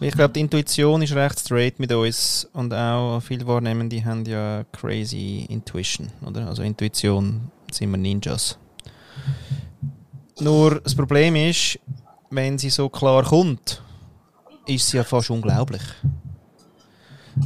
Ich 0.00 0.12
glaube, 0.12 0.34
die 0.34 0.40
Intuition 0.40 1.00
ist 1.00 1.14
recht 1.14 1.40
straight 1.40 1.80
mit 1.80 1.90
uns 1.90 2.48
und 2.52 2.72
auch 2.74 3.20
viele 3.20 3.46
Wahrnehmende 3.46 4.04
haben 4.04 4.24
ja 4.26 4.64
crazy 4.72 5.46
Intuition, 5.48 6.08
oder? 6.24 6.46
Also 6.46 6.62
Intuition 6.62 7.50
sind 7.72 7.90
wir 7.90 7.96
Ninjas. 7.96 8.58
Nur 10.40 10.80
das 10.80 10.94
Problem 10.94 11.36
ist, 11.36 11.78
wenn 12.30 12.58
sie 12.58 12.70
so 12.70 12.88
klar 12.88 13.24
kommt, 13.24 13.82
ist 14.66 14.88
sie 14.88 14.98
ja 14.98 15.04
fast 15.04 15.30
unglaublich. 15.30 15.82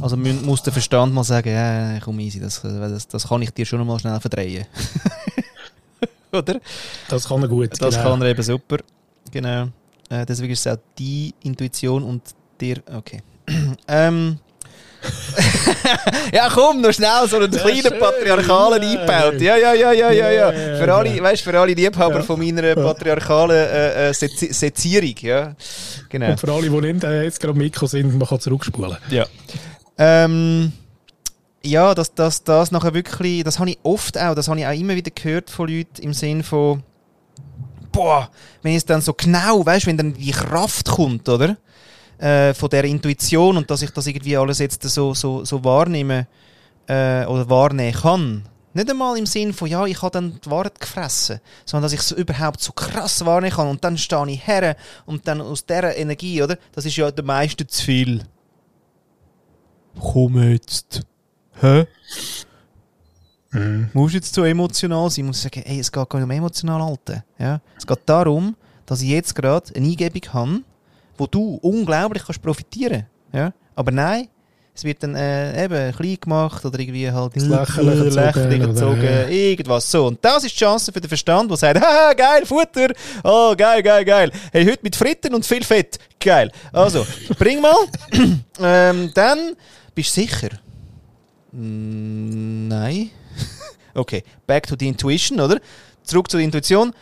Also 0.01 0.15
muss 0.17 0.63
der 0.63 0.73
Verstand 0.73 1.13
mal 1.13 1.23
sagen, 1.23 1.49
ja, 1.49 1.99
komm 1.99 2.19
easy, 2.19 2.39
das, 2.39 2.61
das, 2.61 3.07
das 3.07 3.27
kann 3.27 3.41
ich 3.41 3.51
dir 3.51 3.65
schon 3.65 3.85
mal 3.85 3.99
schnell 3.99 4.19
verdrehen. 4.19 4.65
oder? 6.31 6.59
Das 7.09 7.27
kann 7.27 7.41
er 7.41 7.47
gut. 7.47 7.69
Das 7.79 7.95
genau. 7.95 8.09
kann 8.09 8.21
er 8.21 8.29
eben 8.29 8.43
super. 8.43 8.77
Genau. 9.31 9.67
Äh, 10.09 10.25
deswegen 10.25 10.53
ist 10.53 10.65
es 10.65 10.73
auch 10.73 10.79
die 10.97 11.33
Intuition 11.43 12.03
und 12.03 12.21
der. 12.59 12.77
Okay. 12.93 13.21
ähm. 13.87 14.39
ja, 16.33 16.49
komm, 16.49 16.81
noch 16.81 16.93
schnell 16.93 17.27
so 17.27 17.37
einen 17.37 17.51
kleinen 17.51 17.99
patriarchalen 17.99 18.81
eingebaut. 18.81 19.41
Ja, 19.41 19.55
ja, 19.57 19.73
ja, 19.73 19.91
ja, 19.91 20.11
ja, 20.11 20.31
ja. 20.31 20.51
Für 20.51 20.93
alle, 20.93 21.21
weißt, 21.21 21.41
für 21.41 21.59
alle 21.59 21.73
Liebhaber 21.73 22.17
ja. 22.17 22.23
von 22.23 22.39
meiner 22.39 22.75
patriarchalen 22.75 23.55
äh, 23.55 24.09
äh, 24.09 24.13
Sezierung, 24.13 25.15
ja. 25.21 25.55
Genau. 26.09 26.31
Und 26.31 26.39
für 26.39 26.51
alle, 26.51 26.69
die 26.69 26.93
nicht 26.93 27.03
äh, 27.03 27.23
jetzt 27.23 27.39
gerade 27.39 27.57
Mikro 27.57 27.87
sind, 27.87 28.17
man 28.17 28.27
kann 28.27 28.39
zurückspulen. 28.39 28.97
Ja. 29.09 29.25
Ähm, 29.97 30.71
ja, 31.63 31.93
dass 31.93 32.13
das, 32.13 32.43
das 32.43 32.71
nachher 32.71 32.93
wirklich, 32.93 33.43
das 33.43 33.59
habe 33.59 33.71
ich 33.71 33.79
oft 33.83 34.17
auch, 34.19 34.35
das 34.35 34.47
habe 34.47 34.59
ich 34.59 34.65
auch 34.65 34.71
immer 34.71 34.95
wieder 34.95 35.11
gehört 35.11 35.49
von 35.49 35.67
Leuten 35.67 36.01
im 36.01 36.13
Sinn 36.13 36.43
von, 36.43 36.83
boah, 37.91 38.29
wenn 38.61 38.75
es 38.75 38.85
dann 38.85 39.01
so 39.01 39.13
genau, 39.13 39.65
weißt, 39.65 39.85
wenn 39.85 39.97
dann 39.97 40.13
die 40.13 40.31
Kraft 40.31 40.89
kommt, 40.89 41.27
oder? 41.29 41.57
Äh, 42.21 42.53
von 42.53 42.69
der 42.69 42.83
Intuition 42.83 43.57
und 43.57 43.71
dass 43.71 43.81
ich 43.81 43.89
das 43.89 44.05
irgendwie 44.05 44.37
alles 44.37 44.59
jetzt 44.59 44.83
so, 44.83 45.15
so, 45.15 45.43
so 45.43 45.63
wahrnehme 45.63 46.27
äh, 46.85 47.25
oder 47.25 47.49
wahrnehmen 47.49 47.97
kann. 47.97 48.43
Nicht 48.75 48.91
einmal 48.91 49.17
im 49.17 49.25
Sinn 49.25 49.53
von, 49.53 49.67
ja, 49.67 49.87
ich 49.87 49.99
habe 50.03 50.11
dann 50.11 50.39
die 50.39 50.51
Wahrheit 50.51 50.79
gefressen, 50.79 51.39
sondern 51.65 51.85
dass 51.85 51.93
ich 51.93 51.99
es 51.99 52.11
überhaupt 52.11 52.61
so 52.61 52.73
krass 52.73 53.25
wahrnehmen 53.25 53.55
kann 53.55 53.67
und 53.67 53.83
dann 53.83 53.97
stehe 53.97 54.29
ich 54.29 54.45
her 54.45 54.77
und 55.07 55.27
dann 55.27 55.41
aus 55.41 55.65
dieser 55.65 55.97
Energie, 55.97 56.43
oder? 56.43 56.59
Das 56.73 56.85
ist 56.85 56.95
ja 56.95 57.09
der 57.09 57.25
meiste 57.25 57.65
zu 57.65 57.83
viel. 57.83 58.23
Komm 59.99 60.43
jetzt. 60.43 61.01
Hä? 61.59 61.87
Mhm. 63.49 63.89
Musst 63.93 64.13
du 64.13 64.17
jetzt 64.17 64.35
so 64.35 64.43
emotional 64.43 65.09
sein? 65.09 65.25
Muss 65.25 65.41
sagen, 65.41 65.63
ey, 65.63 65.79
es 65.79 65.91
geht 65.91 66.07
gar 66.07 66.19
nicht 66.19 66.25
um 66.25 66.31
emotional 66.31 66.83
halten. 66.83 67.23
Ja? 67.39 67.61
Es 67.75 67.87
geht 67.87 68.01
darum, 68.05 68.55
dass 68.85 69.01
ich 69.01 69.09
jetzt 69.09 69.33
gerade 69.33 69.73
eine 69.75 69.87
Eingebung 69.87 70.33
habe, 70.33 70.61
wo 71.21 71.27
du 71.27 71.59
unglaublich 71.61 72.23
kannst 72.25 72.41
profitieren 72.41 73.05
ja? 73.31 73.53
Aber 73.75 73.91
nein, 73.91 74.27
es 74.73 74.83
wird 74.83 75.03
dann 75.03 75.15
äh, 75.15 75.63
eben 75.63 75.93
klein 75.95 76.17
gemacht 76.19 76.65
oder 76.65 76.79
irgendwie 76.79 77.09
halt 77.09 77.35
Das 77.35 77.43
Lächeln 77.43 78.49
gezogen, 78.59 78.73
gezogen, 78.73 79.03
ja. 79.03 79.27
irgendwas 79.27 79.89
so. 79.91 80.07
Und 80.07 80.25
das 80.25 80.43
ist 80.43 80.55
die 80.55 80.59
Chance 80.59 80.91
für 80.91 80.99
den 80.99 81.07
Verstand, 81.07 81.49
der 81.51 81.57
sagt, 81.57 81.79
haha, 81.81 82.13
geil, 82.13 82.45
Futter, 82.45 82.87
oh, 83.23 83.53
geil, 83.55 83.83
geil, 83.83 84.03
geil. 84.03 84.31
Hey, 84.51 84.65
heute 84.65 84.79
mit 84.81 84.95
Fritten 84.95 85.35
und 85.35 85.45
viel 85.45 85.63
Fett, 85.63 85.99
geil. 86.19 86.51
Also, 86.73 87.05
bring 87.37 87.61
mal. 87.61 87.75
ähm, 88.59 89.11
dann, 89.13 89.55
bist 89.93 90.17
du 90.17 90.21
sicher? 90.21 90.49
Mm, 91.51 92.67
Nein. 92.67 93.11
okay, 93.93 94.23
back 94.47 94.65
to 94.65 94.75
the 94.77 94.87
intuition, 94.87 95.39
oder? 95.39 95.59
Zurück 96.03 96.31
zur 96.31 96.39
Intuition. 96.39 96.93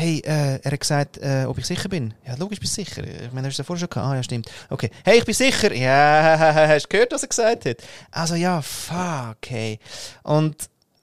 Hey, 0.00 0.20
äh, 0.24 0.60
er 0.62 0.70
hat 0.70 0.78
gesagt, 0.78 1.18
äh, 1.18 1.44
ob 1.48 1.58
ich 1.58 1.66
sicher 1.66 1.88
bin. 1.88 2.14
Ja, 2.24 2.36
logisch, 2.36 2.60
bist 2.60 2.78
du 2.78 2.84
sicher. 2.84 3.02
Ich 3.02 3.32
meine, 3.32 3.48
hast 3.48 3.56
du 3.56 3.62
das 3.62 3.66
vorher 3.66 3.80
schon 3.80 3.90
gehabt? 3.90 4.06
Ah, 4.06 4.14
ja, 4.14 4.22
stimmt. 4.22 4.48
Okay. 4.70 4.90
Hey, 5.04 5.18
ich 5.18 5.24
bin 5.24 5.34
sicher. 5.34 5.74
Ja, 5.74 6.36
hast 6.68 6.84
du 6.84 6.88
gehört, 6.90 7.10
was 7.10 7.24
er 7.24 7.28
gesagt 7.28 7.64
hat? 7.64 7.78
Also 8.12 8.36
ja, 8.36 8.62
fuck, 8.62 9.38
hey. 9.48 9.80
Und 10.22 10.54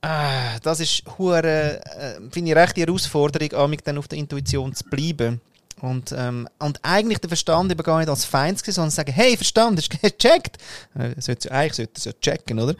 ah, 0.02 0.58
das 0.64 0.80
ist 0.80 1.04
hure, 1.18 1.82
äh, 1.84 2.22
finde 2.32 2.52
ich, 2.52 2.56
recht 2.56 2.78
die 2.78 2.86
Herausforderung, 2.86 3.78
dann 3.84 3.98
auf 3.98 4.08
der 4.08 4.18
Intuition 4.18 4.74
zu 4.74 4.86
bleiben. 4.86 5.42
Und, 5.82 6.16
ähm, 6.18 6.48
und 6.60 6.80
eigentlich 6.84 7.20
der 7.20 7.28
Verstand 7.28 7.74
eben 7.74 7.84
gar 7.84 8.00
nicht 8.00 8.08
als 8.08 8.24
Feind 8.24 8.64
sehen, 8.64 8.74
sondern 8.74 8.92
zu 8.92 8.96
sagen, 8.96 9.12
hey, 9.12 9.36
Verstand, 9.36 9.78
hast 9.78 9.92
du 9.92 9.98
gecheckt? 9.98 10.58
Äh, 10.98 11.16
eigentlich 11.52 11.74
sollte 11.74 11.92
es 11.98 12.06
ja 12.06 12.14
checken, 12.22 12.62
oder? 12.62 12.76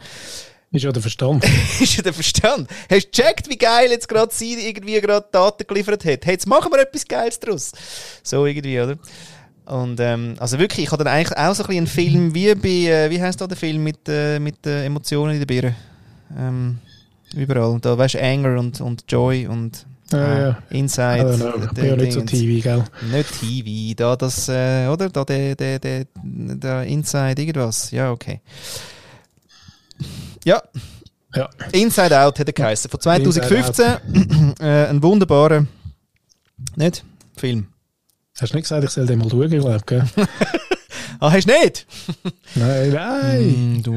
Ist 0.72 0.82
ja 0.82 0.92
der 0.92 1.02
Verstand. 1.02 1.44
ist 1.80 1.96
ja 1.96 2.02
der 2.02 2.12
Verstand. 2.12 2.68
Hast 2.90 3.06
du 3.06 3.10
gecheckt, 3.10 3.48
wie 3.48 3.56
geil 3.56 3.90
jetzt 3.90 4.08
gerade 4.08 4.34
sie 4.34 4.54
irgendwie 4.68 5.00
gerade 5.00 5.26
Daten 5.30 5.66
geliefert 5.66 6.04
hat? 6.04 6.26
Hey, 6.26 6.32
jetzt 6.34 6.46
machen 6.46 6.70
wir 6.72 6.80
etwas 6.80 7.06
Geiles 7.06 7.38
draus. 7.38 7.72
So 8.22 8.44
irgendwie, 8.46 8.80
oder? 8.80 8.98
Und 9.66 9.98
ähm, 10.00 10.34
also 10.38 10.58
wirklich, 10.58 10.86
ich 10.86 10.92
habe 10.92 11.02
dann 11.02 11.12
eigentlich 11.12 11.36
auch 11.36 11.54
so 11.54 11.64
ein 11.64 11.66
bisschen 11.66 11.78
einen 11.78 11.86
Film 11.86 12.34
wie 12.34 12.54
bei, 12.54 12.92
äh, 12.92 13.10
wie 13.10 13.20
heißt 13.20 13.40
da 13.40 13.46
der 13.46 13.56
Film 13.56 13.82
mit, 13.82 14.08
äh, 14.08 14.38
mit 14.38 14.64
äh, 14.66 14.84
Emotionen 14.84 15.34
in 15.34 15.38
der 15.40 15.46
Birne? 15.46 15.74
Ähm, 16.36 16.78
überall. 17.34 17.78
Da 17.80 17.96
weißt 17.98 18.14
du 18.14 18.22
Anger 18.22 18.58
und, 18.58 18.80
und 18.80 19.04
Joy 19.08 19.46
und 19.46 19.86
Ja, 20.12 20.18
äh, 20.18 20.42
ja. 20.42 20.58
Inside. 20.70 21.64
Ich 21.64 21.70
bin 21.72 21.84
ja 21.84 21.96
nicht 21.96 22.12
so. 22.12 22.20
TV, 22.20 22.62
gell? 22.62 22.84
Nicht 23.10 23.40
TV, 23.40 23.94
da 23.96 24.14
das, 24.14 24.48
äh, 24.48 24.86
oder? 24.86 25.08
Da 25.08 25.24
der, 25.24 25.56
der, 25.56 25.78
der, 25.80 26.06
der 26.14 26.82
Inside 26.84 27.40
irgendwas. 27.40 27.90
Ja, 27.90 28.12
okay. 28.12 28.40
Ja, 30.46 30.62
Ja. 31.34 31.50
Inside 31.72 32.18
Out 32.18 32.38
hat 32.38 32.46
er 32.46 32.52
geheißen. 32.52 32.88
Von 32.90 33.00
2015. 33.00 34.54
äh, 34.60 34.86
ein 34.86 35.02
wunderbarer, 35.02 35.66
nicht? 36.76 37.04
Film. 37.36 37.66
Hast 38.40 38.52
du 38.52 38.56
nicht 38.56 38.64
gesagt, 38.64 38.84
ich 38.84 38.90
soll 38.90 39.06
den 39.06 39.18
mal 39.18 39.28
schauen, 39.28 39.50
glaube 39.50 39.80
ich? 40.16 40.26
Ah, 41.18 41.32
hast 41.32 41.48
du 41.48 41.52
nicht? 41.52 41.86
Nein, 42.56 42.92
nein. 42.92 43.76
Mm, 43.78 43.82
du 43.82 43.90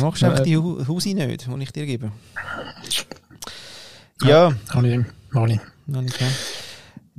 machst 0.00 0.22
Nein. 0.22 0.30
einfach 0.30 0.44
die 0.44 0.56
Hu- 0.56 0.82
Hausi 0.88 1.12
nicht, 1.12 1.46
die 1.46 1.62
ich 1.62 1.72
dir 1.72 1.84
gebe. 1.84 2.10
Ja, 4.22 4.54
Kann 4.68 4.84
ich, 4.86 4.92
ich. 4.94 5.50
nicht, 5.86 6.20
ja. 6.20 6.26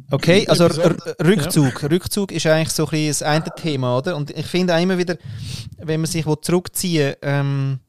Okay, 0.09 0.47
also 0.47 0.65
R 0.65 0.95
Rückzug. 1.23 1.84
Rückzug 1.84 2.32
ist 2.32 2.47
eigentlich 2.47 2.69
so 2.71 2.86
ein 2.86 2.89
bisschen 2.89 3.07
das 3.09 3.21
eine 3.21 3.45
Thema, 3.55 3.97
oder? 3.99 4.15
Und 4.15 4.32
ich 4.32 4.47
finde 4.47 4.73
auch 4.76 4.82
immer 4.82 4.97
wieder, 4.97 5.15
wenn 5.78 6.01
man 6.01 6.09
sich 6.09 6.26
will 6.26 6.38
zurückziehen 6.41 7.13
ähm, 7.21 7.80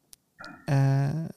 äh, 0.67 1.29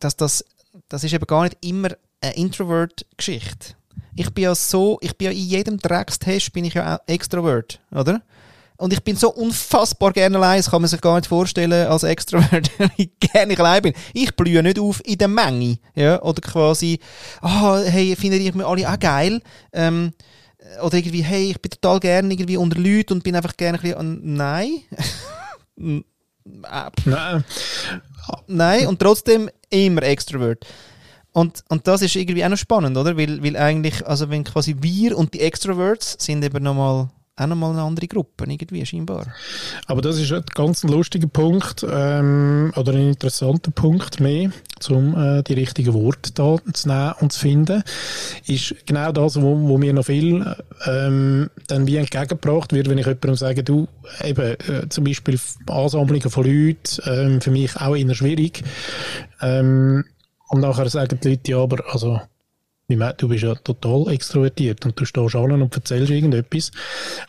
dass 0.00 0.16
das, 0.16 0.44
das 0.88 1.04
ist 1.04 1.12
eben 1.12 1.26
gar 1.26 1.44
nicht 1.44 1.56
immer 1.64 1.90
eine 2.20 2.34
Introvert-Geschichte. 2.34 3.74
Ich 4.14 4.32
bin 4.32 4.44
ja 4.44 4.54
so, 4.54 4.98
ich 5.02 5.16
bin 5.16 5.26
ja 5.26 5.30
in 5.32 5.46
jedem 5.46 5.78
Dreckstest 5.78 6.52
bin 6.52 6.64
ich 6.64 6.74
ja 6.74 6.96
auch 6.96 7.00
Extrovert, 7.06 7.80
oder? 7.90 8.22
Und 8.78 8.92
ich 8.92 9.02
bin 9.02 9.16
so 9.16 9.32
unfassbar 9.32 10.12
gerne 10.12 10.36
allein, 10.36 10.58
das 10.58 10.70
kann 10.70 10.82
man 10.82 10.88
sich 10.88 11.00
gar 11.00 11.16
nicht 11.16 11.28
vorstellen 11.28 11.88
als 11.88 12.02
Extrovert, 12.02 12.70
wie 12.96 13.10
gerne 13.20 13.54
ich 13.54 13.58
allein 13.58 13.82
bin. 13.82 13.94
Ich 14.12 14.34
blühe 14.36 14.62
nicht 14.62 14.78
auf 14.78 15.00
in 15.04 15.18
der 15.18 15.28
Menge, 15.28 15.78
ja, 15.94 16.20
oder 16.22 16.40
quasi, 16.42 16.98
ah, 17.40 17.80
hey, 17.84 18.14
findet 18.16 18.42
ihr 18.42 18.54
mich 18.54 18.66
alle 18.66 18.90
auch 18.90 18.98
geil? 18.98 19.40
Ähm, 19.72 20.12
oder 20.82 20.98
irgendwie, 20.98 21.22
hey, 21.22 21.50
ich 21.50 21.60
bin 21.60 21.70
total 21.70 22.00
gerne 22.00 22.32
irgendwie 22.32 22.56
unter 22.56 22.78
Leuten 22.78 23.14
und 23.14 23.24
bin 23.24 23.36
einfach 23.36 23.56
gerne 23.56 23.78
ein 23.78 23.82
bisschen, 23.82 24.34
nein. 24.34 24.82
Äh, 26.62 26.90
Nein. 27.04 27.44
Nein, 28.46 28.86
und 28.86 28.98
trotzdem 28.98 29.50
immer 29.70 30.02
Extrovert. 30.02 30.66
Und, 31.32 31.62
und 31.68 31.86
das 31.86 32.00
ist 32.00 32.16
irgendwie 32.16 32.44
auch 32.44 32.48
noch 32.48 32.56
spannend, 32.56 32.96
oder? 32.96 33.16
Weil, 33.16 33.42
weil 33.42 33.56
eigentlich, 33.56 34.06
also 34.06 34.30
wenn 34.30 34.42
quasi 34.42 34.74
wir 34.80 35.18
und 35.18 35.34
die 35.34 35.40
Extroverts 35.40 36.16
sind 36.18 36.42
eben 36.42 36.62
nochmal 36.62 37.10
auch 37.36 37.46
nochmal 37.46 37.72
eine 37.72 37.82
andere 37.82 38.06
Gruppe, 38.06 38.44
irgendwie 38.48 38.84
scheinbar. 38.86 39.26
Aber 39.86 40.00
das 40.00 40.18
ist 40.18 40.32
ein 40.32 40.42
ganz 40.54 40.82
lustiger 40.84 41.28
Punkt 41.28 41.84
ähm, 41.88 42.72
oder 42.76 42.92
ein 42.92 43.08
interessanter 43.08 43.70
Punkt 43.70 44.20
mehr, 44.20 44.50
um 44.88 45.14
äh, 45.14 45.42
die 45.42 45.52
richtigen 45.52 45.92
Worte 45.92 46.32
da 46.32 46.56
zu 46.72 46.88
nehmen 46.88 47.12
und 47.20 47.32
zu 47.32 47.40
finden, 47.40 47.82
ist 48.46 48.74
genau 48.86 49.12
das, 49.12 49.40
wo, 49.40 49.68
wo 49.68 49.76
mir 49.76 49.92
noch 49.92 50.06
viel 50.06 50.56
ähm, 50.86 51.50
dann 51.68 51.86
wie 51.86 51.96
entgegengebracht 51.96 52.72
wird, 52.72 52.88
wenn 52.88 52.98
ich 52.98 53.06
jemandem 53.06 53.36
sage, 53.36 53.62
du, 53.62 53.86
eben 54.24 54.56
äh, 54.68 54.88
zum 54.88 55.04
Beispiel 55.04 55.38
Ansammlungen 55.66 56.30
von 56.30 56.44
Leuten, 56.44 57.02
ähm, 57.04 57.40
für 57.40 57.50
mich 57.50 57.76
auch 57.76 57.96
eher 57.96 58.14
schwierig. 58.14 58.62
Ähm, 59.42 60.04
und 60.48 60.60
nachher 60.60 60.88
sagen 60.88 61.18
die 61.22 61.30
Leute, 61.30 61.50
ja, 61.50 61.58
aber 61.58 61.84
also 61.92 62.20
ich 62.88 62.96
meine, 62.96 63.14
du 63.14 63.28
bist 63.28 63.42
ja 63.42 63.54
total 63.56 64.12
extrovertiert 64.12 64.86
und 64.86 64.98
du 64.98 65.04
stehst 65.04 65.34
an 65.34 65.60
und 65.60 65.74
erzählst 65.74 66.10
irgendetwas. 66.10 66.70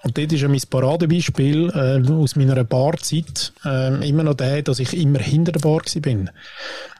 Und 0.04 0.16
dort 0.16 0.32
ist 0.32 0.42
ja 0.42 0.48
mein 0.48 0.62
Paradebeispiel 0.70 1.72
äh, 1.72 2.12
aus 2.12 2.36
meiner 2.36 2.64
Barzeit 2.64 3.54
äh, 3.66 4.08
immer 4.08 4.22
noch 4.22 4.36
der, 4.36 4.62
dass 4.62 4.80
ich 4.80 4.96
immer 4.96 5.20
hinter 5.20 5.54
der 5.54 5.60
Bar 5.62 5.82
bin. 6.02 6.30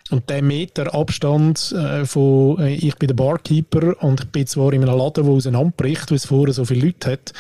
Und 0.10 0.30
der 0.30 0.42
Meter 0.42 0.94
Abstand 0.94 1.74
äh, 1.74 2.06
von 2.06 2.60
äh, 2.60 2.76
ich 2.76 2.96
bin 2.96 3.08
der 3.08 3.16
Barkeeper 3.16 4.02
und 4.02 4.22
ich 4.22 4.28
bin 4.28 4.48
zwar 4.48 4.72
in 4.72 4.84
einem 4.84 4.98
Laden, 4.98 5.26
der 5.26 5.34
auseinanderbricht, 5.34 6.10
weil 6.10 6.16
es 6.16 6.26
vorher 6.26 6.54
so 6.54 6.64
viele 6.64 6.86
Leute 6.86 7.12
hat, 7.12 7.34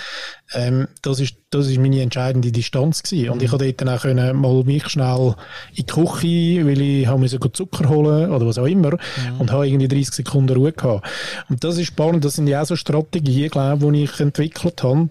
ähm, 0.53 0.87
das 1.01 1.19
ist 1.19 1.35
das 1.49 1.67
ist 1.67 1.79
meine 1.79 2.01
entscheidende 2.01 2.51
Distanz 2.51 3.03
gewesen. 3.03 3.29
Und 3.29 3.41
ich 3.41 3.49
konnte 3.49 3.65
dort 3.65 3.81
dann 3.81 3.89
auch 3.89 4.01
können, 4.01 4.35
mal 4.35 4.63
mich 4.63 4.89
schnell 4.89 5.35
in 5.75 5.85
die 5.85 5.85
Küche, 5.85 6.65
weil 6.65 6.81
ich 6.81 7.07
haben 7.07 7.21
müssen 7.21 7.39
Zucker 7.53 7.87
holen 7.87 8.31
oder 8.31 8.45
was 8.45 8.57
auch 8.57 8.65
immer 8.65 8.97
und 9.39 9.51
habe 9.51 9.67
irgendwie 9.67 9.87
30 9.87 10.13
Sekunden 10.13 10.55
Ruhe 10.57 10.73
gehabt. 10.73 11.07
Und 11.49 11.63
das 11.63 11.77
ist 11.77 11.87
spannend, 11.87 12.25
das 12.25 12.35
sind 12.35 12.47
ja 12.47 12.61
auch 12.61 12.65
so 12.65 12.75
Strategien, 12.75 13.49
glaube 13.49 13.85
ich, 13.85 13.91
die 13.91 14.03
ich 14.03 14.19
entwickelt 14.19 14.83
habe. 14.83 15.09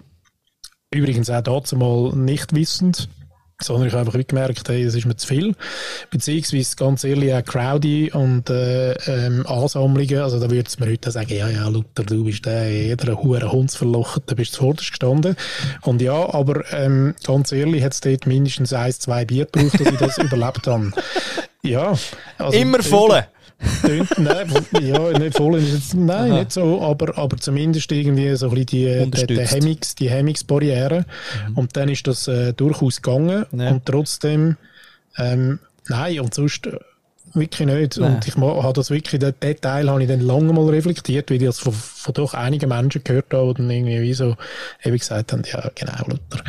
Übrigens 0.93 1.31
auch 1.31 1.43
dazu 1.43 1.77
mal 1.77 2.13
nicht 2.15 2.55
wissend, 2.55 3.09
sondern 3.63 3.89
ich 3.89 3.95
habe 3.95 4.07
einfach 4.07 4.27
gemerkt, 4.27 4.69
hey, 4.69 4.85
das 4.85 4.95
ist 4.95 5.07
mir 5.07 5.17
zu 5.17 5.27
viel. 5.27 5.55
Beziehungsweise 6.11 6.77
ganz 6.77 7.05
ehrlich 7.05 7.33
auch 7.33 7.45
Crowdy 7.45 8.11
und 8.13 8.51
äh, 8.51 8.93
ähm, 9.07 9.47
Ansammlungen, 9.47 10.19
also 10.19 10.39
da 10.39 10.51
würde 10.51 10.69
es 10.69 10.79
mir 10.79 10.91
heute 10.91 11.11
sagen, 11.11 11.35
ja, 11.35 11.49
ja, 11.49 11.69
Luther, 11.69 12.05
du 12.05 12.25
bist 12.25 12.45
der, 12.45 12.71
jeder 12.71 13.23
hure 13.23 13.51
Hund 13.51 13.71
verlochen, 13.71 14.23
da 14.27 14.35
bist 14.35 14.53
du 14.53 14.57
zuvorderst 14.57 14.91
gestanden. 14.91 15.37
Und 15.83 16.03
ja, 16.03 16.35
aber 16.35 16.71
ähm, 16.73 17.15
ganz 17.25 17.53
ehrlich, 17.53 17.83
hat 17.83 17.95
es 17.95 18.01
dort 18.01 18.27
mindestens 18.27 18.73
eins, 18.73 18.99
zwei 18.99 19.25
Bier 19.25 19.47
gebraucht, 19.47 19.81
dass 19.81 19.93
ich 19.93 19.99
das 19.99 20.19
überlebt 20.33 20.67
habe. 20.67 20.93
Ja. 21.63 21.95
Also, 22.39 22.59
Immer 22.59 22.83
voll. 22.83 23.27
Tönt, 23.81 24.19
nein, 24.19 24.53
ja, 24.83 25.19
nicht 25.19 25.37
voll 25.37 25.59
jetzt, 25.61 25.95
nein, 25.95 26.33
Aha. 26.33 26.39
nicht 26.41 26.53
so, 26.53 26.83
aber, 26.83 27.17
aber 27.17 27.37
zumindest 27.39 27.91
irgendwie 27.91 28.35
so 28.37 28.51
ein 28.51 28.55
bisschen 28.55 29.11
die, 29.11 29.27
die, 29.27 29.79
die, 29.99 30.11
Hemmungsbarriere. 30.11 31.07
Und 31.55 31.77
dann 31.77 31.89
ist 31.89 32.07
das 32.07 32.29
äh, 32.29 32.53
durchaus 32.53 33.01
gegangen. 33.01 33.47
Ja. 33.53 33.71
Und 33.71 33.87
trotzdem, 33.87 34.57
ähm, 35.17 35.59
nein, 35.89 36.21
und 36.21 36.35
sonst 36.35 36.67
äh, 36.67 36.79
wirklich 37.33 37.67
nicht. 37.67 37.97
Nein. 37.99 38.17
Und 38.17 38.27
ich 38.27 38.37
habe 38.37 38.73
das 38.73 38.91
wirklich, 38.91 39.21
den, 39.21 39.61
Teil 39.61 39.91
habe 39.91 40.03
ich 40.03 40.09
dann 40.09 40.21
lange 40.21 40.53
mal 40.53 40.69
reflektiert, 40.69 41.31
weil 41.31 41.37
ich 41.39 41.45
das 41.45 41.59
von, 41.59 41.73
von 41.73 42.15
doch 42.15 42.35
einigen 42.35 42.69
Menschen 42.69 43.05
gehört 43.05 43.33
habe, 43.33 43.55
die 43.55 43.63
dann 43.63 43.71
irgendwie 43.71 44.03
wie 44.03 44.15
so 44.15 44.37
eben 44.85 44.99
gesagt 44.99 45.33
haben, 45.33 45.43
ja, 45.51 45.71
genau, 45.75 46.07
Luther, 46.07 46.45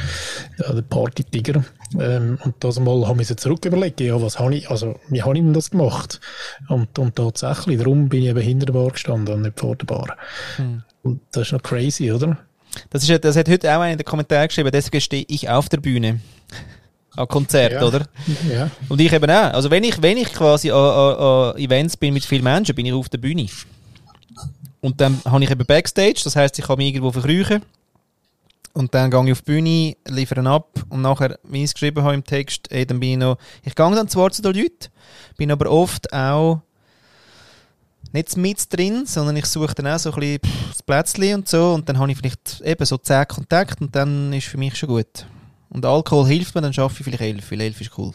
ja, 0.59 0.73
der 0.73 0.81
Party-Tiger. 0.81 1.63
Ähm, 1.99 2.38
und 2.43 2.55
das 2.59 2.79
mal 2.79 3.07
haben 3.07 3.19
wir 3.19 3.38
zurück 3.38 3.63
überlegt, 3.65 4.01
ja, 4.01 4.21
was 4.21 4.39
habe 4.39 4.55
ich, 4.55 4.69
also, 4.69 4.99
wie 5.09 5.23
habe 5.23 5.38
ich 5.38 5.43
denn 5.43 5.53
das 5.53 5.71
gemacht? 5.71 6.19
Und, 6.67 6.97
und 6.99 7.15
tatsächlich, 7.15 7.77
darum 7.77 8.09
bin 8.09 8.23
ich 8.23 8.29
eben 8.29 8.41
hinter 8.41 8.65
der 8.67 8.73
Bar 8.73 8.91
gestanden 8.91 9.35
und 9.35 9.41
nicht 9.43 9.59
vor 9.59 9.75
der 9.75 9.85
Bar. 9.85 10.17
Hm. 10.57 10.83
Und 11.03 11.21
das 11.31 11.47
ist 11.47 11.53
noch 11.53 11.63
crazy, 11.63 12.11
oder? 12.11 12.38
Das, 12.89 13.07
ist, 13.07 13.23
das 13.23 13.35
hat 13.38 13.49
heute 13.49 13.69
auch 13.69 13.81
einer 13.81 13.91
in 13.93 13.97
den 13.97 14.05
Kommentaren 14.05 14.47
geschrieben, 14.47 14.69
deswegen 14.71 15.01
stehe 15.01 15.25
ich 15.27 15.49
auf 15.49 15.69
der 15.69 15.77
Bühne. 15.77 16.19
An 17.15 17.27
Konzert, 17.27 17.71
Ja. 17.73 17.83
oder? 17.83 18.05
Ja. 18.51 18.69
Und 18.89 19.01
ich 19.01 19.11
eben 19.11 19.29
auch. 19.31 19.53
Also 19.53 19.71
wenn 19.71 19.83
ich, 19.83 19.99
wenn 20.01 20.17
ich 20.17 20.31
quasi 20.33 20.69
an, 20.69 20.77
an, 20.77 21.15
an 21.15 21.57
Events 21.57 21.97
bin 21.97 22.13
mit 22.13 22.25
vielen 22.25 22.43
Menschen, 22.43 22.75
bin 22.75 22.85
ich 22.85 22.93
auf 22.93 23.09
der 23.09 23.17
Bühne. 23.17 23.47
Und 24.81 25.01
dann 25.01 25.19
habe 25.25 25.43
ich 25.43 25.49
eben 25.49 25.65
Backstage, 25.65 26.21
das 26.23 26.35
heißt, 26.35 26.59
ich 26.59 26.65
kann 26.65 26.77
mich 26.77 26.89
irgendwo 26.89 27.11
verkrüchen. 27.11 27.63
Und 28.74 28.93
dann 28.93 29.09
gehe 29.09 29.26
ich 29.26 29.32
auf 29.32 29.41
die 29.41 29.51
Bühne, 29.51 29.97
liefere 30.07 30.47
ab 30.47 30.86
und 30.89 31.01
nachher, 31.01 31.39
wie 31.43 31.59
ich 31.59 31.65
es 31.65 31.74
geschrieben 31.74 32.03
habe 32.03 32.13
im 32.13 32.24
Text, 32.24 32.72
eh, 32.72 32.86
dann 32.86 32.99
bin 32.99 33.11
ich 33.11 33.18
noch, 33.18 33.38
ich 33.63 33.74
gehe 33.74 33.95
dann 33.95 34.07
zwar 34.07 34.32
zu 34.32 34.41
den 34.41 34.53
Leuten, 34.53 34.89
bin 35.36 35.51
aber 35.51 35.72
oft 35.72 36.13
auch 36.13 36.61
nicht 38.13 38.38
mit 38.38 38.72
drin, 38.72 39.05
sondern 39.05 39.36
ich 39.36 39.45
suche 39.45 39.74
dann 39.74 39.88
auch 39.88 39.99
so 39.99 40.11
ein 40.11 40.20
bisschen 40.20 40.41
das 40.70 40.84
Plätzchen 40.84 41.36
und 41.36 41.47
so 41.47 41.74
und 41.74 41.89
dann 41.89 41.97
habe 41.97 42.11
ich 42.11 42.18
vielleicht 42.18 42.61
eben 42.61 42.86
so 42.86 42.97
10 42.97 43.28
Kontakte 43.28 43.84
und 43.84 43.95
dann 43.95 44.32
ist 44.34 44.47
für 44.47 44.57
mich 44.57 44.78
schon 44.78 44.89
gut. 44.89 45.26
Und 45.70 45.86
Alkohol 45.86 46.28
hilft 46.28 46.55
mir, 46.55 46.61
dann 46.61 46.74
schaffe 46.74 46.97
ich 46.99 47.03
vielleicht 47.03 47.22
elf, 47.22 47.51
weil 47.51 47.61
elf 47.61 47.82
ist 47.82 47.97
cool. 47.97 48.13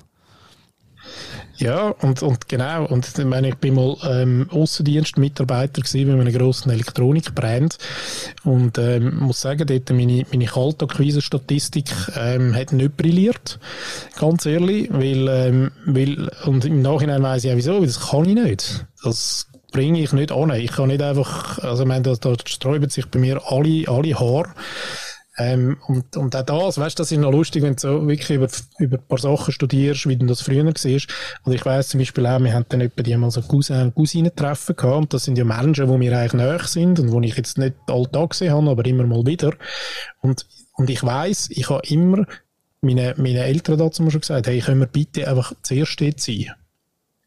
Ja, 1.57 1.89
und, 1.89 2.23
und 2.23 2.49
genau. 2.49 2.87
Und 2.87 3.07
ich 3.07 3.25
meine, 3.25 3.49
ich 3.49 3.57
bin 3.57 3.75
mal 3.75 3.97
ähm, 4.09 4.49
Aussendienstmitarbeiter 4.51 5.83
gewesen 5.83 6.17
bei 6.17 6.21
einem 6.21 6.33
grossen 6.33 6.71
Elektronikbrand 6.71 7.79
und 8.45 8.79
ähm, 8.79 9.19
muss 9.19 9.41
sagen, 9.43 9.67
dort 9.67 9.91
meine, 9.91 10.25
meine 10.31 10.47
Kaltakquise-Statistik 10.47 11.91
ähm, 12.17 12.55
hat 12.55 12.73
nicht 12.73 12.97
brilliert, 12.97 13.59
ganz 14.19 14.47
ehrlich, 14.47 14.89
weil, 14.91 15.29
ähm, 15.29 15.71
weil 15.87 16.31
und 16.47 16.65
im 16.65 16.83
Nachhinein 16.83 17.23
weiss 17.23 17.45
ich 17.45 17.53
auch 17.53 17.57
wieso, 17.57 17.85
das 17.85 18.11
kann 18.11 18.25
ich 18.25 18.35
nicht. 18.35 18.87
Das 19.05 19.47
bringe 19.73 20.01
ich 20.01 20.13
nicht 20.13 20.31
an. 20.31 20.51
Ich 20.51 20.73
kann 20.73 20.89
nicht 20.89 21.03
einfach, 21.03 21.59
also 21.59 21.83
ich 21.83 21.89
meine, 21.89 22.03
da, 22.03 22.15
da 22.15 22.35
sträuben 22.45 22.89
sich 22.89 23.07
bei 23.07 23.19
mir 23.19 23.41
alle, 23.47 23.85
alle 23.89 24.19
Haare. 24.19 24.51
Ähm, 25.43 25.77
und, 25.87 26.17
und 26.17 26.37
auch 26.37 26.43
das, 26.43 26.79
weißt 26.79 26.99
das 26.99 27.11
ist 27.11 27.19
noch 27.19 27.33
lustig, 27.33 27.63
wenn 27.63 27.75
du 27.75 27.81
so 27.81 28.07
wirklich 28.07 28.31
über, 28.31 28.49
über 28.79 28.99
ein 28.99 29.07
paar 29.09 29.19
Sachen 29.19 29.53
studierst, 29.53 30.09
wie 30.09 30.17
du 30.17 30.27
das 30.27 30.43
früher 30.43 30.65
war. 30.65 31.01
Und 31.45 31.53
ich 31.53 31.65
weiss 31.65 31.89
zum 31.89 31.99
Beispiel 31.99 32.27
auch, 32.27 32.41
wir 32.41 32.53
haben 32.53 32.67
dann 32.69 32.81
etwa 32.81 33.03
die 33.03 33.17
mal 33.17 33.31
so 33.31 33.43
Cousin 33.43 33.83
und 33.83 33.95
Cousinen 33.95 34.35
treffen 34.35 34.77
gehabt. 34.77 34.97
Und 34.97 35.15
das 35.15 35.25
sind 35.25 35.39
ja 35.39 35.45
Menschen, 35.45 35.91
die 35.91 35.99
mir 35.99 36.17
eigentlich 36.17 36.35
näher 36.35 36.65
sind 36.65 37.01
und 37.01 37.11
die 37.11 37.29
ich 37.29 37.37
jetzt 37.37 37.59
nicht 37.59 37.75
alltag 37.87 38.31
gesehen 38.31 38.53
habe, 38.53 38.71
aber 38.71 38.85
immer 38.87 39.07
mal 39.07 39.27
wieder. 39.27 39.55
Und, 40.21 40.47
und 40.75 40.91
ich 40.91 41.03
weiss, 41.03 41.49
ich 41.51 41.69
habe 41.69 41.87
immer 41.89 42.25
meine, 42.81 43.15
meine 43.17 43.45
Eltern 43.45 43.79
dazu 43.79 44.09
schon 44.11 44.21
gesagt, 44.21 44.47
hey, 44.47 44.61
können 44.61 44.81
wir 44.81 44.87
bitte 44.87 45.29
einfach 45.29 45.53
zuerst 45.63 46.01
dort 46.01 46.21
sein? 46.21 46.53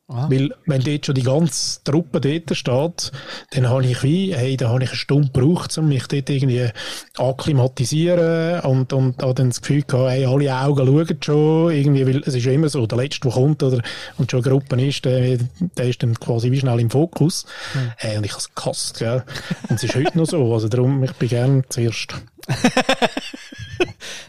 Aha. 0.08 0.30
Weil, 0.30 0.52
wenn 0.68 0.84
dort 0.84 1.04
schon 1.08 1.16
die 1.16 1.24
ganze 1.24 1.84
Truppe 1.84 2.22
dort 2.22 2.56
steht, 2.56 3.12
dann 3.52 3.70
habe 3.70 3.86
ich 3.88 4.04
wie, 4.04 4.36
hey, 4.36 4.56
da 4.56 4.70
habe 4.70 4.84
ich 4.84 4.90
eine 4.90 4.98
Stunde 4.98 5.32
gebraucht, 5.32 5.76
um 5.80 5.88
mich 5.88 6.06
dort 6.08 6.30
irgendwie 6.30 6.70
akklimatisieren 7.18 8.60
und, 8.62 8.94
und 8.94 9.24
habe 9.24 9.34
dann 9.34 9.50
das 9.50 9.62
Gefühl 9.62 9.82
gehabt, 9.82 10.12
hey, 10.12 10.26
alle 10.26 10.56
Augen 10.56 10.86
schauen 10.86 11.18
schon, 11.22 11.72
irgendwie, 11.72 12.06
weil 12.06 12.18
es 12.18 12.36
ist 12.36 12.46
ja 12.46 12.52
immer 12.52 12.70
so, 12.70 12.86
der 12.86 13.00
Letzte, 13.00 13.22
der 13.22 13.32
kommt, 13.32 13.64
oder, 13.64 13.82
und 14.20 14.30
schon 14.30 14.44
eine 14.44 14.52
Gruppe 14.52 14.80
ist, 14.86 15.06
der, 15.06 15.40
der 15.76 15.90
ist 15.90 16.04
dann 16.04 16.14
quasi 16.20 16.52
wie 16.52 16.60
schnell 16.60 16.80
im 16.80 16.92
Fokus. 16.92 17.46
Hm. 17.74 17.92
Hey, 17.98 18.18
und 18.18 18.26
ich 18.26 18.32
habe 18.32 18.42
es 18.42 18.54
gehasst, 18.54 19.00
gell. 19.00 19.24
Und 19.70 19.78
es 19.78 19.84
ist 19.84 19.96
heute 19.96 20.16
noch 20.16 20.28
so, 20.28 20.54
also 20.54 20.68
darum, 20.70 21.04
ich 21.04 21.14
bin 21.14 21.30
gerne 21.30 21.64
zuerst. 21.68 22.14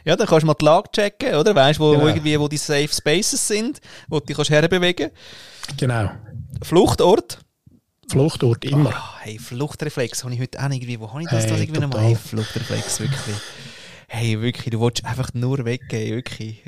ja, 0.05 0.17
dann 0.17 0.27
kannst 0.27 0.43
du 0.43 0.47
mal 0.47 0.55
die 0.55 0.65
Lage 0.65 0.91
checken, 0.93 1.35
oder? 1.35 1.55
Weißt 1.55 1.79
du, 1.79 1.85
wo, 1.85 1.93
genau. 1.93 2.07
irgendwie, 2.07 2.39
wo 2.39 2.49
die 2.49 2.57
Safe 2.57 2.89
Spaces 2.89 3.47
sind, 3.47 3.81
wo 4.09 4.21
du 4.21 4.27
dich 4.27 4.37
kannst 4.37 4.51
herbewegen 4.51 5.11
Genau. 5.77 6.11
Fluchtort? 6.63 7.39
Fluchtort, 8.09 8.65
immer. 8.65 8.91
Oh, 8.91 9.21
hey, 9.21 9.39
Fluchtreflex 9.39 10.23
habe 10.23 10.35
ich 10.35 10.41
heute 10.41 10.61
auch 10.61 10.71
irgendwie. 10.71 11.01
Wo 11.01 11.11
habe 11.11 11.23
ich 11.23 11.29
das, 11.29 11.45
hey, 11.45 11.51
das 11.51 11.61
irgendwie 11.61 11.81
nochmal? 11.81 12.03
Hey, 12.03 12.15
Fluchtreflex, 12.15 13.01
wirklich. 13.01 13.37
Hey, 14.09 14.41
wirklich, 14.41 14.71
du 14.71 14.81
willst 14.81 15.05
einfach 15.05 15.35
nur 15.35 15.65
weggehen, 15.65 16.15
wirklich. 16.15 16.63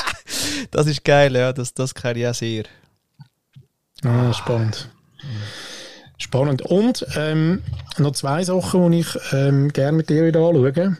das 0.70 0.86
ist 0.86 1.04
geil, 1.04 1.34
ja, 1.34 1.52
das, 1.52 1.74
das 1.74 1.94
kenne 1.94 2.20
ich 2.20 2.26
auch 2.28 2.34
sehr. 2.34 2.64
Ah, 4.04 4.32
spannend. 4.32 4.88
Spannend. 6.16 6.62
Und 6.62 7.04
ähm, 7.16 7.62
noch 7.98 8.12
zwei 8.12 8.44
Sachen, 8.44 8.92
die 8.92 9.00
ich 9.00 9.18
ähm, 9.32 9.72
gerne 9.72 9.96
mit 9.96 10.08
dir 10.10 10.24
wieder 10.24 10.40
anschaue. 10.40 10.96